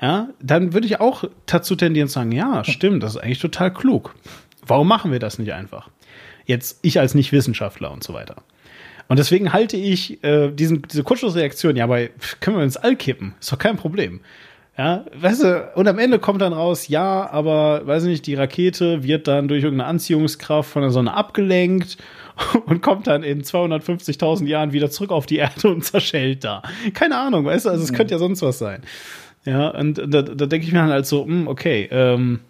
[0.00, 3.72] Ja, dann würde ich auch dazu tendieren zu sagen, ja, stimmt, das ist eigentlich total
[3.72, 4.14] klug.
[4.66, 5.88] Warum machen wir das nicht einfach?
[6.46, 8.36] Jetzt ich als Nicht-Wissenschaftler und so weiter.
[9.08, 12.08] Und deswegen halte ich äh, diesen, diese Kurzschlussreaktion, ja, aber
[12.40, 13.34] können wir ins All kippen?
[13.40, 14.20] Ist doch kein Problem.
[14.76, 18.34] Ja, weißt du, und am Ende kommt dann raus, ja, aber, weiß ich nicht, die
[18.34, 21.96] Rakete wird dann durch irgendeine Anziehungskraft von der Sonne abgelenkt
[22.66, 26.62] und kommt dann in 250.000 Jahren wieder zurück auf die Erde und zerschellt da.
[26.92, 27.96] Keine Ahnung, weißt du, also es mhm.
[27.96, 28.82] könnte ja sonst was sein.
[29.44, 32.40] Ja, und da, da denke ich mir dann halt so, mh, hm, okay, ähm,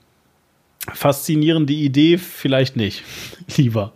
[0.92, 3.02] faszinierende Idee, vielleicht nicht.
[3.56, 3.92] Lieber.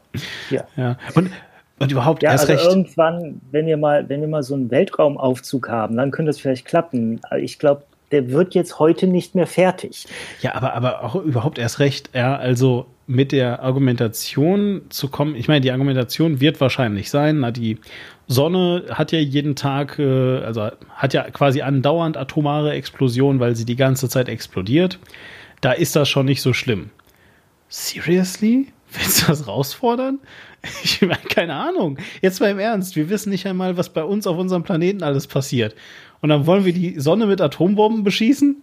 [0.51, 0.66] Ja.
[0.76, 0.98] ja.
[1.14, 1.30] Und
[1.78, 2.76] und überhaupt ja, erst also recht.
[2.76, 6.64] irgendwann, wenn wir mal, wenn wir mal so einen Weltraumaufzug haben, dann könnte das vielleicht
[6.64, 7.20] klappen.
[7.40, 10.06] Ich glaube, der wird jetzt heute nicht mehr fertig.
[10.40, 15.48] Ja, aber, aber auch überhaupt erst recht, ja, also mit der Argumentation zu kommen, ich
[15.48, 17.78] meine, die Argumentation wird wahrscheinlich sein, na, die
[18.26, 23.64] Sonne hat ja jeden Tag, äh, also hat ja quasi andauernd atomare Explosionen, weil sie
[23.64, 24.98] die ganze Zeit explodiert.
[25.60, 26.90] Da ist das schon nicht so schlimm.
[27.68, 28.68] Seriously?
[28.92, 30.18] Willst du das rausfordern?
[30.82, 31.98] Ich meine, keine Ahnung.
[32.20, 32.97] Jetzt mal im Ernst.
[32.97, 35.74] Wir wissen nicht einmal, was bei uns auf unserem Planeten alles passiert.
[36.20, 38.62] Und dann wollen wir die Sonne mit Atombomben beschießen?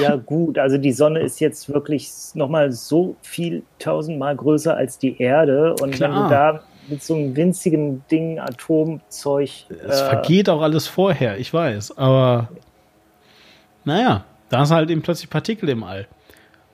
[0.00, 0.58] Ja, gut.
[0.58, 5.74] Also die Sonne ist jetzt wirklich nochmal so viel tausendmal größer als die Erde.
[5.80, 6.10] Und Klar.
[6.10, 9.50] wenn du da mit so einem winzigen Ding Atomzeug.
[9.68, 11.96] Es äh, vergeht auch alles vorher, ich weiß.
[11.96, 12.48] Aber
[13.84, 16.06] naja, da ist halt eben plötzlich Partikel im All.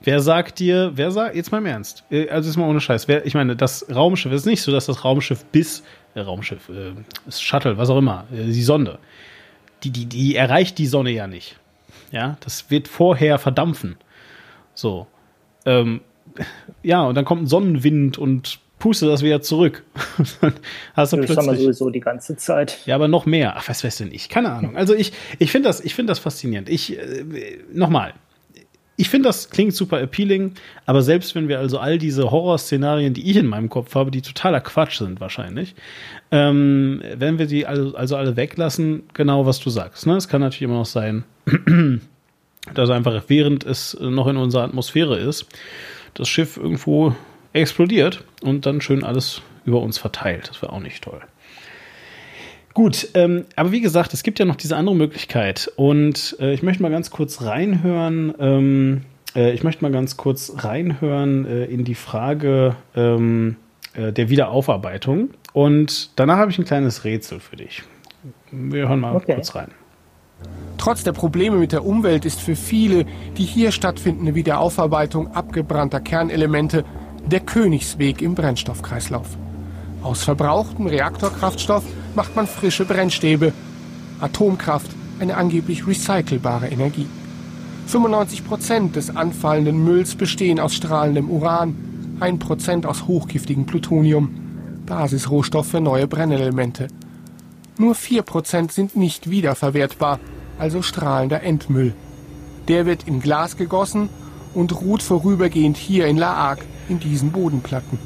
[0.06, 3.08] Wer sagt dir, wer sagt, jetzt mal im Ernst, äh, also ist mal ohne Scheiß,
[3.08, 5.82] wer, ich meine, das Raumschiff ist nicht so, dass das Raumschiff bis,
[6.14, 6.92] äh, Raumschiff, äh,
[7.24, 9.00] das Shuttle, was auch immer, äh, die Sonde,
[9.82, 11.58] die, die, die erreicht die Sonne ja nicht.
[12.12, 13.96] Ja, das wird vorher verdampfen.
[14.74, 15.08] So.
[15.64, 16.02] Ähm,
[16.84, 19.82] ja, und dann kommt ein Sonnenwind und pustet das wieder zurück.
[20.94, 22.78] Hast du das plötzlich, haben wir sowieso die ganze Zeit.
[22.86, 23.54] Ja, aber noch mehr.
[23.56, 24.30] Ach, was weißt du nicht?
[24.30, 24.76] Keine Ahnung.
[24.76, 26.68] Also ich, ich finde das, ich das faszinierend.
[26.68, 27.24] Ich, äh,
[27.72, 28.14] nochmal,
[28.96, 30.52] ich finde, das klingt super appealing,
[30.86, 34.22] aber selbst wenn wir also all diese Horrorszenarien, die ich in meinem Kopf habe, die
[34.22, 35.74] totaler Quatsch sind wahrscheinlich,
[36.30, 40.06] ähm, wenn wir die also, also alle weglassen, genau was du sagst.
[40.06, 40.16] Ne?
[40.16, 41.24] Es kann natürlich immer noch sein,
[42.74, 45.46] dass einfach während es noch in unserer Atmosphäre ist,
[46.14, 47.14] das Schiff irgendwo
[47.52, 50.48] explodiert und dann schön alles über uns verteilt.
[50.48, 51.20] Das wäre auch nicht toll.
[52.76, 55.72] Gut, ähm, aber wie gesagt, es gibt ja noch diese andere Möglichkeit.
[55.76, 58.34] Und äh, ich möchte mal ganz kurz reinhören.
[58.38, 59.00] Ähm,
[59.34, 63.56] äh, ich möchte mal ganz kurz reinhören äh, in die Frage ähm,
[63.94, 65.30] äh, der Wiederaufarbeitung.
[65.54, 67.82] Und danach habe ich ein kleines Rätsel für dich.
[68.50, 69.36] Wir hören mal okay.
[69.36, 69.70] kurz rein.
[70.76, 73.06] Trotz der Probleme mit der Umwelt ist für viele
[73.38, 76.84] die hier stattfindende Wiederaufarbeitung abgebrannter Kernelemente
[77.24, 79.38] der Königsweg im Brennstoffkreislauf.
[80.06, 81.82] Aus verbrauchtem Reaktorkraftstoff
[82.14, 83.52] macht man frische Brennstäbe.
[84.20, 84.88] Atomkraft,
[85.18, 87.08] eine angeblich recycelbare Energie.
[87.88, 91.74] 95 Prozent des anfallenden Mülls bestehen aus strahlendem Uran,
[92.20, 94.30] 1 Prozent aus hochgiftigem Plutonium,
[94.86, 96.86] Basisrohstoff für neue Brennelemente.
[97.76, 100.20] Nur 4 Prozent sind nicht wiederverwertbar,
[100.56, 101.94] also strahlender Endmüll.
[102.68, 104.08] Der wird in Glas gegossen
[104.54, 107.98] und ruht vorübergehend hier in La Hague in diesen Bodenplatten.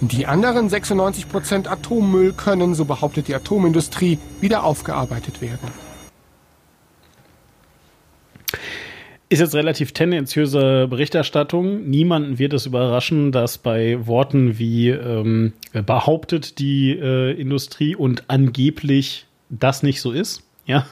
[0.00, 5.68] Die anderen 96 Prozent Atommüll können, so behauptet die Atomindustrie, wieder aufgearbeitet werden.
[9.28, 11.88] Ist jetzt relativ tendenziöse Berichterstattung.
[11.88, 19.26] Niemanden wird es überraschen, dass bei Worten wie ähm, behauptet die äh, Industrie und angeblich
[19.48, 20.43] das nicht so ist.
[20.66, 20.86] Ja,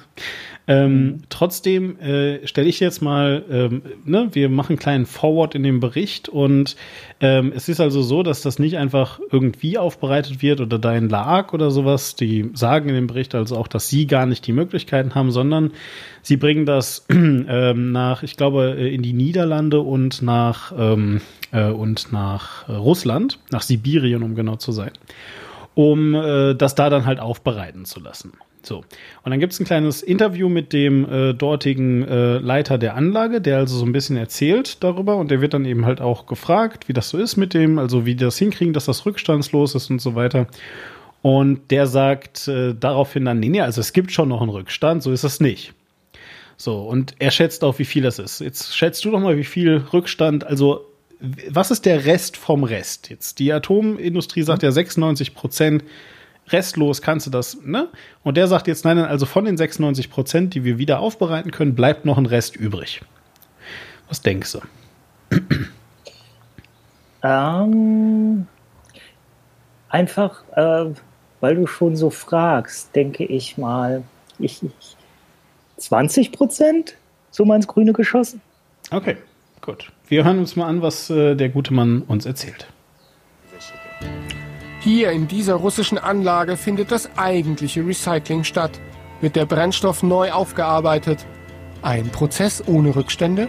[0.69, 1.23] ähm.
[1.29, 5.81] Trotzdem äh, stelle ich jetzt mal, ähm, ne, wir machen einen kleinen Forward in dem
[5.81, 6.77] Bericht und
[7.21, 11.53] ähm, es ist also so, dass das nicht einfach irgendwie aufbereitet wird oder dein Lag
[11.53, 12.15] oder sowas.
[12.15, 15.73] Die sagen in dem Bericht also auch, dass sie gar nicht die Möglichkeiten haben, sondern
[16.23, 21.21] sie bringen das ähm, nach, ich glaube, äh, in die Niederlande und nach ähm,
[21.51, 24.93] äh, und nach äh, Russland, nach Sibirien, um genau zu sein,
[25.75, 28.33] um äh, das da dann halt aufbereiten zu lassen.
[28.65, 28.79] So.
[29.23, 33.41] Und dann gibt es ein kleines Interview mit dem äh, dortigen äh, Leiter der Anlage,
[33.41, 36.89] der also so ein bisschen erzählt darüber und der wird dann eben halt auch gefragt,
[36.89, 39.91] wie das so ist mit dem, also wie die das hinkriegen, dass das rückstandslos ist
[39.91, 40.47] und so weiter.
[41.23, 45.03] Und der sagt äh, daraufhin dann, nee, nee, also es gibt schon noch einen Rückstand,
[45.03, 45.73] so ist es nicht.
[46.57, 48.41] So, und er schätzt auch, wie viel das ist.
[48.41, 50.85] Jetzt schätzt du doch mal, wie viel Rückstand, also
[51.49, 53.09] was ist der Rest vom Rest?
[53.09, 55.85] Jetzt, die Atomindustrie sagt ja 96 Prozent
[56.49, 57.89] restlos kannst du das, ne?
[58.23, 61.51] Und der sagt jetzt, nein, nein, also von den 96 Prozent, die wir wieder aufbereiten
[61.51, 63.01] können, bleibt noch ein Rest übrig.
[64.09, 64.61] Was denkst du?
[67.23, 68.47] Ähm,
[69.89, 70.93] einfach, äh,
[71.41, 74.03] weil du schon so fragst, denke ich mal,
[74.39, 74.97] ich, ich
[75.77, 76.97] 20 Prozent,
[77.31, 78.41] so mal ins Grüne geschossen.
[78.91, 79.17] Okay,
[79.61, 79.93] gut.
[80.09, 82.67] Wir hören uns mal an, was äh, der gute Mann uns erzählt.
[84.85, 88.81] Hier in dieser russischen Anlage findet das eigentliche Recycling statt.
[89.21, 91.25] Wird der Brennstoff neu aufgearbeitet.
[91.83, 93.49] Ein Prozess ohne Rückstände?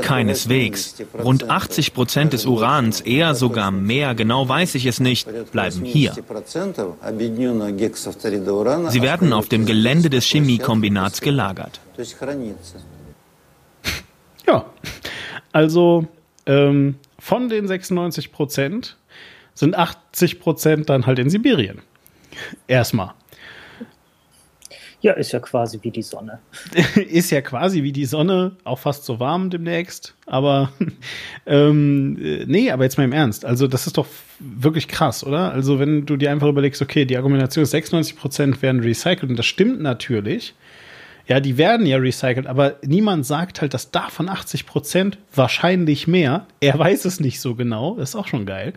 [0.00, 0.94] Keineswegs.
[1.24, 6.14] Rund 80 Prozent des Urans, eher sogar mehr, genau weiß ich es nicht, bleiben hier.
[8.88, 11.80] Sie werden auf dem Gelände des Chemiekombinats gelagert.
[14.46, 14.66] Ja,
[15.52, 16.06] also
[16.46, 18.96] ähm, von den 96 Prozent
[19.54, 21.80] sind 80 Prozent dann halt in Sibirien.
[22.66, 23.14] Erstmal.
[25.02, 26.40] Ja, ist ja quasi wie die Sonne.
[26.96, 30.16] ist ja quasi wie die Sonne, auch fast so warm demnächst.
[30.26, 30.72] Aber
[31.46, 32.14] ähm,
[32.48, 33.44] nee, aber jetzt mal im Ernst.
[33.44, 34.08] Also das ist doch
[34.40, 35.52] wirklich krass, oder?
[35.52, 39.46] Also wenn du dir einfach überlegst, okay, die Argumentation ist 96% werden recycelt und das
[39.46, 40.54] stimmt natürlich
[41.26, 46.46] Ja, die werden ja recycelt, aber niemand sagt halt, dass davon 80 Prozent wahrscheinlich mehr.
[46.60, 48.72] Er weiß es nicht so genau, ist auch schon geil.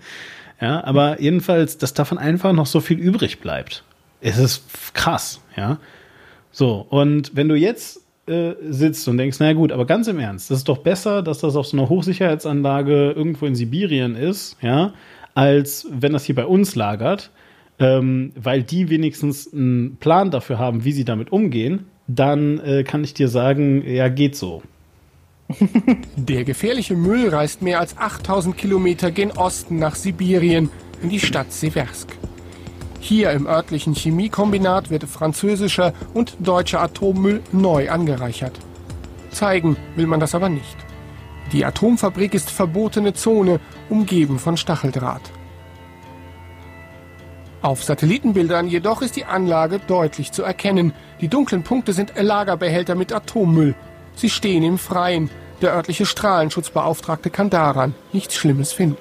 [0.62, 3.84] Ja, aber jedenfalls, dass davon einfach noch so viel übrig bleibt.
[4.22, 4.64] Es ist
[4.94, 5.80] krass, ja.
[6.52, 10.50] So, und wenn du jetzt äh, sitzt und denkst, naja gut, aber ganz im Ernst,
[10.50, 14.94] das ist doch besser, dass das auf so einer Hochsicherheitsanlage irgendwo in Sibirien ist, ja,
[15.34, 17.32] als wenn das hier bei uns lagert,
[17.78, 23.04] ähm, weil die wenigstens einen Plan dafür haben, wie sie damit umgehen, dann äh, kann
[23.04, 24.62] ich dir sagen, ja, geht so.
[26.16, 30.70] Der gefährliche Müll reist mehr als 8000 Kilometer gen Osten nach Sibirien,
[31.02, 32.10] in die Stadt Seversk.
[33.00, 38.54] Hier im örtlichen Chemiekombinat wird französischer und deutscher Atommüll neu angereichert.
[39.30, 40.78] Zeigen will man das aber nicht.
[41.52, 43.60] Die Atomfabrik ist verbotene Zone,
[43.90, 45.22] umgeben von Stacheldraht.
[47.66, 50.94] Auf Satellitenbildern jedoch ist die Anlage deutlich zu erkennen.
[51.20, 53.74] Die dunklen Punkte sind Lagerbehälter mit Atommüll.
[54.14, 55.32] Sie stehen im Freien.
[55.64, 58.98] Der örtliche Strahlenschutzbeauftragte kann daran nichts Schlimmes finden.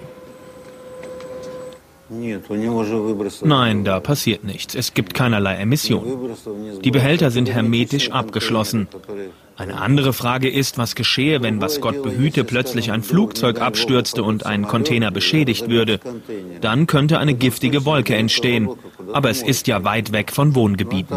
[3.43, 4.74] Nein, da passiert nichts.
[4.74, 6.31] Es gibt keinerlei Emission.
[6.82, 8.89] Die Behälter sind hermetisch abgeschlossen.
[9.56, 14.47] Eine andere Frage ist, was geschehe, wenn, was Gott behüte, plötzlich ein Flugzeug abstürzte und
[14.47, 16.01] ein Container beschädigt würde.
[16.60, 18.68] Dann könnte eine giftige Wolke entstehen.
[19.12, 21.16] Aber es ist ja weit weg von Wohngebieten.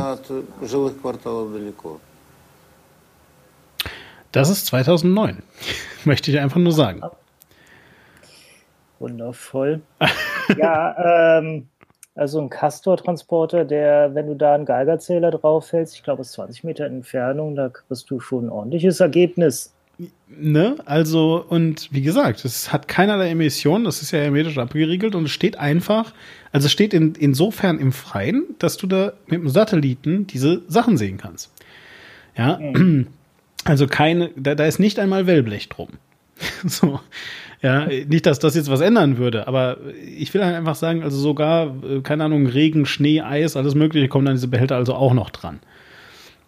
[4.31, 5.41] Das ist 2009.
[6.05, 7.01] Möchte ich einfach nur sagen.
[8.99, 9.81] Wundervoll.
[10.57, 11.69] ja, ähm,
[12.18, 16.64] also ein Castor-Transporter, der, wenn du da einen Geigerzähler draufhältst, ich glaube, es ist 20
[16.64, 19.73] Meter Entfernung, da kriegst du schon ein ordentliches Ergebnis.
[20.27, 20.76] Ne?
[20.85, 25.31] Also, und wie gesagt, es hat keinerlei Emissionen, das ist ja hermetisch abgeriegelt und es
[25.31, 26.14] steht einfach,
[26.52, 30.98] also es steht in, insofern im Freien, dass du da mit dem Satelliten diese Sachen
[30.98, 31.52] sehen kannst.
[32.35, 33.07] Ja, mhm.
[33.64, 35.89] also keine, da, da ist nicht einmal Wellblech drum.
[36.65, 36.99] so.
[37.62, 39.78] Ja, nicht, dass das jetzt was ändern würde, aber
[40.16, 44.08] ich will halt einfach sagen, also sogar, äh, keine Ahnung, Regen, Schnee, Eis, alles Mögliche
[44.08, 45.60] kommt an diese Behälter also auch noch dran.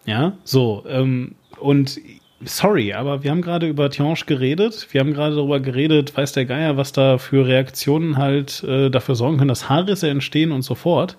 [0.05, 1.99] Ja, so, ähm, und
[2.45, 6.45] sorry, aber wir haben gerade über Tianche geredet, wir haben gerade darüber geredet, weiß der
[6.45, 10.75] Geier, was da für Reaktionen halt äh, dafür sorgen können, dass Haarrisse entstehen und so
[10.75, 11.17] fort.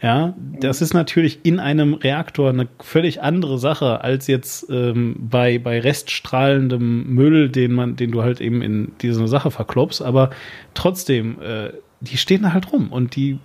[0.00, 5.58] Ja, das ist natürlich in einem Reaktor eine völlig andere Sache als jetzt ähm, bei,
[5.58, 10.00] bei reststrahlendem Müll, den man, den du halt eben in diese Sache verklopst.
[10.00, 10.30] Aber
[10.74, 11.70] trotzdem, äh,
[12.00, 13.40] die stehen da halt rum und die,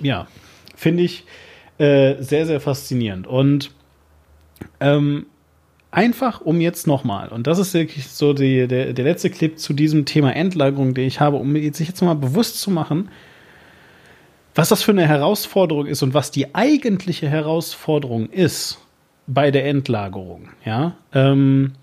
[0.00, 0.26] ja,
[0.74, 1.26] finde ich
[1.76, 3.26] äh, sehr, sehr faszinierend.
[3.26, 3.70] Und
[4.80, 5.26] ähm,
[5.90, 9.74] einfach um jetzt nochmal, und das ist wirklich so die, der, der letzte Clip zu
[9.74, 13.10] diesem Thema Endlagerung, den ich habe, um sich jetzt nochmal bewusst zu machen,
[14.58, 18.80] was das für eine Herausforderung ist und was die eigentliche Herausforderung ist
[19.28, 21.74] bei der Endlagerung, ja, ähm,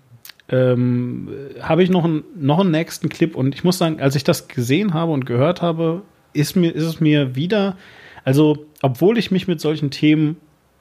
[0.50, 1.30] ähm,
[1.62, 4.48] habe ich noch, ein, noch einen nächsten Clip und ich muss sagen, als ich das
[4.48, 6.02] gesehen habe und gehört habe,
[6.34, 7.78] ist, mir, ist es mir wieder,
[8.24, 10.36] also obwohl ich mich mit solchen Themen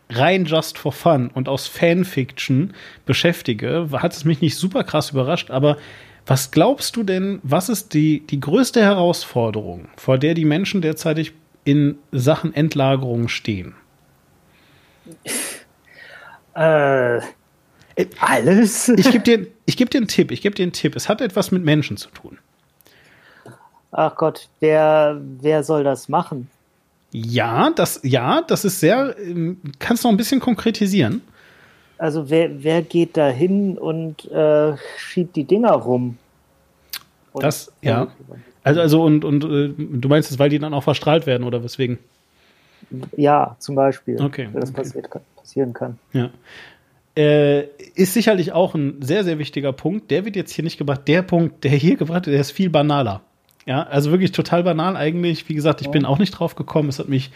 [0.09, 2.73] rein just for fun und aus Fanfiction
[3.05, 5.77] beschäftige, hat es mich nicht super krass überrascht, aber
[6.25, 11.31] was glaubst du denn, was ist die, die größte Herausforderung, vor der die Menschen derzeitig
[11.65, 13.75] in Sachen Endlagerung stehen?
[16.57, 17.19] Äh,
[18.19, 18.87] alles?
[18.97, 20.31] Ich gebe dir, geb dir einen Tipp.
[20.31, 20.95] Ich gebe dir einen Tipp.
[20.95, 22.37] Es hat etwas mit Menschen zu tun.
[23.91, 26.49] Ach Gott, wer, wer soll das machen?
[27.11, 29.15] Ja, das, ja, das ist sehr.
[29.19, 31.21] Ähm, kannst du noch ein bisschen konkretisieren?
[31.97, 36.17] Also wer, wer geht da hin und äh, schiebt die Dinger rum?
[37.31, 38.07] Und das, ja.
[38.65, 41.63] Also, also und, und äh, du meinst es, weil die dann auch verstrahlt werden oder
[41.63, 41.99] weswegen?
[43.15, 44.19] Ja, zum Beispiel.
[44.19, 44.49] Okay.
[44.51, 44.81] Weil das okay.
[44.81, 45.99] passiert, passieren kann.
[46.13, 46.31] Ja.
[47.15, 50.09] Äh, ist sicherlich auch ein sehr, sehr wichtiger Punkt.
[50.09, 51.01] Der wird jetzt hier nicht gebracht.
[51.07, 53.21] Der Punkt, der hier gebracht wird, der ist viel banaler.
[53.67, 55.47] Ja, also wirklich total banal eigentlich.
[55.47, 55.91] Wie gesagt, ich ja.
[55.93, 56.89] bin auch nicht drauf gekommen.
[56.89, 57.31] Es hat mich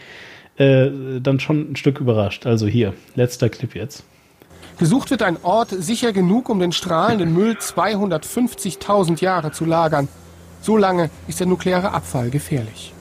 [0.56, 0.90] äh,
[1.22, 2.44] dann schon ein Stück überrascht.
[2.44, 4.02] Also hier, letzter Clip jetzt.
[4.78, 10.08] Gesucht wird ein Ort sicher genug, um den strahlenden Müll 250.000 Jahre zu lagern.
[10.62, 12.92] So lange ist der nukleare Abfall gefährlich.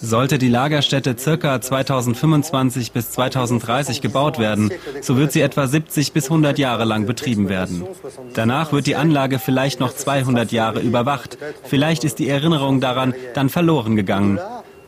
[0.00, 4.70] Sollte die Lagerstätte circa 2025 bis 2030 gebaut werden,
[5.00, 7.86] so wird sie etwa 70 bis 100 Jahre lang betrieben werden.
[8.34, 11.38] Danach wird die Anlage vielleicht noch 200 Jahre überwacht.
[11.62, 14.38] Vielleicht ist die Erinnerung daran dann verloren gegangen.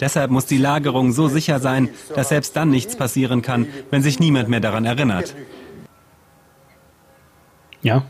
[0.01, 4.21] Deshalb muss die Lagerung so sicher sein, dass selbst dann nichts passieren kann, wenn sich
[4.21, 5.35] niemand mehr daran erinnert.
[7.81, 8.05] Ja,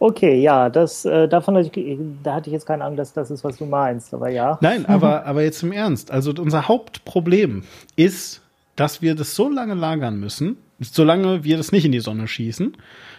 [0.00, 3.30] Okay, ja, das äh, davon hatte ich, da hatte ich jetzt keine Ahnung, dass das
[3.30, 4.58] ist, was du meinst, aber ja.
[4.60, 6.10] Nein, aber, aber jetzt im Ernst.
[6.10, 7.64] Also unser Hauptproblem
[7.96, 8.42] ist
[8.78, 12.76] dass wir das so lange lagern müssen, solange wir das nicht in die Sonne schießen,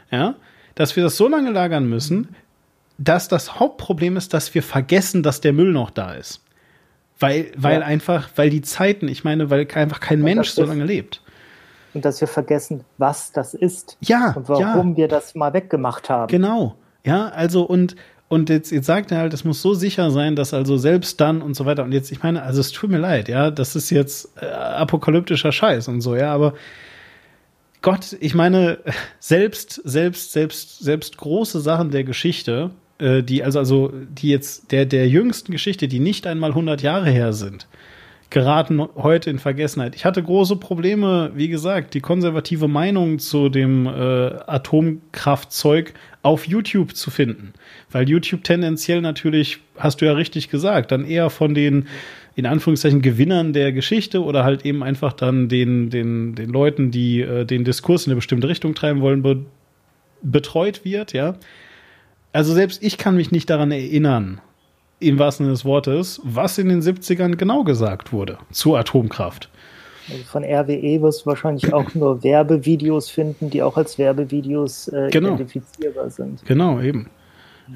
[0.10, 0.36] ja,
[0.74, 2.30] dass wir das so lange lagern müssen,
[2.98, 6.46] dass das Hauptproblem ist, dass wir vergessen, dass der Müll noch da ist.
[7.20, 7.86] Weil, weil ja.
[7.86, 11.22] einfach, weil die Zeiten, ich meine, weil einfach kein Mensch so lange lebt.
[11.94, 13.98] Und dass wir vergessen, was das ist.
[14.02, 14.34] Ja.
[14.36, 14.98] Und warum ja.
[14.98, 16.28] wir das mal weggemacht haben.
[16.28, 16.76] Genau.
[17.04, 17.96] Ja, also und,
[18.28, 21.42] und jetzt, jetzt sagt er halt, es muss so sicher sein, dass also selbst dann
[21.42, 21.84] und so weiter.
[21.84, 25.52] Und jetzt, ich meine, also es tut mir leid, ja, das ist jetzt äh, apokalyptischer
[25.52, 26.54] Scheiß und so, ja, aber
[27.82, 28.80] Gott, ich meine,
[29.20, 34.86] selbst, selbst, selbst, selbst große Sachen der Geschichte, äh, die also, also, die jetzt der,
[34.86, 37.68] der jüngsten Geschichte, die nicht einmal 100 Jahre her sind,
[38.30, 39.96] geraten heute in Vergessenheit.
[39.96, 46.96] Ich hatte große Probleme, wie gesagt, die konservative Meinung zu dem äh, Atomkraftzeug auf YouTube
[46.96, 47.54] zu finden.
[47.92, 51.88] Weil YouTube tendenziell natürlich, hast du ja richtig gesagt, dann eher von den
[52.36, 57.22] in Anführungszeichen Gewinnern der Geschichte oder halt eben einfach dann den, den, den Leuten, die
[57.22, 59.46] äh, den Diskurs in eine bestimmte Richtung treiben wollen, be
[60.22, 61.36] betreut wird, ja.
[62.34, 64.42] Also selbst ich kann mich nicht daran erinnern,
[65.00, 69.50] im wahrsten Sinne des Wortes, was in den 70ern genau gesagt wurde zu Atomkraft.
[70.10, 75.10] Also von RWE wirst du wahrscheinlich auch nur Werbevideos finden, die auch als Werbevideos äh,
[75.12, 75.30] genau.
[75.30, 76.44] identifizierbar sind.
[76.46, 77.10] Genau, eben.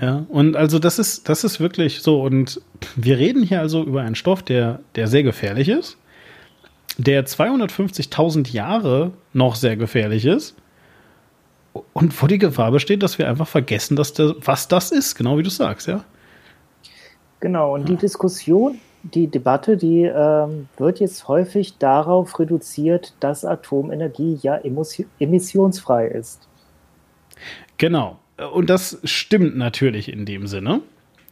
[0.01, 2.21] Ja, und also das ist, das ist wirklich so.
[2.21, 2.61] Und
[2.95, 5.97] wir reden hier also über einen Stoff, der, der sehr gefährlich ist,
[6.97, 10.55] der 250.000 Jahre noch sehr gefährlich ist
[11.93, 15.37] und wo die Gefahr besteht, dass wir einfach vergessen, dass der, was das ist, genau
[15.37, 16.03] wie du sagst, ja.
[17.43, 24.39] Genau, und die Diskussion, die Debatte, die ähm, wird jetzt häufig darauf reduziert, dass Atomenergie
[24.41, 24.61] ja
[25.19, 26.47] emissionsfrei ist.
[27.77, 28.17] Genau.
[28.53, 30.79] Und das stimmt natürlich in dem Sinne.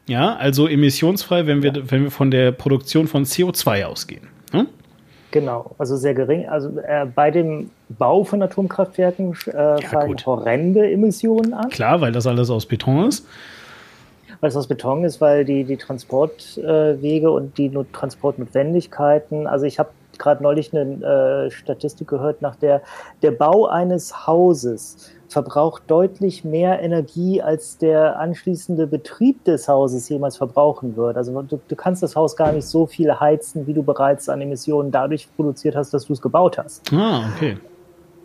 [0.06, 1.82] Ja, also emissionsfrei, wenn wir, ja.
[1.90, 4.28] wenn wir von der Produktion von CO2 ausgehen.
[4.52, 4.68] Hm?
[5.32, 6.46] Genau, also sehr gering.
[6.50, 10.26] Also äh, bei dem Bau von Atomkraftwerken äh, ja, fallen gut.
[10.26, 11.70] horrende Emissionen an.
[11.70, 13.26] Klar, weil das alles aus Beton ist
[14.42, 19.80] weil es aus Beton ist, weil die, die Transportwege äh, und die Transportnotwendigkeiten, also ich
[19.80, 22.82] habe gerade neulich eine äh, Statistik gehört, nach der
[23.22, 30.38] der Bau eines Hauses verbraucht deutlich mehr Energie, als der anschließende Betrieb des Hauses jemals
[30.38, 31.16] verbrauchen wird.
[31.16, 34.42] Also du, du kannst das Haus gar nicht so viel heizen, wie du bereits an
[34.42, 36.92] Emissionen dadurch produziert hast, dass du es gebaut hast.
[36.94, 37.58] Ah, okay.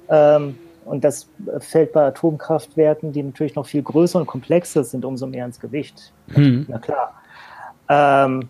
[0.08, 5.26] Ähm, und das fällt bei Atomkraftwerken, die natürlich noch viel größer und komplexer sind, umso
[5.26, 6.12] mehr ins Gewicht.
[6.28, 6.66] Hm.
[6.68, 7.12] Na klar.
[7.88, 8.48] Ähm,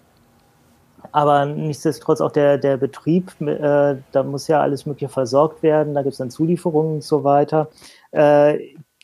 [1.12, 6.02] aber nichtsdestotrotz auch der, der Betrieb, äh, da muss ja alles Mögliche versorgt werden, da
[6.02, 7.68] gibt es dann Zulieferungen und so weiter.
[8.10, 8.58] Äh,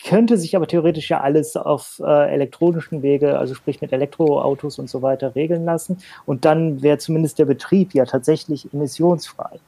[0.04, 4.90] könnte sich aber theoretisch ja alles auf äh, elektronischen Wege, also sprich mit Elektroautos und
[4.90, 5.98] so weiter, regeln lassen.
[6.26, 9.60] Und dann wäre zumindest der Betrieb ja tatsächlich emissionsfrei.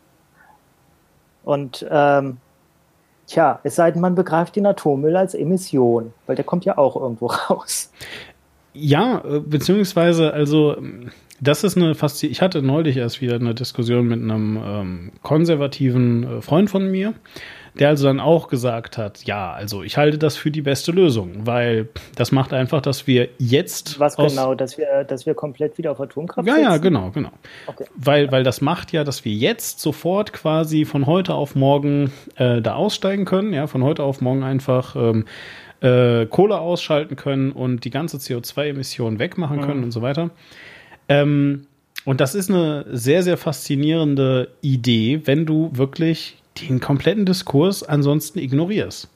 [1.45, 2.39] Und ähm,
[3.27, 6.97] Tja, es sei denn, man begreift den Atommüll als Emission, weil der kommt ja auch
[6.97, 7.91] irgendwo raus.
[8.73, 10.77] Ja, äh, beziehungsweise, also,
[11.41, 12.33] das ist eine Faszination.
[12.33, 17.15] Ich hatte neulich erst wieder eine Diskussion mit einem ähm, konservativen äh, Freund von mir,
[17.79, 21.47] der also dann auch gesagt hat, ja, also ich halte das für die beste Lösung,
[21.47, 25.91] weil das macht einfach, dass wir jetzt was genau, dass wir, dass wir komplett wieder
[25.91, 26.71] auf Atomkraft ja, setzen?
[26.71, 27.31] Ja, genau, genau.
[27.67, 27.85] Okay.
[27.97, 32.63] Weil, weil das macht ja, dass wir jetzt sofort quasi von heute auf morgen äh,
[32.63, 35.25] da aussteigen können, ja, von heute auf morgen einfach ähm,
[35.81, 39.85] äh, Kohle ausschalten können und die ganze CO2-Emission wegmachen können mhm.
[39.85, 40.31] und so weiter.
[41.09, 41.67] Ähm,
[42.05, 48.39] und das ist eine sehr, sehr faszinierende Idee, wenn du wirklich den kompletten Diskurs ansonsten
[48.39, 49.11] ignorierst.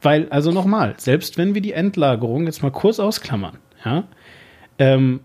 [0.00, 4.04] Weil, also nochmal, selbst wenn wir die Endlagerung jetzt mal kurz ausklammern, ja,
[4.78, 5.20] ähm,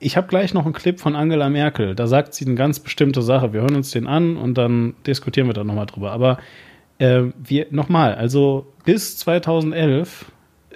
[0.00, 3.20] ich habe gleich noch einen Clip von Angela Merkel, da sagt sie eine ganz bestimmte
[3.20, 3.52] Sache.
[3.52, 6.10] Wir hören uns den an und dann diskutieren wir da nochmal drüber.
[6.12, 6.38] Aber
[6.98, 10.32] äh, wir, nochmal, also bis 2011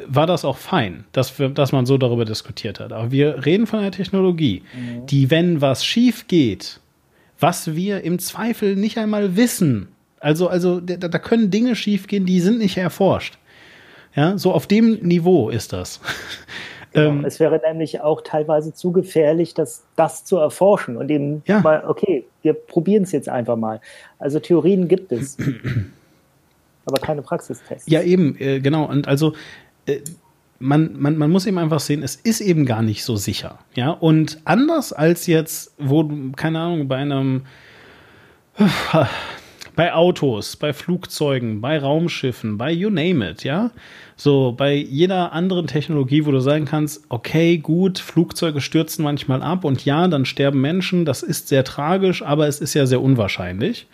[0.06, 2.92] war das auch fein, dass, wir, dass man so darüber diskutiert hat.
[2.92, 5.06] Aber wir reden von einer Technologie, mhm.
[5.06, 6.80] die, wenn was schief geht,
[7.40, 9.88] was wir im Zweifel nicht einmal wissen,
[10.24, 13.38] also, also da, da können Dinge schiefgehen, die sind nicht erforscht.
[14.14, 16.01] Ja, so auf dem Niveau ist das.
[16.92, 17.09] Genau.
[17.09, 21.59] Ähm, es wäre nämlich auch teilweise zu gefährlich, das, das zu erforschen und eben ja.
[21.59, 23.80] mal, okay, wir probieren es jetzt einfach mal.
[24.20, 25.36] Also Theorien gibt es,
[26.86, 27.90] aber keine Praxistests.
[27.90, 28.84] Ja, eben, äh, genau.
[28.84, 29.32] Und also
[29.86, 30.02] äh,
[30.60, 33.59] man, man, man muss eben einfach sehen, es ist eben gar nicht so sicher.
[33.74, 37.42] Ja, und anders als jetzt, wo keine Ahnung, bei einem
[39.76, 43.70] bei Autos, bei Flugzeugen, bei Raumschiffen, bei you name it, ja.
[44.16, 49.64] So, bei jeder anderen Technologie, wo du sagen kannst, okay, gut, Flugzeuge stürzen manchmal ab
[49.64, 53.86] und ja, dann sterben Menschen, das ist sehr tragisch, aber es ist ja sehr unwahrscheinlich.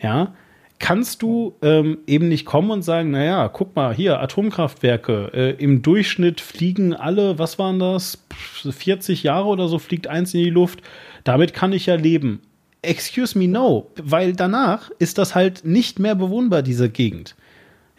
[0.00, 0.34] ja,
[0.78, 5.82] kannst du ähm, eben nicht kommen und sagen, naja, guck mal, hier, Atomkraftwerke, äh, im
[5.82, 8.24] Durchschnitt fliegen alle, was waren das,
[8.70, 10.80] 40 Jahre oder so fliegt eins in die Luft,
[11.24, 12.40] damit kann ich ja leben.
[12.82, 17.34] Excuse me, no, weil danach ist das halt nicht mehr bewohnbar, diese Gegend.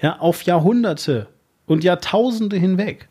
[0.01, 1.27] Ja, auf Jahrhunderte
[1.65, 3.09] und Jahrtausende hinweg.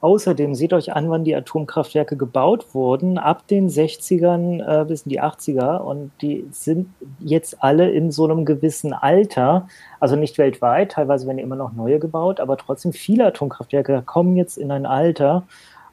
[0.00, 5.10] Außerdem seht euch an, wann die Atomkraftwerke gebaut wurden, ab den 60ern äh, bis in
[5.10, 5.78] die 80er.
[5.78, 6.88] Und die sind
[7.18, 9.66] jetzt alle in so einem gewissen Alter,
[9.98, 14.56] also nicht weltweit, teilweise werden immer noch neue gebaut, aber trotzdem viele Atomkraftwerke kommen jetzt
[14.56, 15.42] in ein Alter,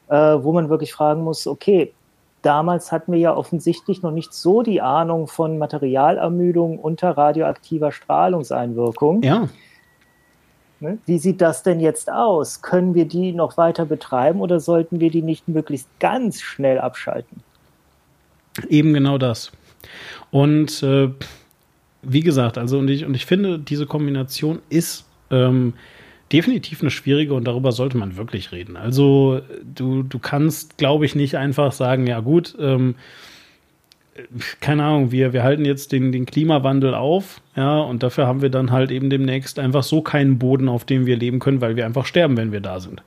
[0.07, 1.91] äh, wo man wirklich fragen muss, okay,
[2.45, 9.23] damals hatten wir ja offensichtlich noch nicht so die Ahnung von Materialermüdung unter radioaktiver Strahlungseinwirkung.
[9.23, 9.49] Ja.
[10.79, 10.97] Ne?
[11.05, 12.61] Wie sieht das denn jetzt aus?
[12.61, 17.41] Können wir die noch weiter betreiben oder sollten wir die nicht möglichst ganz schnell abschalten?
[18.69, 19.51] Eben genau das.
[20.31, 21.09] Und äh,
[22.01, 25.73] wie gesagt, also und ich, und ich finde, diese Kombination ist ähm,
[26.31, 28.77] definitiv eine schwierige und darüber sollte man wirklich reden.
[28.77, 32.95] Also du, du kannst, glaube ich, nicht einfach sagen, ja gut, ähm,
[34.61, 38.49] keine Ahnung, wir, wir halten jetzt den, den Klimawandel auf, ja, und dafür haben wir
[38.49, 41.85] dann halt eben demnächst einfach so keinen Boden, auf dem wir leben können, weil wir
[41.85, 43.03] einfach sterben, wenn wir da sind.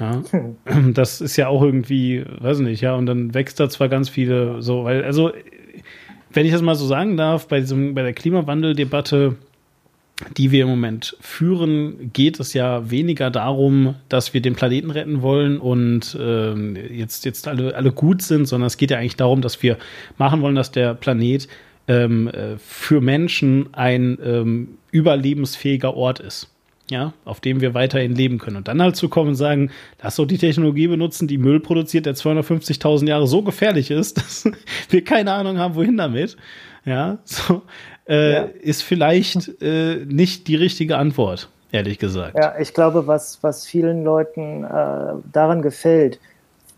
[0.00, 0.22] Ja,
[0.64, 0.94] hm.
[0.94, 4.62] das ist ja auch irgendwie, weiß nicht, ja, und dann wächst da zwar ganz viele
[4.62, 5.32] so, weil, also,
[6.32, 9.36] wenn ich das mal so sagen darf, bei diesem, bei der Klimawandeldebatte,
[10.36, 15.22] die wir im Moment führen, geht es ja weniger darum, dass wir den Planeten retten
[15.22, 19.42] wollen und ähm, jetzt, jetzt alle, alle gut sind, sondern es geht ja eigentlich darum,
[19.42, 19.78] dass wir
[20.16, 21.46] machen wollen, dass der Planet
[21.86, 26.48] ähm, äh, für Menschen ein ähm, überlebensfähiger Ort ist.
[26.90, 28.56] Ja, auf dem wir weiterhin leben können.
[28.56, 29.70] Und dann halt zu kommen und sagen,
[30.02, 34.48] lass doch die Technologie benutzen, die Müll produziert, der 250.000 Jahre so gefährlich ist, dass
[34.88, 36.38] wir keine Ahnung haben, wohin damit.
[36.86, 37.60] Ja, so
[38.08, 38.48] äh, ja.
[38.60, 42.36] ist vielleicht äh, nicht die richtige Antwort, ehrlich gesagt.
[42.38, 46.18] Ja, ich glaube, was, was vielen Leuten äh, daran gefällt,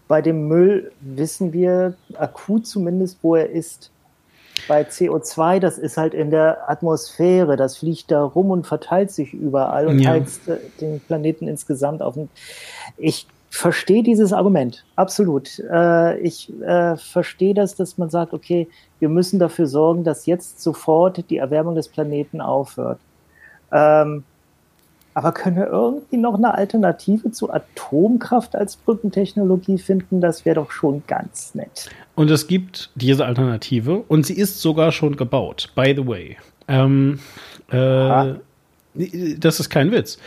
[0.09, 3.91] bei dem Müll wissen wir akut zumindest, wo er ist.
[4.69, 9.33] Bei CO2, das ist halt in der Atmosphäre, das fliegt da rum und verteilt sich
[9.33, 10.11] überall und ja.
[10.11, 12.17] heizt äh, den Planeten insgesamt auf.
[12.99, 15.59] Ich verstehe dieses Argument, absolut.
[15.71, 18.69] Äh, ich äh, verstehe das, dass man sagt, okay,
[19.01, 23.01] wir müssen dafür sorgen, dass jetzt sofort die Erwärmung des Planeten aufhört.
[23.73, 24.25] Ähm,
[25.13, 30.21] aber können wir irgendwie noch eine Alternative zu Atomkraft als Brückentechnologie finden?
[30.21, 31.91] Das wäre doch schon ganz nett.
[32.15, 36.37] Und es gibt diese Alternative und sie ist sogar schon gebaut, by the way.
[36.69, 37.19] Ähm,
[37.71, 38.35] äh,
[39.39, 40.19] das ist kein Witz.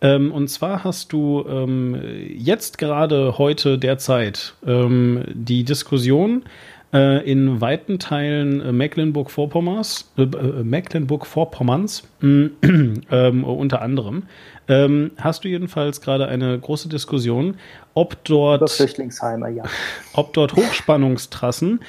[0.00, 6.44] Ähm, und zwar hast du ähm, jetzt gerade heute derzeit ähm, die Diskussion
[6.92, 14.24] äh, in weiten Teilen äh, Mecklenburg-Vorpommerns, äh, äh Mecklenburg-Vorpommerns ähm, unter anderem,
[14.68, 17.56] ähm, hast du jedenfalls gerade eine große Diskussion,
[17.94, 19.64] ob dort Flüchtlingsheime, ja.
[20.12, 21.80] ob dort Hochspannungstrassen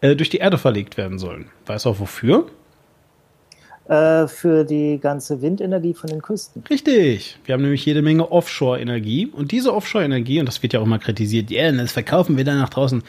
[0.00, 1.46] äh, durch die Erde verlegt werden sollen.
[1.66, 2.46] Weißt du auch wofür?
[3.86, 6.62] Äh, für die ganze Windenergie von den Küsten.
[6.70, 7.36] Richtig.
[7.44, 10.98] Wir haben nämlich jede Menge Offshore-Energie und diese Offshore-Energie, und das wird ja auch immer
[10.98, 13.02] kritisiert, ja, das verkaufen wir dann nach draußen.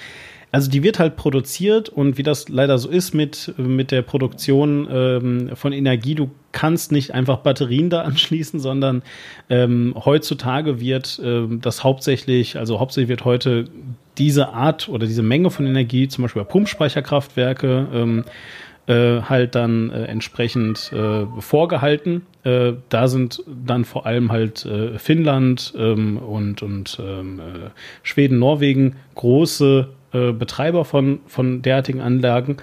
[0.51, 4.87] Also die wird halt produziert und wie das leider so ist mit, mit der Produktion
[4.91, 9.01] ähm, von Energie, du kannst nicht einfach Batterien da anschließen, sondern
[9.49, 13.65] ähm, heutzutage wird ähm, das hauptsächlich, also hauptsächlich wird heute
[14.17, 18.25] diese Art oder diese Menge von Energie, zum Beispiel bei Pumpspeicherkraftwerke, ähm,
[18.87, 22.21] äh, halt dann äh, entsprechend äh, vorgehalten.
[22.43, 27.69] Äh, da sind dann vor allem halt äh, Finnland ähm, und, und ähm, äh,
[28.03, 32.55] Schweden, Norwegen große Betreiber von, von derartigen Anlagen.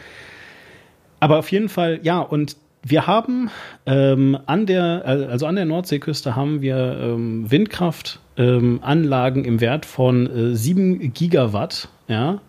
[1.20, 3.51] Aber auf jeden Fall, ja, und wir haben
[3.85, 10.53] ähm, an der, also an der Nordseeküste haben wir ähm, Windkraftanlagen ähm, im Wert von
[10.53, 12.40] äh, 7 Gigawatt ja,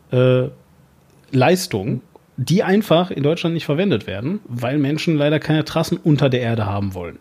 [1.31, 2.01] Leistung
[2.37, 6.65] die einfach in Deutschland nicht verwendet werden, weil Menschen leider keine Trassen unter der Erde
[6.65, 7.19] haben wollen.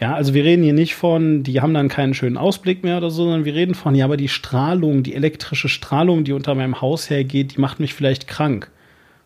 [0.00, 3.10] Ja, also wir reden hier nicht von, die haben dann keinen schönen Ausblick mehr oder
[3.10, 6.80] so, sondern wir reden von, ja, aber die Strahlung, die elektrische Strahlung, die unter meinem
[6.80, 8.70] Haus hergeht, die macht mich vielleicht krank.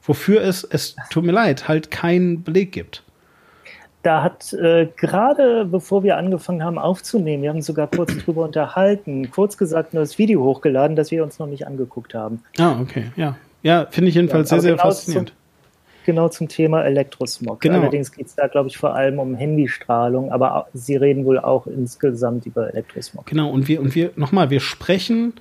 [0.02, 3.02] Wofür es, es tut mir leid, halt keinen Beleg gibt.
[4.02, 9.30] Da hat äh, gerade bevor wir angefangen haben aufzunehmen, wir haben sogar kurz drüber unterhalten,
[9.30, 12.42] kurz gesagt nur das Video hochgeladen, das wir uns noch nicht angeguckt haben.
[12.58, 13.36] Ah, okay, ja.
[13.66, 15.30] Ja, finde ich jedenfalls ja, sehr, sehr genau faszinierend.
[15.30, 15.36] Zum,
[16.04, 17.60] genau zum Thema Elektrosmog.
[17.60, 17.80] Genau.
[17.80, 21.66] Allerdings geht es da, glaube ich, vor allem um Handystrahlung, aber Sie reden wohl auch
[21.66, 23.26] insgesamt über Elektrosmog.
[23.26, 25.32] Genau, und wir, und wir, nochmal, wir sprechen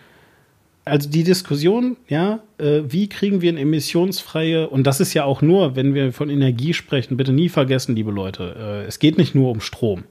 [0.86, 5.42] also die Diskussion, ja, äh, wie kriegen wir eine emissionsfreie, und das ist ja auch
[5.42, 9.36] nur, wenn wir von Energie sprechen, bitte nie vergessen, liebe Leute, äh, es geht nicht
[9.36, 10.04] nur um Strom.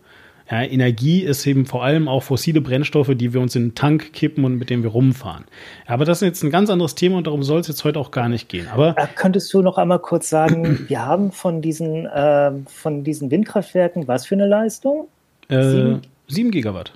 [0.50, 4.12] Ja, Energie ist eben vor allem auch fossile Brennstoffe, die wir uns in den Tank
[4.12, 5.44] kippen und mit denen wir rumfahren.
[5.86, 8.10] Aber das ist jetzt ein ganz anderes Thema und darum soll es jetzt heute auch
[8.10, 8.68] gar nicht gehen.
[8.68, 13.30] Aber äh, könntest du noch einmal kurz sagen, wir haben von diesen, äh, von diesen
[13.30, 15.08] Windkraftwerken was für eine Leistung?
[15.48, 16.02] Äh, sieben?
[16.28, 16.92] 7 Gigawatt.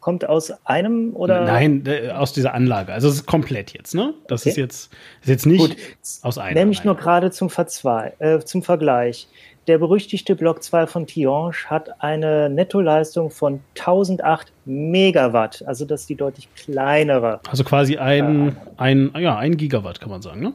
[0.00, 1.44] Kommt aus einem oder?
[1.44, 1.84] Nein,
[2.14, 2.94] aus dieser Anlage.
[2.94, 4.14] Also es ist komplett jetzt, ne?
[4.28, 4.50] Das okay.
[4.50, 5.76] ist jetzt ist jetzt nicht Gut.
[6.22, 6.54] aus einem.
[6.54, 9.28] Nämlich nur gerade zum, äh, zum Vergleich.
[9.66, 15.62] Der berüchtigte Block 2 von Tihange hat eine Nettoleistung von 1008 Megawatt.
[15.66, 17.40] Also das ist die deutlich kleinere.
[17.48, 20.52] Also quasi ein, äh, ein, ja, ein Gigawatt, kann man sagen, ne?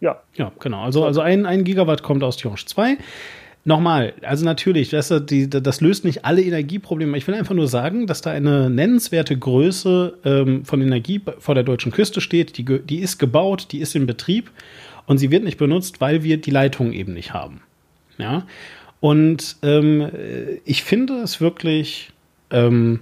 [0.00, 0.20] Ja.
[0.34, 0.82] Ja, genau.
[0.82, 2.98] Also, also ein, ein Gigawatt kommt aus Tihange 2.
[3.66, 7.18] Nochmal, also natürlich, das, die, das löst nicht alle Energieprobleme.
[7.18, 11.64] Ich will einfach nur sagen, dass da eine nennenswerte Größe ähm, von Energie vor der
[11.64, 12.58] deutschen Küste steht.
[12.58, 14.52] Die, die ist gebaut, die ist in Betrieb
[15.06, 17.60] und sie wird nicht benutzt, weil wir die Leitung eben nicht haben.
[18.18, 18.46] Ja,
[19.00, 20.10] und ähm,
[20.64, 22.10] ich finde es wirklich,
[22.50, 23.00] ähm,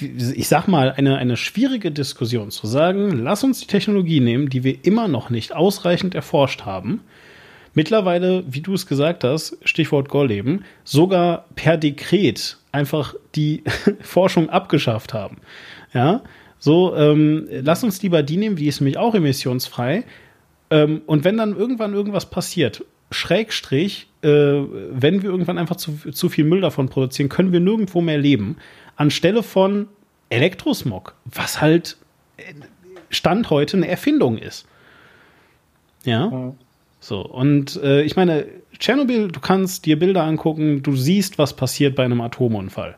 [0.00, 4.64] ich sag mal, eine, eine schwierige Diskussion zu sagen, lass uns die Technologie nehmen, die
[4.64, 7.02] wir immer noch nicht ausreichend erforscht haben
[7.76, 13.62] mittlerweile, wie du es gesagt hast, Stichwort Gorleben, sogar per Dekret einfach die
[14.00, 15.36] Forschung abgeschafft haben.
[15.92, 16.22] Ja,
[16.58, 20.04] so, ähm, lass uns lieber die nehmen, die ist nämlich auch emissionsfrei.
[20.70, 22.82] Ähm, und wenn dann irgendwann irgendwas passiert,
[23.16, 28.00] Schrägstrich, äh, wenn wir irgendwann einfach zu, zu viel Müll davon produzieren, können wir nirgendwo
[28.00, 28.56] mehr leben.
[28.96, 29.88] Anstelle von
[30.28, 31.96] Elektrosmog, was halt
[32.36, 32.42] äh,
[33.10, 34.66] Stand heute eine Erfindung ist.
[36.04, 36.26] Ja.
[36.28, 36.52] Mhm.
[37.00, 38.46] So, und äh, ich meine,
[38.78, 42.96] Tschernobyl, du kannst dir Bilder angucken, du siehst, was passiert bei einem Atomunfall.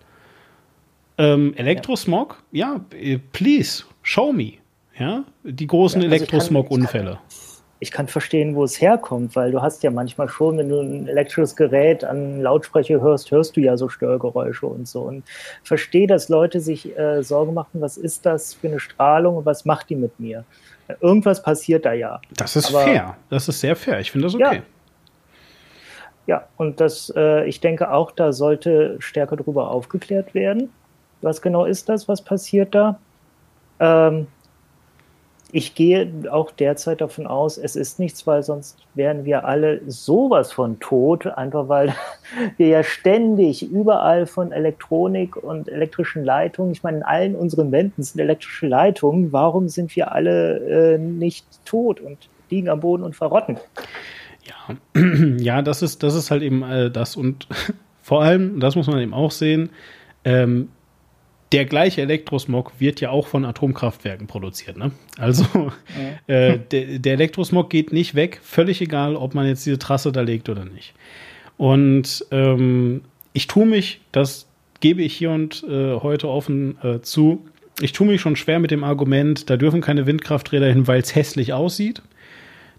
[1.19, 2.81] Ähm, Elektrosmog, ja.
[3.01, 4.55] ja, please, show me.
[4.99, 7.19] Ja, die großen ja, also Elektrosmog-Unfälle.
[7.80, 11.06] Ich kann verstehen, wo es herkommt, weil du hast ja manchmal schon, wenn du ein
[11.06, 15.02] elektrisches Gerät an Lautsprecher hörst, hörst du ja so Störgeräusche und so.
[15.02, 15.24] Und
[15.62, 19.64] verstehe, dass Leute sich äh, Sorge machen, was ist das für eine Strahlung und was
[19.64, 20.44] macht die mit mir?
[21.00, 22.20] Irgendwas passiert da ja.
[22.36, 23.16] Das ist Aber, fair.
[23.30, 24.00] Das ist sehr fair.
[24.00, 24.56] Ich finde das okay.
[24.56, 24.62] Ja.
[26.28, 30.70] Ja, und das, äh, ich denke auch, da sollte stärker darüber aufgeklärt werden.
[31.22, 32.06] Was genau ist das?
[32.06, 32.98] Was passiert da?
[33.80, 34.26] Ähm,
[35.50, 40.52] ich gehe auch derzeit davon aus, es ist nichts, weil sonst wären wir alle sowas
[40.52, 41.94] von tot, einfach weil
[42.58, 48.02] wir ja ständig überall von Elektronik und elektrischen Leitungen, ich meine, in allen unseren Wänden
[48.02, 52.18] sind elektrische Leitungen, warum sind wir alle äh, nicht tot und
[52.50, 53.56] liegen am Boden und verrotten?
[54.44, 55.00] Ja,
[55.38, 57.16] ja das, ist, das ist halt eben äh, das.
[57.16, 57.48] Und
[58.02, 59.70] vor allem, das muss man eben auch sehen,
[60.24, 60.68] ähm,
[61.52, 64.76] der gleiche Elektrosmog wird ja auch von Atomkraftwerken produziert.
[64.76, 64.92] Ne?
[65.16, 65.44] Also
[66.28, 66.34] ja.
[66.34, 70.20] äh, der, der, Elektrosmog geht nicht weg, völlig egal, ob man jetzt diese Trasse da
[70.20, 70.94] legt oder nicht.
[71.56, 73.02] Und ähm,
[73.32, 74.46] ich tue mich, das
[74.80, 77.46] gebe ich hier und äh, heute offen äh, zu,
[77.80, 81.14] ich tue mich schon schwer mit dem Argument, da dürfen keine Windkrafträder hin, weil es
[81.14, 82.02] hässlich aussieht.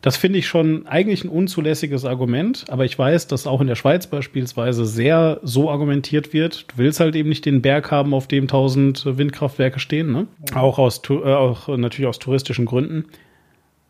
[0.01, 3.76] Das finde ich schon eigentlich ein unzulässiges Argument, aber ich weiß, dass auch in der
[3.76, 6.71] Schweiz beispielsweise sehr so argumentiert wird.
[6.71, 10.27] Du willst halt eben nicht den Berg haben, auf dem tausend Windkraftwerke stehen, ne?
[10.55, 13.05] Auch aus, äh, auch natürlich aus touristischen Gründen.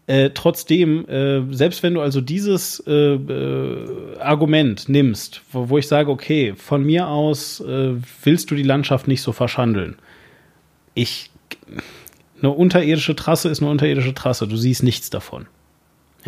[0.07, 5.87] Äh, trotzdem, äh, selbst wenn du also dieses äh, äh Argument nimmst, wo, wo, ich
[5.87, 9.97] sage, okay, von mir aus äh, willst du die Landschaft nicht so verschandeln.
[10.95, 11.29] Ich,
[12.41, 14.47] eine unterirdische Trasse ist eine unterirdische Trasse.
[14.47, 15.45] Du siehst nichts davon.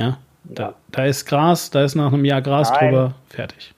[0.02, 2.92] Ja, da, da ist Gras, da ist nach einem Jahr Gras Nein.
[2.92, 3.74] drüber, fertig.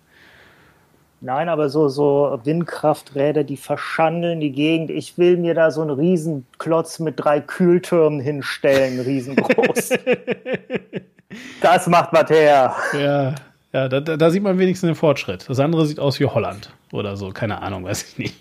[1.26, 4.90] Nein, aber so, so Windkrafträder, die verschandeln die Gegend.
[4.90, 9.92] Ich will mir da so einen Riesenklotz mit drei Kühltürmen hinstellen, riesengroß.
[11.62, 12.76] das macht was her.
[12.92, 13.36] Ja,
[13.72, 15.46] ja da, da, sieht man wenigstens den Fortschritt.
[15.48, 18.36] Das andere sieht aus wie Holland oder so, keine Ahnung, weiß ich nicht.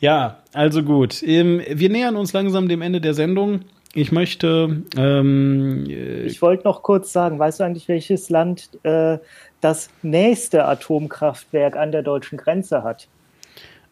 [0.00, 1.22] Ja, also gut.
[1.22, 3.60] Ähm, wir nähern uns langsam dem Ende der Sendung.
[3.94, 4.82] Ich möchte.
[4.96, 9.18] Ähm, äh, ich wollte noch kurz sagen, weißt du eigentlich, welches Land äh,
[9.60, 13.08] das nächste Atomkraftwerk an der deutschen Grenze hat?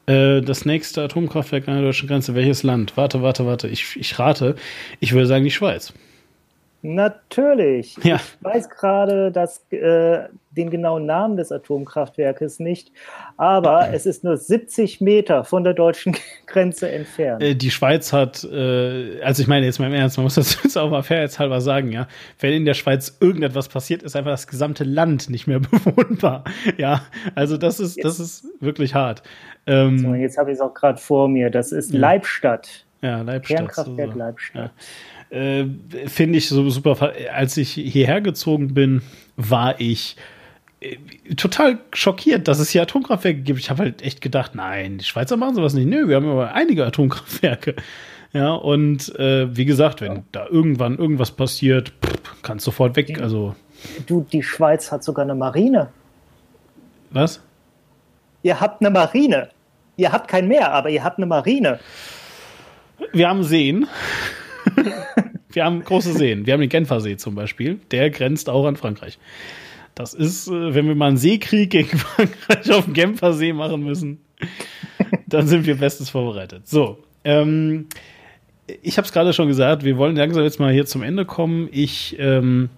[0.06, 2.96] Äh, das nächste Atomkraftwerk an der deutschen Grenze, welches Land?
[2.96, 3.68] Warte, warte, warte.
[3.68, 4.54] Ich, ich rate.
[5.00, 5.92] Ich würde sagen die Schweiz.
[6.80, 7.96] Natürlich.
[8.04, 8.16] Ja.
[8.16, 12.92] Ich weiß gerade dass, äh, den genauen Namen des Atomkraftwerkes nicht,
[13.36, 13.90] aber okay.
[13.94, 17.42] es ist nur 70 Meter von der deutschen Grenze entfernt.
[17.42, 20.62] Äh, die Schweiz hat, äh, also ich meine jetzt mal im Ernst, man muss das
[20.64, 22.06] jetzt auch mal fairheitshalber sagen, ja,
[22.38, 26.44] wenn in der Schweiz irgendetwas passiert, ist einfach das gesamte Land nicht mehr bewohnbar.
[26.76, 27.02] Ja,
[27.34, 29.22] also das ist, jetzt, das ist wirklich hart.
[29.66, 31.50] Ähm, so, jetzt habe ich es auch gerade vor mir.
[31.50, 32.00] Das ist ja.
[32.00, 33.58] Leibstadt Ja, Leibstadt.
[33.58, 34.18] Kernkraftwerk so.
[34.18, 34.64] Leibstadt.
[34.64, 34.70] Ja.
[35.30, 35.66] Äh,
[36.06, 37.12] Finde ich so super.
[37.34, 39.02] Als ich hierher gezogen bin,
[39.36, 40.16] war ich
[40.80, 40.96] äh,
[41.34, 43.58] total schockiert, dass es hier Atomkraftwerke gibt.
[43.58, 45.86] Ich habe halt echt gedacht, nein, die Schweizer machen sowas nicht.
[45.86, 47.74] Nö, wir haben aber einige Atomkraftwerke.
[48.32, 50.22] Ja, und äh, wie gesagt, wenn ja.
[50.32, 53.06] da irgendwann irgendwas passiert, pff, kannst sofort weg.
[53.06, 53.54] Die, also.
[54.06, 55.88] Du, die Schweiz hat sogar eine Marine.
[57.10, 57.40] Was?
[58.42, 59.48] Ihr habt eine Marine.
[59.96, 61.80] Ihr habt kein Meer, aber ihr habt eine Marine.
[63.12, 63.86] Wir haben Seen.
[65.50, 66.46] wir haben große Seen.
[66.46, 67.80] Wir haben den Genfersee zum Beispiel.
[67.90, 69.18] Der grenzt auch an Frankreich.
[69.94, 74.20] Das ist, äh, wenn wir mal einen Seekrieg gegen Frankreich auf dem Genfersee machen müssen,
[75.26, 76.68] dann sind wir bestens vorbereitet.
[76.68, 77.86] So, ähm,
[78.82, 81.68] ich habe es gerade schon gesagt, wir wollen langsam jetzt mal hier zum Ende kommen.
[81.72, 82.68] Ich ähm,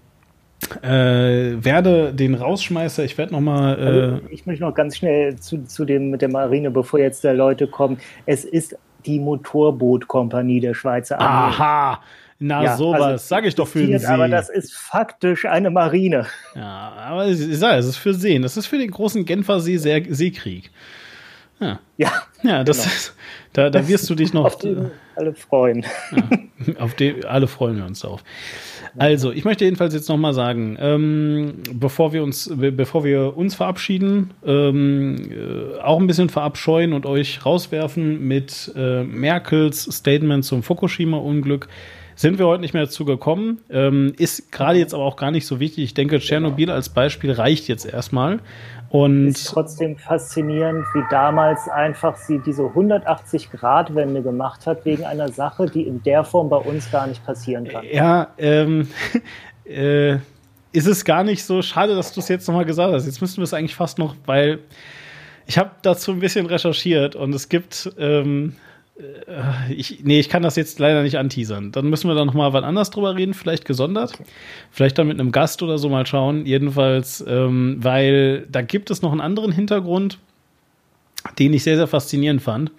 [0.82, 3.78] äh, werde den Rausschmeißer, ich werde nochmal.
[3.78, 7.24] Äh, also ich möchte noch ganz schnell zu, zu dem mit der Marine, bevor jetzt
[7.24, 7.98] da Leute kommen.
[8.26, 11.54] Es ist die Motorbootkompanie der Schweizer Armee.
[11.54, 12.02] Aha!
[12.42, 14.06] Na, ja, sowas, also sage ich doch für den See.
[14.06, 16.26] Aber das ist faktisch eine Marine.
[16.54, 18.40] Ja, aber ich sage, es ist für Seen.
[18.40, 20.70] Das ist für den großen Genfersee Seekrieg.
[21.60, 21.78] Ja.
[21.98, 22.10] Ja,
[22.42, 22.94] ja das genau.
[22.94, 23.14] ist,
[23.52, 24.44] da, da wirst du dich noch.
[24.44, 25.84] auf den alle freuen.
[26.12, 28.22] Ja, auf den alle freuen wir uns drauf.
[28.98, 34.32] Also, ich möchte jedenfalls jetzt nochmal sagen, ähm, bevor wir uns, bevor wir uns verabschieden,
[34.44, 41.68] ähm, äh, auch ein bisschen verabscheuen und euch rauswerfen mit äh, Merkels Statement zum Fukushima-Unglück
[42.20, 43.62] sind wir heute nicht mehr dazu gekommen.
[43.70, 45.84] Ähm, ist gerade jetzt aber auch gar nicht so wichtig.
[45.84, 48.40] Ich denke, Tschernobyl als Beispiel reicht jetzt erstmal.
[48.90, 55.66] Und ist trotzdem faszinierend, wie damals einfach sie diese 180-Grad-Wende gemacht hat wegen einer Sache,
[55.66, 57.84] die in der Form bei uns gar nicht passieren kann.
[57.90, 58.88] Ja, ähm,
[59.64, 60.14] äh,
[60.72, 63.06] ist es gar nicht so schade, dass du es jetzt nochmal gesagt hast.
[63.06, 64.58] Jetzt müssten wir es eigentlich fast noch, weil
[65.46, 68.69] ich habe dazu ein bisschen recherchiert und es gibt ähm, äh,
[69.70, 71.72] ich, nee, ich kann das jetzt leider nicht anteasern.
[71.72, 74.14] Dann müssen wir da nochmal was anders drüber reden, vielleicht gesondert.
[74.14, 74.24] Okay.
[74.70, 76.46] Vielleicht dann mit einem Gast oder so mal schauen.
[76.46, 80.18] Jedenfalls, ähm, weil da gibt es noch einen anderen Hintergrund,
[81.38, 82.72] den ich sehr, sehr faszinierend fand.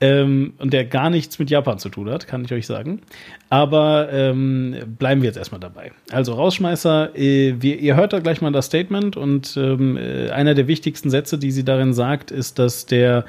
[0.00, 3.00] Ähm, und der gar nichts mit Japan zu tun hat, kann ich euch sagen.
[3.48, 5.92] Aber ähm, bleiben wir jetzt erstmal dabei.
[6.10, 10.54] Also Rausschmeißer, äh, wir, ihr hört da gleich mal das Statement und ähm, äh, einer
[10.54, 13.24] der wichtigsten Sätze, die sie darin sagt, ist, dass der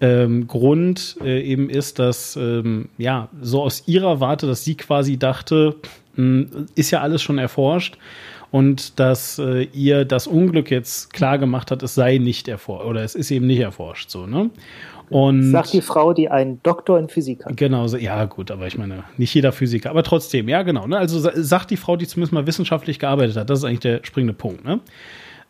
[0.00, 5.18] ähm, Grund äh, eben ist, dass ähm, ja so aus ihrer Warte, dass sie quasi
[5.18, 5.76] dachte,
[6.16, 7.98] mh, hm, ist ja alles schon erforscht
[8.50, 13.02] und dass äh, ihr das Unglück jetzt klar gemacht hat, es sei nicht erforscht oder
[13.02, 14.50] es ist eben nicht erforscht so ne
[15.10, 17.56] und sagt die Frau, die einen Doktor in Physik hat.
[17.56, 20.86] Genau, ja gut, aber ich meine, nicht jeder Physiker, aber trotzdem, ja genau.
[20.86, 20.96] Ne?
[20.96, 23.50] Also sagt die Frau, die zumindest mal wissenschaftlich gearbeitet hat.
[23.50, 24.64] Das ist eigentlich der springende Punkt.
[24.64, 24.78] Ne?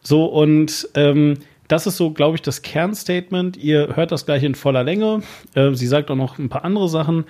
[0.03, 1.35] So und ähm,
[1.71, 3.57] das ist so, glaube ich, das Kernstatement.
[3.57, 5.23] Ihr hört das gleich in voller Länge.
[5.55, 7.25] Äh, sie sagt auch noch ein paar andere Sachen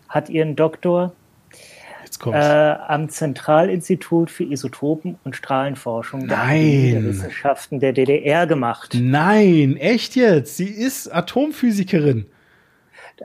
[0.09, 1.13] hat ihren Doktor
[2.27, 8.97] äh, am Zentralinstitut für Isotopen und Strahlenforschung der Wissenschaften der DDR gemacht.
[8.99, 10.57] Nein, echt jetzt?
[10.57, 12.01] Sie ist Atomphysiker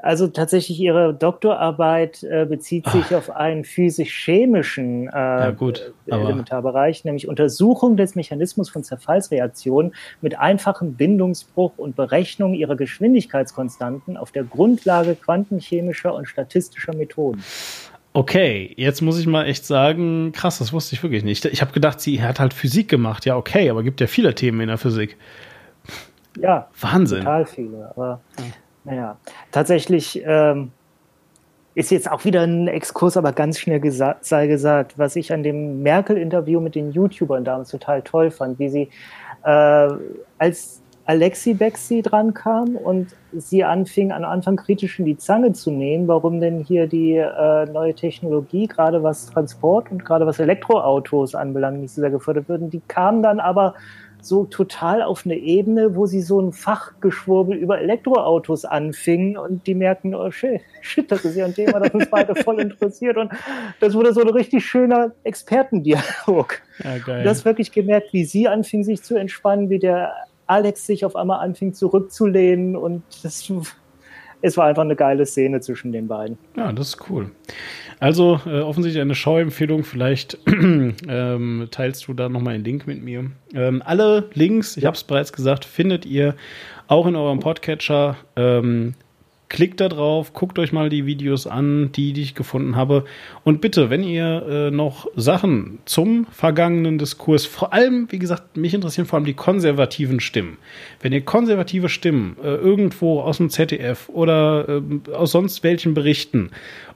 [0.02, 3.18] also tatsächlich ihre Doktorarbeit äh, bezieht sich Ach.
[3.18, 10.94] auf einen physisch-chemischen äh, ja, gut, Elementarbereich, nämlich Untersuchung des Mechanismus von Zerfallsreaktionen mit einfachem
[10.94, 17.44] Bindungsbruch und Berechnung ihrer Geschwindigkeitskonstanten auf der Grundlage quantenchemischer und statistischer Methoden.
[18.14, 21.44] Okay, jetzt muss ich mal echt sagen, krass, das wusste ich wirklich nicht.
[21.46, 23.26] Ich habe gedacht, sie hat halt Physik gemacht.
[23.26, 25.18] Ja, okay, aber gibt ja viele Themen in der Physik.
[26.40, 27.20] Ja, Wahnsinn.
[27.20, 27.92] Total viele.
[27.92, 28.22] Aber
[28.86, 29.18] naja,
[29.52, 30.72] tatsächlich ähm,
[31.74, 35.44] ist jetzt auch wieder ein Exkurs, aber ganz schnell gesa sei gesagt, was ich an
[35.44, 38.90] dem Merkel-Interview mit den YouTubern damals total toll fand, wie sie
[39.44, 39.90] äh,
[40.38, 45.70] als Alexi Bexi dran kam und sie anfing, an Anfang kritisch in die Zange zu
[45.70, 51.36] nehmen, warum denn hier die äh, neue Technologie, gerade was Transport und gerade was Elektroautos
[51.36, 52.72] anbelangt, nicht so sehr gefördert würden.
[52.72, 53.76] Die kamen dann aber
[54.26, 59.76] so total auf eine Ebene, wo sie so ein Fachgeschwurbel über Elektroautos anfingen und die
[59.76, 63.32] merken, oh shit, shit, das ist ja ein Thema, das uns beide voll interessiert und
[63.80, 66.62] das wurde so ein richtig schöner Expertendialog.
[66.84, 67.24] Ja, geil.
[67.24, 70.14] Das wirklich gemerkt, wie sie anfing, sich zu entspannen, wie der
[70.48, 73.52] Alex sich auf einmal anfing zurückzulehnen und das,
[74.42, 76.38] es war einfach eine geile Szene zwischen den beiden.
[76.56, 77.32] Ja, das ist cool.
[78.00, 79.84] Also äh, offensichtlich eine Schauempfehlung.
[79.84, 83.32] Vielleicht ähm, teilst du da nochmal einen Link mit mir.
[83.54, 84.88] Ähm, alle Links, ich ja.
[84.88, 86.36] habe es bereits gesagt, findet ihr
[86.88, 88.18] auch in eurem Podcatcher.
[88.36, 88.96] Ähm,
[89.56, 93.06] Klickt da drauf, guckt euch mal die Videos an, die, die ich gefunden habe.
[93.46, 98.74] Und bitte, wenn ihr äh, noch Sachen zum vergangenen Diskurs, vor allem, wie gesagt, mich
[98.74, 100.58] interessieren vor allem die konservativen Stimmen.
[101.00, 106.52] Wenn ihr konservative Stimmen äh, irgendwo aus dem ZDF oder äh, aus sonst welchen Berichten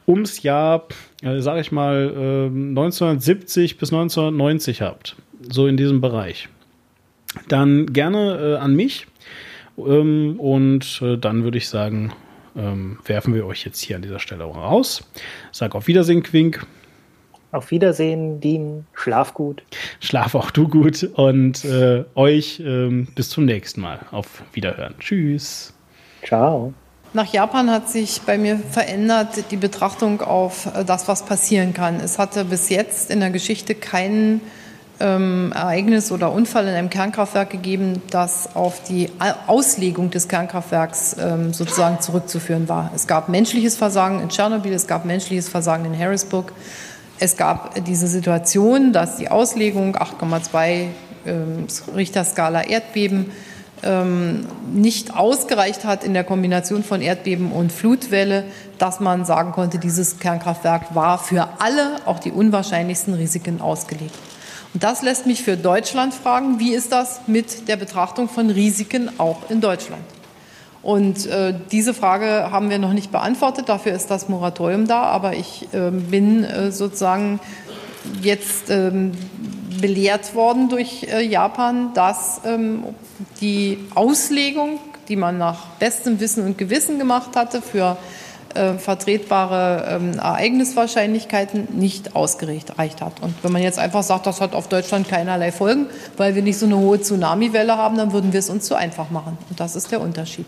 [0.05, 0.85] ums Jahr,
[1.21, 5.15] äh, sage ich mal, äh, 1970 bis 1990 habt,
[5.49, 6.49] so in diesem Bereich,
[7.47, 9.07] dann gerne äh, an mich.
[9.77, 12.11] Ähm, und äh, dann würde ich sagen,
[12.55, 15.03] ähm, werfen wir euch jetzt hier an dieser Stelle raus.
[15.51, 16.65] Sag auf Wiedersehen, Quink.
[17.51, 18.85] Auf Wiedersehen, Dean.
[18.93, 19.63] Schlaf gut.
[19.99, 23.99] Schlaf auch du gut und äh, euch ähm, bis zum nächsten Mal.
[24.11, 24.93] Auf Wiederhören.
[24.99, 25.73] Tschüss.
[26.23, 26.73] Ciao.
[27.13, 31.99] Nach Japan hat sich bei mir verändert die Betrachtung auf äh, das, was passieren kann.
[31.99, 34.41] Es hatte bis jetzt in der Geschichte keinen
[34.99, 39.09] ähm, Ereignis oder Unfall in einem Kernkraftwerk gegeben, das auf die
[39.47, 42.91] Auslegung des Kernkraftwerks ähm, sozusagen zurückzuführen war.
[42.95, 46.51] Es gab menschliches Versagen in Tschernobyl, es gab menschliches Versagen in Harrisburg.
[47.21, 50.85] Es gab diese Situation, dass die Auslegung 8,2
[51.25, 53.31] ähm, Richterskala Erdbeben
[53.83, 58.45] ähm, nicht ausgereicht hat in der Kombination von Erdbeben und Flutwelle,
[58.77, 64.15] dass man sagen konnte, dieses Kernkraftwerk war für alle, auch die unwahrscheinlichsten Risiken ausgelegt.
[64.73, 69.09] Und das lässt mich für Deutschland fragen, wie ist das mit der Betrachtung von Risiken
[69.19, 70.03] auch in Deutschland?
[70.81, 75.33] Und äh, diese Frage haben wir noch nicht beantwortet, dafür ist das Moratorium da, aber
[75.33, 77.39] ich äh, bin äh, sozusagen
[78.21, 79.11] jetzt ähm,
[79.81, 82.83] belehrt worden durch äh, Japan, dass ähm,
[83.41, 84.79] die Auslegung,
[85.09, 88.28] die man nach bestem Wissen und Gewissen gemacht hatte für äh,
[88.77, 93.21] vertretbare ähm, Ereigniswahrscheinlichkeiten nicht ausgereicht hat.
[93.21, 96.57] Und wenn man jetzt einfach sagt, das hat auf Deutschland keinerlei Folgen, weil wir nicht
[96.57, 99.37] so eine hohe Tsunamiwelle haben, dann würden wir es uns zu einfach machen.
[99.49, 100.45] Und das ist der Unterschied.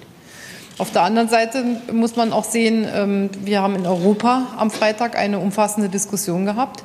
[0.78, 5.16] Auf der anderen Seite muss man auch sehen, ähm, wir haben in Europa am Freitag
[5.16, 6.84] eine umfassende Diskussion gehabt.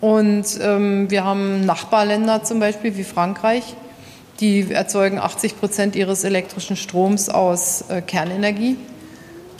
[0.00, 3.74] Und ähm, wir haben Nachbarländer zum Beispiel wie Frankreich,
[4.38, 8.76] die erzeugen 80 Prozent ihres elektrischen Stroms aus äh, Kernenergie.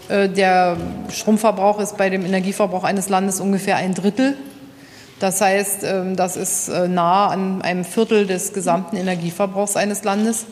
[0.09, 0.76] Äh, der
[1.10, 4.36] Stromverbrauch ist bei dem Energieverbrauch eines Landes ungefähr ein Drittel.
[5.20, 10.47] Das heißt, ähm, das ist äh, nah an einem Viertel des gesamten Energieverbrauchs eines Landes.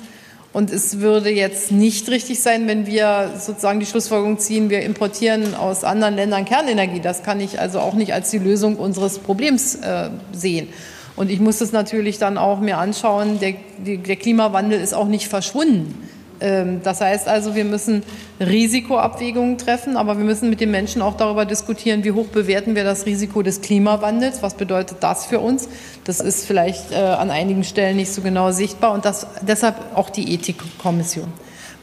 [0.53, 5.55] Und es würde jetzt nicht richtig sein, wenn wir sozusagen die Schlussfolgerung ziehen, wir importieren
[5.55, 7.01] aus anderen Ländern Kernenergie.
[7.01, 10.69] Das kann ich also auch nicht als die Lösung unseres Problems äh, sehen.
[11.15, 15.29] Und ich muss das natürlich dann auch mir anschauen, der, der Klimawandel ist auch nicht
[15.29, 15.95] verschwunden.
[16.41, 18.03] Ähm, das heißt also, wir müssen
[18.41, 22.85] Risikoabwägungen treffen, aber wir müssen mit den Menschen auch darüber diskutieren, wie hoch bewerten wir
[22.85, 25.69] das Risiko des Klimawandels, was bedeutet das für uns.
[26.05, 30.11] Das ist vielleicht äh, an einigen Stellen nicht so genau sichtbar und das, deshalb auch
[30.11, 31.33] die Ethikkommission.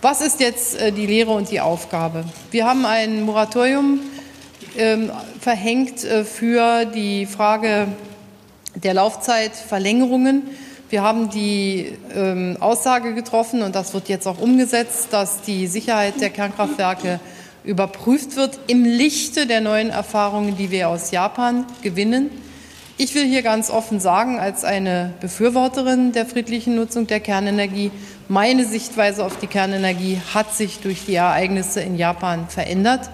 [0.02, 2.26] Was ist jetzt äh, die Lehre und die Aufgabe?
[2.52, 4.00] Wir haben ein Moratorium
[4.78, 7.88] ähm, verhängt äh, für die Frage
[8.76, 10.44] der Laufzeitverlängerungen
[10.94, 16.22] wir haben die ähm, Aussage getroffen, und das wird jetzt auch umgesetzt, dass die Sicherheit
[16.22, 17.20] der Kernkraftwerke
[17.64, 22.30] überprüft wird im Lichte der neuen Erfahrungen, die wir aus Japan gewinnen.
[23.00, 27.90] Ich will hier ganz offen sagen, als eine Befürworterin der friedlichen Nutzung der Kernenergie,
[28.28, 33.10] meine Sichtweise auf die Kernenergie hat sich durch die Ereignisse in Japan verändert.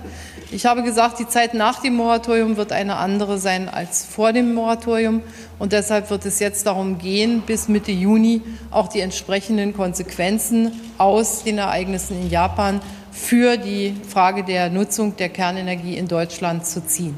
[0.52, 4.56] Ich habe gesagt, die Zeit nach dem Moratorium wird eine andere sein als vor dem
[4.56, 5.22] Moratorium.
[5.60, 11.44] Und deshalb wird es jetzt darum gehen, bis Mitte Juni auch die entsprechenden Konsequenzen aus
[11.44, 12.82] den Ereignissen in Japan
[13.12, 17.16] für die Frage der Nutzung der Kernenergie in Deutschland zu ziehen.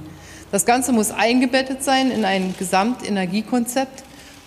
[0.51, 4.03] Das Ganze muss eingebettet sein in ein Gesamtenergiekonzept.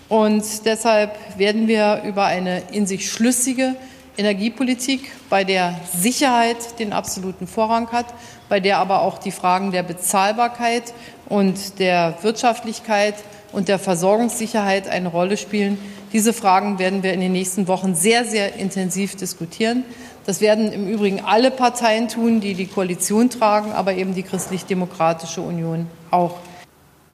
[0.09, 3.75] Und deshalb werden wir über eine in sich schlüssige
[4.17, 8.07] Energiepolitik, bei der Sicherheit den absoluten Vorrang hat,
[8.49, 10.93] bei der aber auch die Fragen der Bezahlbarkeit
[11.27, 13.15] und der Wirtschaftlichkeit
[13.51, 15.77] und der Versorgungssicherheit eine Rolle spielen.
[16.13, 19.83] Diese Fragen werden wir in den nächsten Wochen sehr, sehr intensiv diskutieren.
[20.25, 25.41] Das werden im Übrigen alle Parteien tun, die die Koalition tragen, aber eben die Christlich-Demokratische
[25.41, 26.39] Union auch.